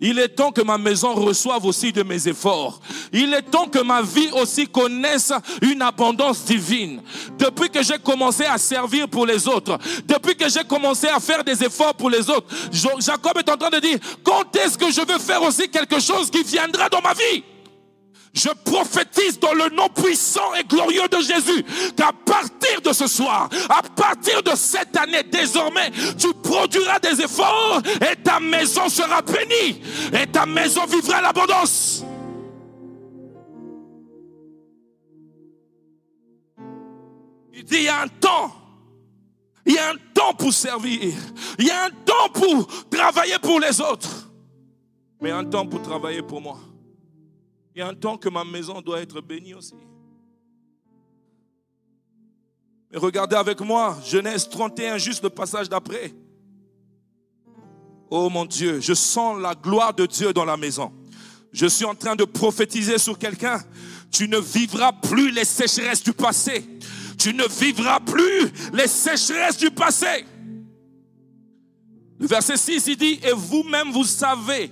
Il 0.00 0.18
est 0.18 0.28
temps 0.28 0.50
que 0.50 0.62
ma 0.62 0.78
maison 0.78 1.14
reçoive 1.14 1.66
aussi 1.66 1.92
de 1.92 2.02
mes 2.02 2.26
efforts. 2.26 2.80
Il 3.12 3.34
est 3.34 3.42
temps 3.42 3.68
que 3.68 3.80
ma 3.80 4.00
vie 4.00 4.30
aussi 4.32 4.66
connaisse 4.66 5.30
une 5.60 5.82
abondance 5.82 6.46
divine. 6.46 7.02
Depuis 7.38 7.68
que 7.68 7.82
j'ai 7.82 7.98
commencé 7.98 8.46
à 8.46 8.56
servir 8.56 9.06
pour 9.08 9.26
les 9.26 9.46
autres, 9.46 9.78
depuis 10.06 10.34
que 10.34 10.48
j'ai 10.48 10.64
commencé 10.64 11.06
à 11.06 11.20
faire 11.20 11.44
des 11.44 11.62
efforts 11.62 11.94
pour 11.94 12.08
les 12.08 12.30
autres, 12.30 12.46
Jacob 12.72 13.36
est 13.36 13.50
en 13.50 13.58
train 13.58 13.68
de 13.68 13.80
dire, 13.80 13.98
quand 14.24 14.56
est-ce 14.56 14.78
que 14.78 14.90
je 14.90 15.02
veux 15.02 15.18
faire 15.18 15.42
aussi 15.42 15.68
quelque 15.68 16.00
chose 16.00 16.30
qui 16.30 16.42
viendra 16.44 16.88
dans 16.88 17.02
ma 17.02 17.12
vie? 17.12 17.44
Je 18.32 18.48
prophétise 18.64 19.40
dans 19.40 19.52
le 19.52 19.68
nom 19.70 19.88
puissant 19.88 20.54
et 20.54 20.64
glorieux 20.64 21.08
de 21.08 21.18
Jésus 21.18 21.64
qu'à 21.96 22.12
partir 22.24 22.80
de 22.80 22.92
ce 22.92 23.06
soir, 23.08 23.48
à 23.68 23.82
partir 23.82 24.42
de 24.42 24.52
cette 24.54 24.96
année, 24.96 25.24
désormais, 25.24 25.90
tu 26.16 26.32
produiras 26.34 27.00
des 27.00 27.20
efforts 27.20 27.82
et 28.00 28.16
ta 28.22 28.38
maison 28.38 28.88
sera 28.88 29.20
bénie 29.22 29.82
et 30.12 30.26
ta 30.26 30.46
maison 30.46 30.86
vivra 30.86 31.20
l'abondance. 31.20 32.04
Il 37.52 37.64
dit, 37.64 37.76
il 37.76 37.82
y 37.82 37.88
a 37.88 38.02
un 38.02 38.08
temps. 38.08 38.52
Il 39.66 39.74
y 39.74 39.78
a 39.78 39.90
un 39.90 39.96
temps 40.14 40.32
pour 40.34 40.52
servir. 40.52 41.12
Il 41.58 41.66
y 41.66 41.70
a 41.70 41.84
un 41.84 41.90
temps 41.90 42.28
pour 42.32 42.66
travailler 42.88 43.38
pour 43.42 43.60
les 43.60 43.80
autres. 43.80 44.30
Mais 45.20 45.30
un 45.30 45.44
temps 45.44 45.66
pour 45.66 45.82
travailler 45.82 46.22
pour 46.22 46.40
moi. 46.40 46.58
Y 47.80 47.82
a 47.82 47.88
un 47.88 47.94
temps 47.94 48.18
que 48.18 48.28
ma 48.28 48.44
maison 48.44 48.82
doit 48.82 49.00
être 49.00 49.22
bénie 49.22 49.54
aussi. 49.54 49.72
Mais 52.90 52.98
regardez 52.98 53.36
avec 53.36 53.58
moi, 53.60 53.98
Genèse 54.04 54.46
31, 54.50 54.98
juste 54.98 55.22
le 55.22 55.30
passage 55.30 55.66
d'après. 55.66 56.12
Oh 58.10 58.28
mon 58.28 58.44
Dieu, 58.44 58.80
je 58.80 58.92
sens 58.92 59.40
la 59.40 59.54
gloire 59.54 59.94
de 59.94 60.04
Dieu 60.04 60.34
dans 60.34 60.44
la 60.44 60.58
maison. 60.58 60.92
Je 61.54 61.64
suis 61.64 61.86
en 61.86 61.94
train 61.94 62.14
de 62.14 62.24
prophétiser 62.24 62.98
sur 62.98 63.18
quelqu'un. 63.18 63.58
Tu 64.12 64.28
ne 64.28 64.36
vivras 64.36 64.92
plus 64.92 65.30
les 65.30 65.46
sécheresses 65.46 66.02
du 66.02 66.12
passé. 66.12 66.62
Tu 67.16 67.32
ne 67.32 67.48
vivras 67.48 68.00
plus 68.00 68.52
les 68.74 68.88
sécheresses 68.88 69.56
du 69.56 69.70
passé. 69.70 70.26
Le 72.18 72.26
verset 72.26 72.58
6, 72.58 72.88
il 72.88 72.96
dit, 72.98 73.20
et 73.22 73.32
vous-même, 73.32 73.90
vous 73.90 74.04
savez 74.04 74.70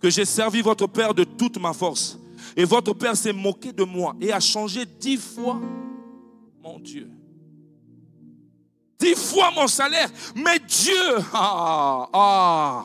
que 0.00 0.10
j'ai 0.10 0.24
servi 0.24 0.62
votre 0.62 0.86
Père 0.86 1.14
de 1.14 1.24
toute 1.24 1.58
ma 1.58 1.72
force. 1.72 2.18
Et 2.56 2.64
votre 2.64 2.92
Père 2.92 3.16
s'est 3.16 3.32
moqué 3.32 3.72
de 3.72 3.84
moi 3.84 4.14
et 4.20 4.32
a 4.32 4.40
changé 4.40 4.84
dix 4.86 5.16
fois 5.16 5.60
mon 6.62 6.78
Dieu. 6.78 7.10
Dix 8.98 9.14
fois 9.14 9.50
mon 9.54 9.66
salaire. 9.66 10.08
Mais 10.34 10.58
Dieu, 10.58 11.16
ah, 11.34 12.08
ah, 12.12 12.84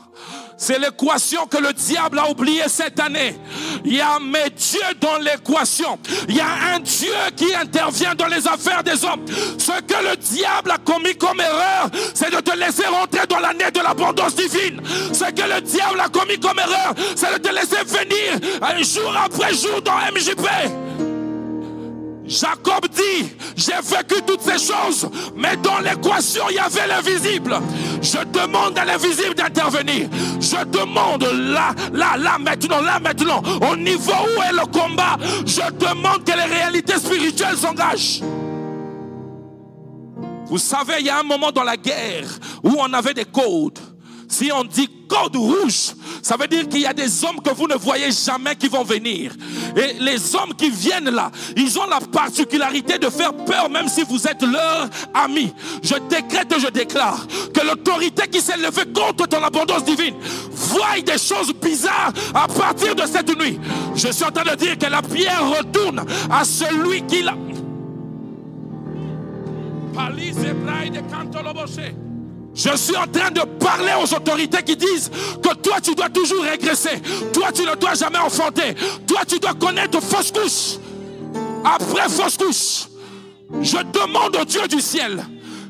c'est 0.57 0.77
l'équation 0.77 1.47
que 1.47 1.57
le 1.57 1.71
diable 1.73 2.19
a 2.19 2.29
oubliée 2.29 2.67
cette 2.67 2.99
année. 2.99 3.35
Il 3.85 3.95
y 3.95 4.01
a 4.01 4.19
mais 4.19 4.49
Dieu 4.49 4.81
dans 4.99 5.17
l'équation. 5.19 5.97
Il 6.27 6.35
y 6.35 6.41
a 6.41 6.75
un 6.75 6.79
Dieu 6.79 7.13
qui 7.35 7.53
intervient 7.55 8.13
dans 8.13 8.27
les 8.27 8.47
affaires 8.47 8.83
des 8.83 9.03
hommes. 9.05 9.25
Ce 9.57 9.81
que 9.81 10.09
le 10.09 10.17
diable 10.17 10.71
a 10.71 10.77
commis 10.77 11.15
comme 11.15 11.39
erreur, 11.39 11.89
c'est 12.13 12.31
de 12.31 12.41
te 12.41 12.57
laisser 12.57 12.85
rentrer 12.87 13.25
dans 13.27 13.39
l'année 13.39 13.71
de 13.71 13.79
l'abondance 13.79 14.35
divine. 14.35 14.81
Ce 15.13 15.31
que 15.31 15.47
le 15.47 15.61
diable 15.61 15.99
a 15.99 16.09
commis 16.09 16.39
comme 16.39 16.59
erreur, 16.59 16.93
c'est 17.15 17.33
de 17.33 17.47
te 17.47 17.53
laisser 17.53 17.83
venir 17.85 18.39
jour 18.83 19.15
après 19.15 19.53
jour 19.53 19.81
dans 19.81 19.97
MJP. 20.11 20.90
Jacob 22.31 22.87
dit, 22.87 23.29
j'ai 23.57 23.73
vécu 23.73 24.21
toutes 24.25 24.39
ces 24.39 24.57
choses, 24.57 25.09
mais 25.35 25.57
dans 25.57 25.79
l'équation, 25.79 26.43
il 26.49 26.55
y 26.55 26.59
avait 26.59 26.87
l'invisible. 26.87 27.59
Je 28.01 28.19
demande 28.23 28.77
à 28.77 28.85
l'invisible 28.85 29.35
d'intervenir. 29.35 30.07
Je 30.39 30.63
demande 30.63 31.23
là, 31.23 31.75
là, 31.91 32.15
là, 32.17 32.37
maintenant, 32.39 32.79
là, 32.79 32.99
maintenant, 32.99 33.41
au 33.69 33.75
niveau 33.75 34.13
où 34.13 34.41
est 34.43 34.53
le 34.53 34.65
combat, 34.67 35.17
je 35.45 35.69
demande 35.73 36.23
que 36.23 36.31
les 36.31 36.55
réalités 36.55 36.97
spirituelles 36.97 37.57
s'engagent. 37.57 38.21
Vous 40.47 40.57
savez, 40.57 40.95
il 41.01 41.07
y 41.07 41.09
a 41.09 41.19
un 41.19 41.23
moment 41.23 41.51
dans 41.51 41.63
la 41.63 41.75
guerre 41.75 42.29
où 42.63 42.77
on 42.79 42.93
avait 42.93 43.13
des 43.13 43.25
codes. 43.25 43.79
Si 44.31 44.49
on 44.49 44.63
dit 44.63 44.89
code 45.09 45.35
rouge, 45.35 45.91
ça 46.23 46.37
veut 46.37 46.47
dire 46.47 46.67
qu'il 46.69 46.79
y 46.79 46.85
a 46.85 46.93
des 46.93 47.25
hommes 47.25 47.41
que 47.41 47.53
vous 47.53 47.67
ne 47.67 47.75
voyez 47.75 48.11
jamais 48.13 48.55
qui 48.55 48.69
vont 48.69 48.83
venir. 48.83 49.33
Et 49.75 50.01
les 50.01 50.33
hommes 50.35 50.53
qui 50.57 50.69
viennent 50.69 51.09
là, 51.09 51.29
ils 51.57 51.77
ont 51.77 51.85
la 51.85 51.99
particularité 51.99 52.97
de 52.97 53.09
faire 53.09 53.33
peur 53.33 53.69
même 53.69 53.89
si 53.89 54.03
vous 54.03 54.25
êtes 54.25 54.41
leur 54.41 54.89
ami. 55.13 55.53
Je 55.83 55.95
décrète, 56.09 56.55
je 56.57 56.69
déclare 56.69 57.27
que 57.53 57.59
l'autorité 57.59 58.25
qui 58.29 58.39
s'est 58.39 58.55
levée 58.55 58.85
contre 58.93 59.27
ton 59.27 59.43
abondance 59.43 59.83
divine 59.83 60.15
voit 60.49 61.01
des 61.05 61.17
choses 61.17 61.53
bizarres 61.61 62.13
à 62.33 62.47
partir 62.47 62.95
de 62.95 63.05
cette 63.05 63.37
nuit. 63.37 63.59
Je 63.95 64.07
suis 64.13 64.23
en 64.23 64.31
train 64.31 64.49
de 64.49 64.55
dire 64.55 64.77
que 64.77 64.85
la 64.87 65.01
pierre 65.01 65.45
retourne 65.57 66.05
à 66.29 66.45
celui 66.45 67.01
qui 67.05 67.21
l'a. 67.21 67.35
Je 72.53 72.75
suis 72.75 72.95
en 72.97 73.07
train 73.07 73.31
de 73.31 73.41
parler 73.59 73.93
aux 74.01 74.13
autorités 74.13 74.61
qui 74.63 74.75
disent 74.75 75.09
que 75.41 75.55
toi 75.55 75.79
tu 75.81 75.95
dois 75.95 76.09
toujours 76.09 76.43
régresser. 76.43 77.01
Toi 77.33 77.51
tu 77.53 77.63
ne 77.63 77.75
dois 77.75 77.93
jamais 77.93 78.19
enfanter. 78.19 78.75
Toi 79.07 79.21
tu 79.27 79.39
dois 79.39 79.53
connaître 79.53 80.01
fausse 80.01 80.31
couche. 80.31 80.79
Après 81.63 82.09
fausse 82.09 82.37
couche. 82.37 82.87
Je 83.61 83.77
demande 83.77 84.35
au 84.35 84.45
Dieu 84.45 84.67
du 84.67 84.81
ciel. 84.81 85.23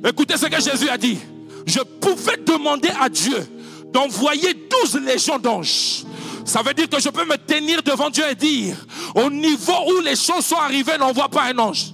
Écoutez 0.07 0.37
ce 0.37 0.47
que 0.47 0.61
Jésus 0.61 0.89
a 0.89 0.97
dit. 0.97 1.19
Je 1.65 1.79
pouvais 1.79 2.37
demander 2.37 2.89
à 2.99 3.09
Dieu 3.09 3.47
d'envoyer 3.93 4.53
12 4.83 5.01
légions 5.01 5.37
d'anges. 5.37 6.03
Ça 6.45 6.61
veut 6.63 6.73
dire 6.73 6.89
que 6.89 6.99
je 6.99 7.09
peux 7.09 7.25
me 7.25 7.37
tenir 7.37 7.83
devant 7.83 8.09
Dieu 8.09 8.23
et 8.29 8.35
dire, 8.35 8.75
au 9.15 9.29
niveau 9.29 9.73
où 9.87 10.01
les 10.01 10.15
choses 10.15 10.45
sont 10.45 10.55
arrivées, 10.55 10.97
n'envoie 10.97 11.29
pas 11.29 11.43
un 11.43 11.57
ange. 11.59 11.93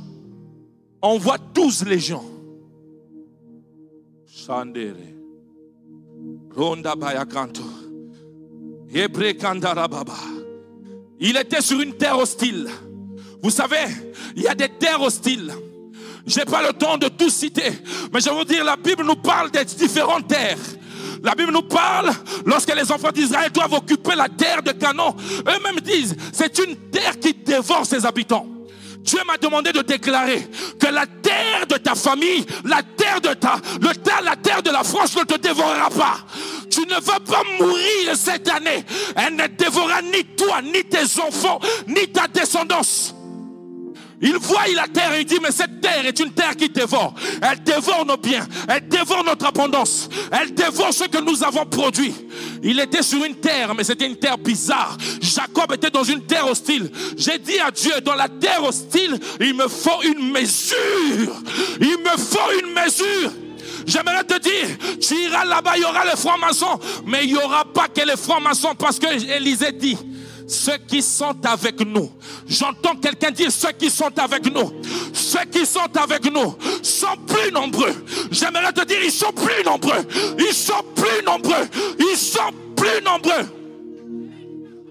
Envoie 1.01 1.37
12 1.53 1.85
légions. 1.85 2.23
Ronda 6.55 6.95
Bayakanto. 6.95 7.63
Il 11.19 11.37
était 11.37 11.61
sur 11.61 11.81
une 11.81 11.93
terre 11.97 12.17
hostile. 12.17 12.69
Vous 13.43 13.49
savez, 13.49 13.85
il 14.35 14.43
y 14.43 14.47
a 14.47 14.55
des 14.55 14.69
terres 14.69 15.01
hostiles. 15.01 15.53
Je 16.25 16.39
n'ai 16.39 16.45
pas 16.45 16.65
le 16.65 16.73
temps 16.73 16.97
de 16.97 17.07
tout 17.07 17.29
citer, 17.29 17.71
mais 18.13 18.19
je 18.19 18.29
vous 18.29 18.43
dire, 18.43 18.63
la 18.63 18.75
Bible 18.75 19.03
nous 19.03 19.15
parle 19.15 19.51
des 19.51 19.63
différentes 19.65 20.27
terres. 20.27 20.57
La 21.23 21.35
Bible 21.35 21.51
nous 21.51 21.63
parle 21.63 22.11
lorsque 22.45 22.73
les 22.75 22.91
enfants 22.91 23.11
d'Israël 23.11 23.51
doivent 23.51 23.73
occuper 23.73 24.15
la 24.15 24.29
terre 24.29 24.61
de 24.61 24.71
Canaan. 24.71 25.15
Eux-mêmes 25.39 25.79
disent, 25.81 26.15
c'est 26.31 26.57
une 26.59 26.75
terre 26.89 27.19
qui 27.19 27.33
dévore 27.33 27.85
ses 27.85 28.05
habitants. 28.05 28.56
Dieu 29.07 29.19
m'a 29.25 29.37
demandé 29.37 29.71
de 29.71 29.81
déclarer 29.81 30.45
que 30.77 30.87
la 30.87 31.05
terre 31.05 31.65
de 31.69 31.75
ta 31.77 31.95
famille, 31.95 32.45
la 32.65 32.81
terre 32.83 33.21
de 33.21 33.33
ta, 33.33 33.55
le 33.81 33.95
terre, 33.95 34.21
la 34.21 34.35
terre 34.35 34.61
de 34.61 34.69
la 34.69 34.83
France 34.83 35.15
ne 35.15 35.23
te 35.23 35.37
dévorera 35.39 35.89
pas. 35.89 36.17
Tu 36.69 36.81
ne 36.81 36.99
vas 36.99 37.19
pas 37.21 37.41
mourir 37.57 38.15
cette 38.15 38.49
année. 38.49 38.83
Elle 39.15 39.37
ne 39.37 39.47
dévorera 39.47 40.01
ni 40.01 40.25
toi, 40.35 40.61
ni 40.61 40.83
tes 40.83 41.21
enfants, 41.21 41.59
ni 41.87 42.09
ta 42.09 42.27
descendance. 42.27 43.15
Il 44.19 44.35
voit 44.37 44.65
la 44.75 44.87
terre 44.87 45.13
et 45.13 45.21
il 45.21 45.25
dit, 45.25 45.37
mais 45.41 45.51
cette 45.51 45.79
terre 45.79 46.05
est 46.05 46.19
une 46.19 46.31
terre 46.31 46.55
qui 46.55 46.69
dévore. 46.69 47.13
Elle 47.41 47.63
dévore 47.63 48.05
nos 48.05 48.17
biens. 48.17 48.47
Elle 48.67 48.87
dévore 48.87 49.23
notre 49.23 49.45
abondance. 49.45 50.09
Elle 50.31 50.53
dévore 50.55 50.91
ce 50.91 51.03
que 51.03 51.19
nous 51.19 51.43
avons 51.43 51.65
produit. 51.65 52.13
Il 52.63 52.79
était 52.79 53.03
sur 53.03 53.23
une 53.23 53.35
terre, 53.35 53.75
mais 53.75 53.83
c'était 53.83 54.07
une 54.07 54.15
terre 54.15 54.37
bizarre. 54.39 54.97
Jacob 55.21 55.71
était 55.73 55.91
dans 55.91 56.03
une 56.03 56.25
terre 56.25 56.47
hostile. 56.47 56.91
J'ai 57.15 57.37
dit 57.37 57.59
à 57.59 57.69
Dieu, 57.69 57.93
dans 58.03 58.15
la 58.15 58.27
terre 58.27 58.63
hostile, 58.63 59.19
il 59.39 59.53
me 59.53 59.67
faut 59.67 60.01
une 60.03 60.31
mesure. 60.31 61.35
Il 61.79 61.97
me 61.99 62.17
faut 62.17 62.59
une 62.59 62.73
mesure. 62.73 63.31
J'aimerais 63.85 64.23
te 64.23 64.39
dire, 64.39 64.77
tu 64.99 65.15
iras 65.15 65.45
là-bas, 65.45 65.73
il 65.77 65.81
y 65.81 65.85
aura 65.85 66.03
les 66.03 66.17
francs-maçons, 66.17 66.79
mais 67.05 67.23
il 67.23 67.33
n'y 67.33 67.37
aura 67.39 67.63
pas 67.63 67.87
que 67.87 68.01
les 68.01 68.17
francs-maçons 68.17 68.75
parce 68.75 68.99
que 68.99 69.07
Élisée 69.37 69.71
dit, 69.71 69.97
ceux 70.47 70.77
qui 70.87 71.01
sont 71.01 71.35
avec 71.45 71.79
nous. 71.81 72.09
J'entends 72.47 72.95
quelqu'un 72.95 73.31
dire 73.31 73.51
ceux 73.51 73.71
qui 73.73 73.89
sont 73.89 74.17
avec 74.17 74.45
nous. 74.51 74.71
Ceux 75.13 75.45
qui 75.51 75.65
sont 75.65 75.95
avec 75.95 76.23
nous 76.31 76.55
sont 76.81 77.17
plus 77.27 77.51
nombreux. 77.51 77.93
J'aimerais 78.31 78.71
te 78.71 78.85
dire, 78.85 78.99
ils 79.03 79.11
sont 79.11 79.33
plus 79.33 79.63
nombreux. 79.65 80.07
Ils 80.39 80.53
sont 80.53 80.83
plus 80.95 81.25
nombreux. 81.25 81.67
Ils 81.99 82.17
sont 82.17 82.53
plus 82.75 83.03
nombreux. 83.03 83.45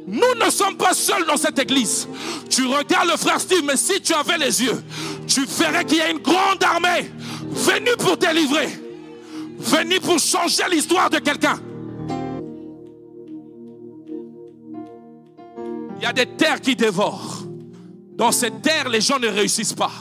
Nous 0.06 0.44
ne 0.44 0.50
sommes 0.50 0.76
pas 0.76 0.94
seuls 0.94 1.26
dans 1.26 1.36
cette 1.36 1.58
église. 1.58 2.06
Tu 2.48 2.66
regardes 2.66 3.08
le 3.08 3.16
frère 3.16 3.40
Steve, 3.40 3.64
mais 3.64 3.76
si 3.76 4.00
tu 4.00 4.14
avais 4.14 4.38
les 4.38 4.62
yeux, 4.62 4.84
tu 5.26 5.44
verrais 5.46 5.84
qu'il 5.84 5.98
y 5.98 6.02
a 6.02 6.10
une 6.10 6.18
grande 6.18 6.62
armée 6.62 7.10
venue 7.50 7.96
pour 7.98 8.16
délivrer, 8.16 8.68
venue 9.58 9.98
pour 10.00 10.18
changer 10.18 10.62
l'histoire 10.70 11.10
de 11.10 11.18
quelqu'un. 11.18 11.58
Il 15.96 16.02
y 16.02 16.06
a 16.06 16.12
des 16.12 16.26
terres 16.26 16.60
qui 16.60 16.76
dévorent. 16.76 17.42
Dans 18.16 18.32
ces 18.32 18.50
terres, 18.50 18.88
les 18.88 19.00
gens 19.00 19.18
ne 19.18 19.28
réussissent 19.28 19.74
pas. 19.74 19.92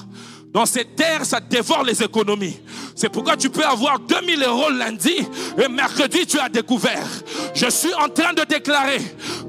Dans 0.56 0.66
ces 0.66 0.86
terres, 0.86 1.26
ça 1.26 1.42
dévore 1.42 1.84
les 1.84 2.02
économies. 2.02 2.58
C'est 2.96 3.10
pourquoi 3.10 3.36
tu 3.36 3.50
peux 3.50 3.66
avoir 3.66 4.00
2000 4.00 4.42
euros 4.42 4.70
lundi 4.70 5.18
et 5.62 5.68
mercredi, 5.68 6.26
tu 6.26 6.40
as 6.40 6.48
découvert. 6.48 7.06
Je 7.54 7.70
suis 7.70 7.94
en 7.94 8.08
train 8.08 8.32
de 8.32 8.44
déclarer, 8.46 9.02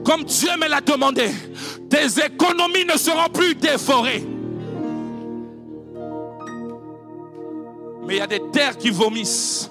comme 0.04 0.24
Dieu 0.24 0.50
me 0.60 0.66
l'a 0.68 0.80
demandé, 0.80 1.30
tes 1.88 2.06
économies 2.24 2.84
ne 2.84 2.98
seront 2.98 3.28
plus 3.32 3.54
déforées. 3.54 4.26
Mais 8.04 8.16
il 8.16 8.18
y 8.18 8.20
a 8.20 8.26
des 8.26 8.42
terres 8.52 8.76
qui 8.76 8.90
vomissent. 8.90 9.70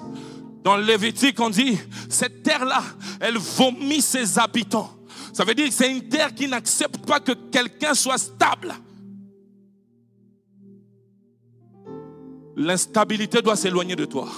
Dans 0.64 0.78
le 0.78 0.84
Lévitique, 0.84 1.38
on 1.38 1.50
dit, 1.50 1.78
cette 2.08 2.42
terre-là, 2.42 2.82
elle 3.20 3.36
vomit 3.36 4.00
ses 4.00 4.38
habitants. 4.38 4.95
Ça 5.36 5.44
veut 5.44 5.54
dire 5.54 5.68
que 5.68 5.74
c'est 5.74 5.92
une 5.92 6.08
terre 6.08 6.34
qui 6.34 6.48
n'accepte 6.48 6.96
pas 7.04 7.20
que 7.20 7.32
quelqu'un 7.32 7.92
soit 7.92 8.16
stable. 8.16 8.74
L'instabilité 12.56 13.42
doit 13.42 13.54
s'éloigner 13.54 13.96
de 13.96 14.06
toi. 14.06 14.28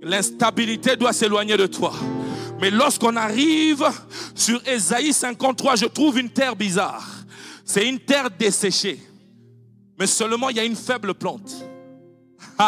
L'instabilité 0.00 0.96
doit 0.96 1.12
s'éloigner 1.12 1.58
de 1.58 1.66
toi. 1.66 1.92
Mais 2.62 2.70
lorsqu'on 2.70 3.14
arrive 3.14 3.84
sur 4.34 4.66
Ésaïe 4.66 5.12
53, 5.12 5.76
je 5.76 5.84
trouve 5.84 6.18
une 6.18 6.30
terre 6.30 6.56
bizarre. 6.56 7.06
C'est 7.62 7.86
une 7.86 8.00
terre 8.00 8.30
desséchée. 8.30 8.98
Mais 9.98 10.06
seulement 10.06 10.48
il 10.48 10.56
y 10.56 10.60
a 10.60 10.64
une 10.64 10.76
faible 10.76 11.12
plante. 11.12 11.62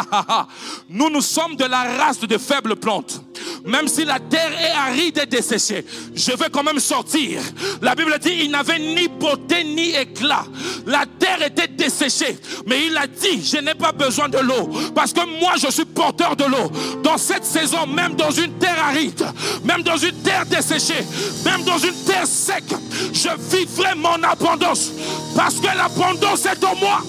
Nous, 0.90 1.09
nous 1.09 1.22
sommes 1.22 1.57
de 1.57 1.64
la 1.64 1.96
race 1.96 2.20
de 2.20 2.36
faibles 2.36 2.76
plantes. 2.76 3.22
Même 3.64 3.88
si 3.88 4.04
la 4.04 4.18
terre 4.18 4.52
est 4.61 4.70
aride 4.70 5.20
et 5.22 5.26
desséchée, 5.26 5.84
je 6.14 6.32
vais 6.32 6.50
quand 6.50 6.62
même 6.62 6.78
sortir. 6.78 7.40
La 7.82 7.94
Bible 7.94 8.18
dit, 8.20 8.44
il 8.44 8.50
n'avait 8.50 8.78
ni 8.78 9.09
beauté 9.09 9.64
ni 9.64 9.90
éclat. 9.90 10.44
La 10.86 11.04
terre 11.18 11.42
était 11.42 11.68
desséchée. 11.68 12.38
Mais 12.66 12.86
il 12.86 12.96
a 12.96 13.06
dit, 13.06 13.44
je 13.44 13.59
n'ai 13.59 13.74
pas 13.74 13.92
besoin 13.92 14.28
de 14.28 14.38
l'eau. 14.38 14.70
Parce 14.94 15.12
que 15.12 15.24
moi, 15.40 15.52
je 15.56 15.70
suis 15.70 15.84
porteur 15.84 16.36
de 16.36 16.44
l'eau. 16.44 16.70
Dans 17.02 17.18
cette 17.18 17.44
saison, 17.44 17.86
même 17.86 18.14
dans 18.14 18.30
une 18.30 18.52
terre 18.59 18.82
aride, 18.82 19.26
même 19.64 19.82
dans 19.82 19.96
une 19.96 20.16
terre 20.22 20.46
desséchée, 20.46 21.04
même 21.44 21.62
dans 21.64 21.78
une 21.78 21.94
terre 22.04 22.26
sec, 22.26 22.64
je 23.12 23.56
vivrai 23.56 23.94
mon 23.94 24.22
abondance. 24.22 24.90
Parce 25.36 25.56
que 25.56 25.66
l'abondance 25.66 26.46
est 26.46 26.64
en 26.64 26.74
moi. 26.76 27.02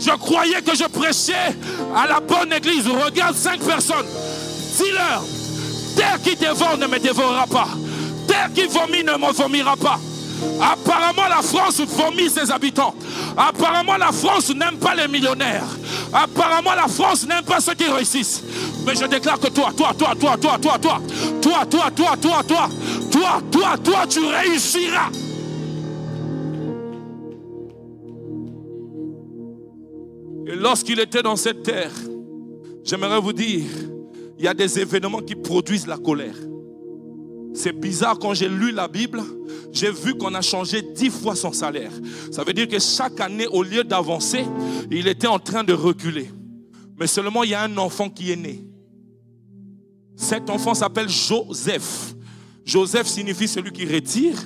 Je 0.00 0.10
croyais 0.12 0.62
que 0.62 0.74
je 0.74 0.84
prêchais 0.84 1.54
à 1.94 2.06
la 2.06 2.20
bonne 2.20 2.52
église. 2.52 2.86
Regarde 2.86 3.36
cinq 3.36 3.60
personnes. 3.60 4.06
Dis-leur, 4.78 5.22
terre 5.96 6.18
qui 6.22 6.36
dévore 6.36 6.76
ne 6.78 6.86
me 6.86 6.98
dévorera 6.98 7.46
pas. 7.46 7.68
Terre 8.26 8.50
qui 8.54 8.66
vomit 8.66 9.04
ne 9.04 9.12
me 9.12 9.32
vomira 9.32 9.76
pas. 9.76 9.98
Apparemment, 10.60 11.28
la 11.28 11.42
France 11.42 11.80
vomit 11.80 12.30
ses 12.30 12.50
habitants. 12.50 12.94
Apparemment, 13.36 13.96
la 13.96 14.12
France 14.12 14.54
n'aime 14.54 14.78
pas 14.78 14.94
les 14.94 15.08
millionnaires. 15.08 15.66
Apparemment, 16.12 16.74
la 16.74 16.88
France 16.88 17.26
n'aime 17.26 17.44
pas 17.44 17.60
ceux 17.60 17.74
qui 17.74 17.84
réussissent. 17.84 18.42
Mais 18.86 18.94
je 18.94 19.04
déclare 19.06 19.38
que 19.38 19.48
toi, 19.48 19.70
toi, 19.76 19.92
toi, 19.96 20.14
toi, 20.18 20.36
toi, 20.38 20.58
toi, 20.58 20.78
toi, 20.78 21.00
toi, 21.40 21.64
toi, 21.66 21.90
toi, 21.90 22.16
toi, 22.16 22.42
toi, 22.42 22.68
toi, 23.10 23.42
toi, 23.50 23.76
toi, 23.82 24.06
tu 24.08 24.20
réussiras. 24.20 25.10
Et 30.46 30.56
lorsqu'il 30.56 30.98
était 31.00 31.22
dans 31.22 31.36
cette 31.36 31.62
terre, 31.62 31.92
j'aimerais 32.82 33.20
vous 33.20 33.32
dire, 33.32 33.68
il 34.40 34.44
y 34.44 34.48
a 34.48 34.54
des 34.54 34.78
événements 34.78 35.20
qui 35.20 35.34
produisent 35.34 35.86
la 35.86 35.98
colère. 35.98 36.34
C'est 37.52 37.78
bizarre, 37.78 38.18
quand 38.18 38.32
j'ai 38.32 38.48
lu 38.48 38.72
la 38.72 38.88
Bible, 38.88 39.22
j'ai 39.70 39.92
vu 39.92 40.14
qu'on 40.14 40.34
a 40.34 40.40
changé 40.40 40.80
dix 40.80 41.10
fois 41.10 41.34
son 41.34 41.52
salaire. 41.52 41.92
Ça 42.32 42.42
veut 42.42 42.54
dire 42.54 42.66
que 42.66 42.78
chaque 42.78 43.20
année, 43.20 43.46
au 43.48 43.62
lieu 43.62 43.84
d'avancer, 43.84 44.46
il 44.90 45.08
était 45.08 45.26
en 45.26 45.38
train 45.38 45.62
de 45.62 45.74
reculer. 45.74 46.30
Mais 46.98 47.06
seulement 47.06 47.44
il 47.44 47.50
y 47.50 47.54
a 47.54 47.62
un 47.62 47.76
enfant 47.76 48.08
qui 48.08 48.32
est 48.32 48.36
né. 48.36 48.64
Cet 50.16 50.48
enfant 50.48 50.72
s'appelle 50.72 51.10
Joseph. 51.10 52.14
Joseph 52.64 53.08
signifie 53.08 53.46
celui 53.46 53.72
qui 53.72 53.84
retire 53.84 54.38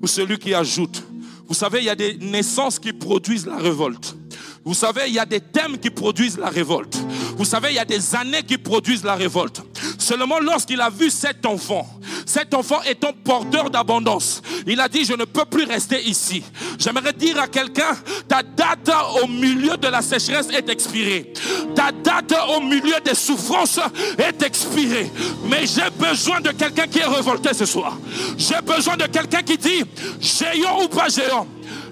ou 0.00 0.06
celui 0.06 0.38
qui 0.38 0.54
ajoute. 0.54 1.02
Vous 1.46 1.54
savez, 1.54 1.80
il 1.80 1.84
y 1.84 1.90
a 1.90 1.94
des 1.94 2.16
naissances 2.16 2.78
qui 2.78 2.94
produisent 2.94 3.46
la 3.46 3.58
révolte. 3.58 4.16
Vous 4.64 4.74
savez, 4.74 5.02
il 5.08 5.14
y 5.14 5.18
a 5.18 5.26
des 5.26 5.40
thèmes 5.40 5.76
qui 5.76 5.90
produisent 5.90 6.38
la 6.38 6.48
révolte. 6.48 6.96
Vous 7.42 7.48
savez, 7.48 7.70
il 7.70 7.74
y 7.74 7.80
a 7.80 7.84
des 7.84 8.14
années 8.14 8.44
qui 8.44 8.56
produisent 8.56 9.02
la 9.02 9.16
révolte. 9.16 9.62
Seulement 9.98 10.38
lorsqu'il 10.38 10.80
a 10.80 10.88
vu 10.88 11.10
cet 11.10 11.44
enfant, 11.44 11.88
cet 12.24 12.54
enfant 12.54 12.80
étant 12.82 13.12
porteur 13.12 13.68
d'abondance, 13.68 14.42
il 14.64 14.80
a 14.80 14.88
dit, 14.88 15.04
je 15.04 15.14
ne 15.14 15.24
peux 15.24 15.44
plus 15.44 15.64
rester 15.64 16.00
ici. 16.08 16.44
J'aimerais 16.78 17.12
dire 17.12 17.40
à 17.40 17.48
quelqu'un, 17.48 17.96
ta 18.28 18.44
date 18.44 18.92
au 19.20 19.26
milieu 19.26 19.76
de 19.76 19.88
la 19.88 20.02
sécheresse 20.02 20.50
est 20.50 20.68
expirée. 20.68 21.32
Ta 21.74 21.90
date 21.90 22.32
au 22.56 22.60
milieu 22.60 23.00
des 23.04 23.16
souffrances 23.16 23.80
est 24.18 24.40
expirée. 24.40 25.10
Mais 25.50 25.66
j'ai 25.66 25.90
besoin 25.98 26.40
de 26.40 26.52
quelqu'un 26.52 26.86
qui 26.86 27.00
est 27.00 27.06
révolté 27.06 27.54
ce 27.54 27.66
soir. 27.66 27.98
J'ai 28.38 28.62
besoin 28.64 28.96
de 28.96 29.06
quelqu'un 29.06 29.42
qui 29.42 29.58
dit, 29.58 29.82
géant 30.20 30.84
ou 30.84 30.86
pas 30.86 31.08
géant. 31.08 31.48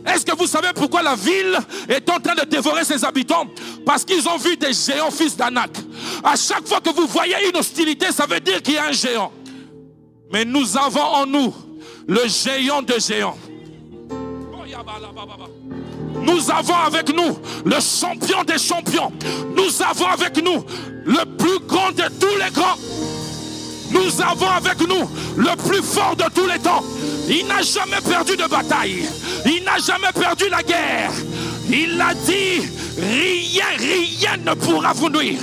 Est-ce 0.06 0.24
que 0.24 0.36
vous 0.36 0.46
savez 0.46 0.68
pourquoi 0.74 1.02
la 1.02 1.14
ville 1.14 1.58
est 1.88 2.08
en 2.10 2.18
train 2.18 2.34
de 2.34 2.44
dévorer 2.48 2.84
ses 2.84 3.04
habitants? 3.04 3.46
Parce 3.84 4.04
qu'ils 4.04 4.26
ont 4.28 4.38
vu 4.38 4.56
des 4.56 4.72
géants 4.72 5.10
fils 5.10 5.36
d'Anak. 5.36 5.70
À 6.24 6.36
chaque 6.36 6.66
fois 6.66 6.80
que 6.80 6.90
vous 6.90 7.06
voyez 7.06 7.34
une 7.48 7.56
hostilité, 7.56 8.10
ça 8.12 8.26
veut 8.26 8.40
dire 8.40 8.62
qu'il 8.62 8.74
y 8.74 8.78
a 8.78 8.86
un 8.86 8.92
géant. 8.92 9.32
Mais 10.32 10.44
nous 10.44 10.76
avons 10.76 11.00
en 11.00 11.26
nous 11.26 11.54
le 12.06 12.26
géant 12.28 12.82
de 12.82 12.94
géants. 12.98 13.36
Nous 16.22 16.50
avons 16.50 16.74
avec 16.74 17.14
nous 17.14 17.38
le 17.64 17.80
champion 17.80 18.44
des 18.44 18.58
champions. 18.58 19.12
Nous 19.54 19.82
avons 19.82 20.06
avec 20.06 20.42
nous 20.42 20.64
le 21.04 21.24
plus 21.36 21.58
grand 21.66 21.90
de 21.90 22.04
tous 22.18 22.36
les 22.36 22.50
grands. 22.52 22.76
Nous 23.90 24.20
avons 24.22 24.48
avec 24.48 24.80
nous 24.80 25.08
le 25.36 25.56
plus 25.68 25.82
fort 25.82 26.16
de 26.16 26.24
tous 26.34 26.46
les 26.46 26.58
temps. 26.58 26.82
Il 27.28 27.46
n'a 27.46 27.62
jamais 27.62 28.00
perdu 28.00 28.36
de 28.36 28.46
bataille. 28.46 29.04
Il 29.46 29.64
n'a 29.64 29.78
jamais 29.78 30.12
perdu 30.12 30.48
la 30.48 30.62
guerre. 30.62 31.12
Il 31.68 32.00
a 32.00 32.14
dit, 32.14 32.62
rien, 32.98 33.64
rien 33.78 34.36
ne 34.36 34.54
pourra 34.54 34.92
vous 34.92 35.08
nuire. 35.08 35.40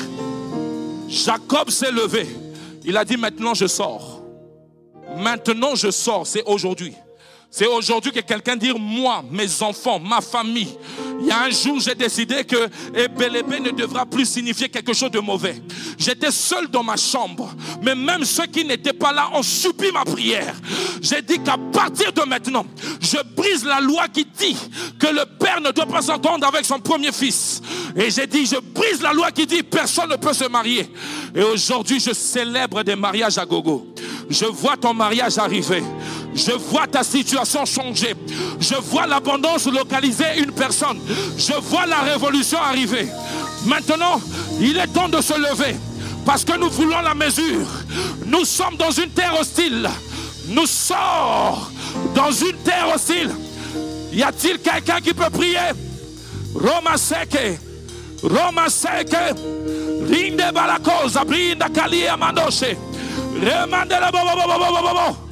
Jacob 1.07 1.69
s'est 1.69 1.91
levé. 1.91 2.27
Il 2.83 2.97
a 2.97 3.05
dit, 3.05 3.17
maintenant 3.17 3.53
je 3.53 3.67
sors. 3.67 4.21
Maintenant 5.17 5.75
je 5.75 5.89
sors, 5.89 6.27
c'est 6.27 6.43
aujourd'hui. 6.45 6.93
C'est 7.49 7.67
aujourd'hui 7.67 8.11
que 8.11 8.19
quelqu'un 8.19 8.57
dit, 8.57 8.73
moi, 8.77 9.23
mes 9.31 9.63
enfants, 9.63 9.99
ma 9.99 10.21
famille, 10.21 10.77
il 11.19 11.25
y 11.25 11.31
a 11.31 11.43
un 11.43 11.49
jour, 11.49 11.79
j'ai 11.79 11.95
décidé 11.95 12.43
que 12.43 12.69
Ebelebe 12.93 13.59
ne 13.61 13.71
devra 13.71 14.05
plus 14.05 14.25
signifier 14.25 14.69
quelque 14.69 14.93
chose 14.93 15.11
de 15.11 15.19
mauvais. 15.19 15.61
J'étais 15.97 16.31
seul 16.31 16.67
dans 16.67 16.83
ma 16.83 16.95
chambre, 16.95 17.49
mais 17.81 17.95
même 17.95 18.23
ceux 18.23 18.45
qui 18.45 18.63
n'étaient 18.63 18.93
pas 18.93 19.11
là 19.11 19.29
ont 19.33 19.43
subi 19.43 19.91
ma 19.91 20.05
prière. 20.05 20.53
J'ai 21.01 21.21
dit 21.21 21.39
qu'à 21.39 21.57
partir 21.71 22.13
de 22.13 22.21
maintenant, 22.21 22.65
je 23.01 23.17
brise 23.35 23.65
la 23.65 23.79
loi 23.79 24.07
qui 24.07 24.25
dit 24.25 24.55
que 24.99 25.07
le 25.07 25.25
père 25.39 25.61
ne 25.61 25.71
doit 25.71 25.85
pas 25.85 26.01
s'entendre 26.01 26.45
avec 26.47 26.65
son 26.65 26.79
premier 26.79 27.11
fils. 27.11 27.61
Et 27.95 28.11
j'ai 28.11 28.27
dit, 28.27 28.45
je 28.45 28.57
brise 28.59 29.01
la 29.01 29.13
loi 29.13 29.31
qui 29.31 29.45
dit 29.45 29.63
personne 29.63 30.09
ne 30.09 30.15
peut 30.15 30.33
se 30.33 30.45
marier. 30.45 30.91
Et 31.35 31.41
aujourd'hui, 31.41 31.99
je 31.99 32.13
célèbre 32.13 32.83
des 32.83 32.95
mariages 32.95 33.37
à 33.37 33.45
gogo. 33.45 33.93
Je 34.29 34.45
vois 34.45 34.77
ton 34.77 34.93
mariage 34.93 35.37
arriver. 35.37 35.83
Je 36.35 36.51
vois 36.51 36.85
ta 36.85 37.03
situation 37.03 37.65
changer. 37.65 38.13
Je 38.59 38.75
vois 38.75 39.07
l'abondance 39.07 39.65
localiser 39.67 40.39
une 40.39 40.51
personne. 40.51 40.99
Je 41.37 41.53
vois 41.61 41.85
la 41.85 42.01
révolution 42.01 42.57
arriver. 42.61 43.07
Maintenant, 43.65 44.21
il 44.59 44.77
est 44.77 44.87
temps 44.87 45.09
de 45.09 45.21
se 45.21 45.33
lever. 45.33 45.75
Parce 46.25 46.43
que 46.43 46.57
nous 46.57 46.69
voulons 46.69 47.01
la 47.01 47.15
mesure. 47.15 47.65
Nous 48.25 48.43
sommes 48.43 48.75
dans 48.75 48.91
une 48.91 49.09
terre 49.09 49.39
hostile. 49.39 49.89
Nous 50.49 50.65
sommes 50.65 50.97
dans 52.13 52.31
une 52.31 52.57
terre 52.63 52.91
hostile. 52.93 53.31
Y 54.11 54.23
a-t-il 54.23 54.59
quelqu'un 54.59 54.99
qui 54.99 55.13
peut 55.13 55.29
prier? 55.31 55.71
Roma 56.53 56.97
seke. 56.97 57.59
Roma 58.23 58.69
seke. 58.69 59.35
Rinde 60.09 60.51
balakosa. 60.53 61.23
Brinda 61.23 61.69
kalia 61.69 62.17
mandoshe. 62.17 62.75
Remande 63.35 63.91
la 63.91 64.11
bobo 64.11 64.35
bobo 64.35 64.81
bobo. 64.81 65.26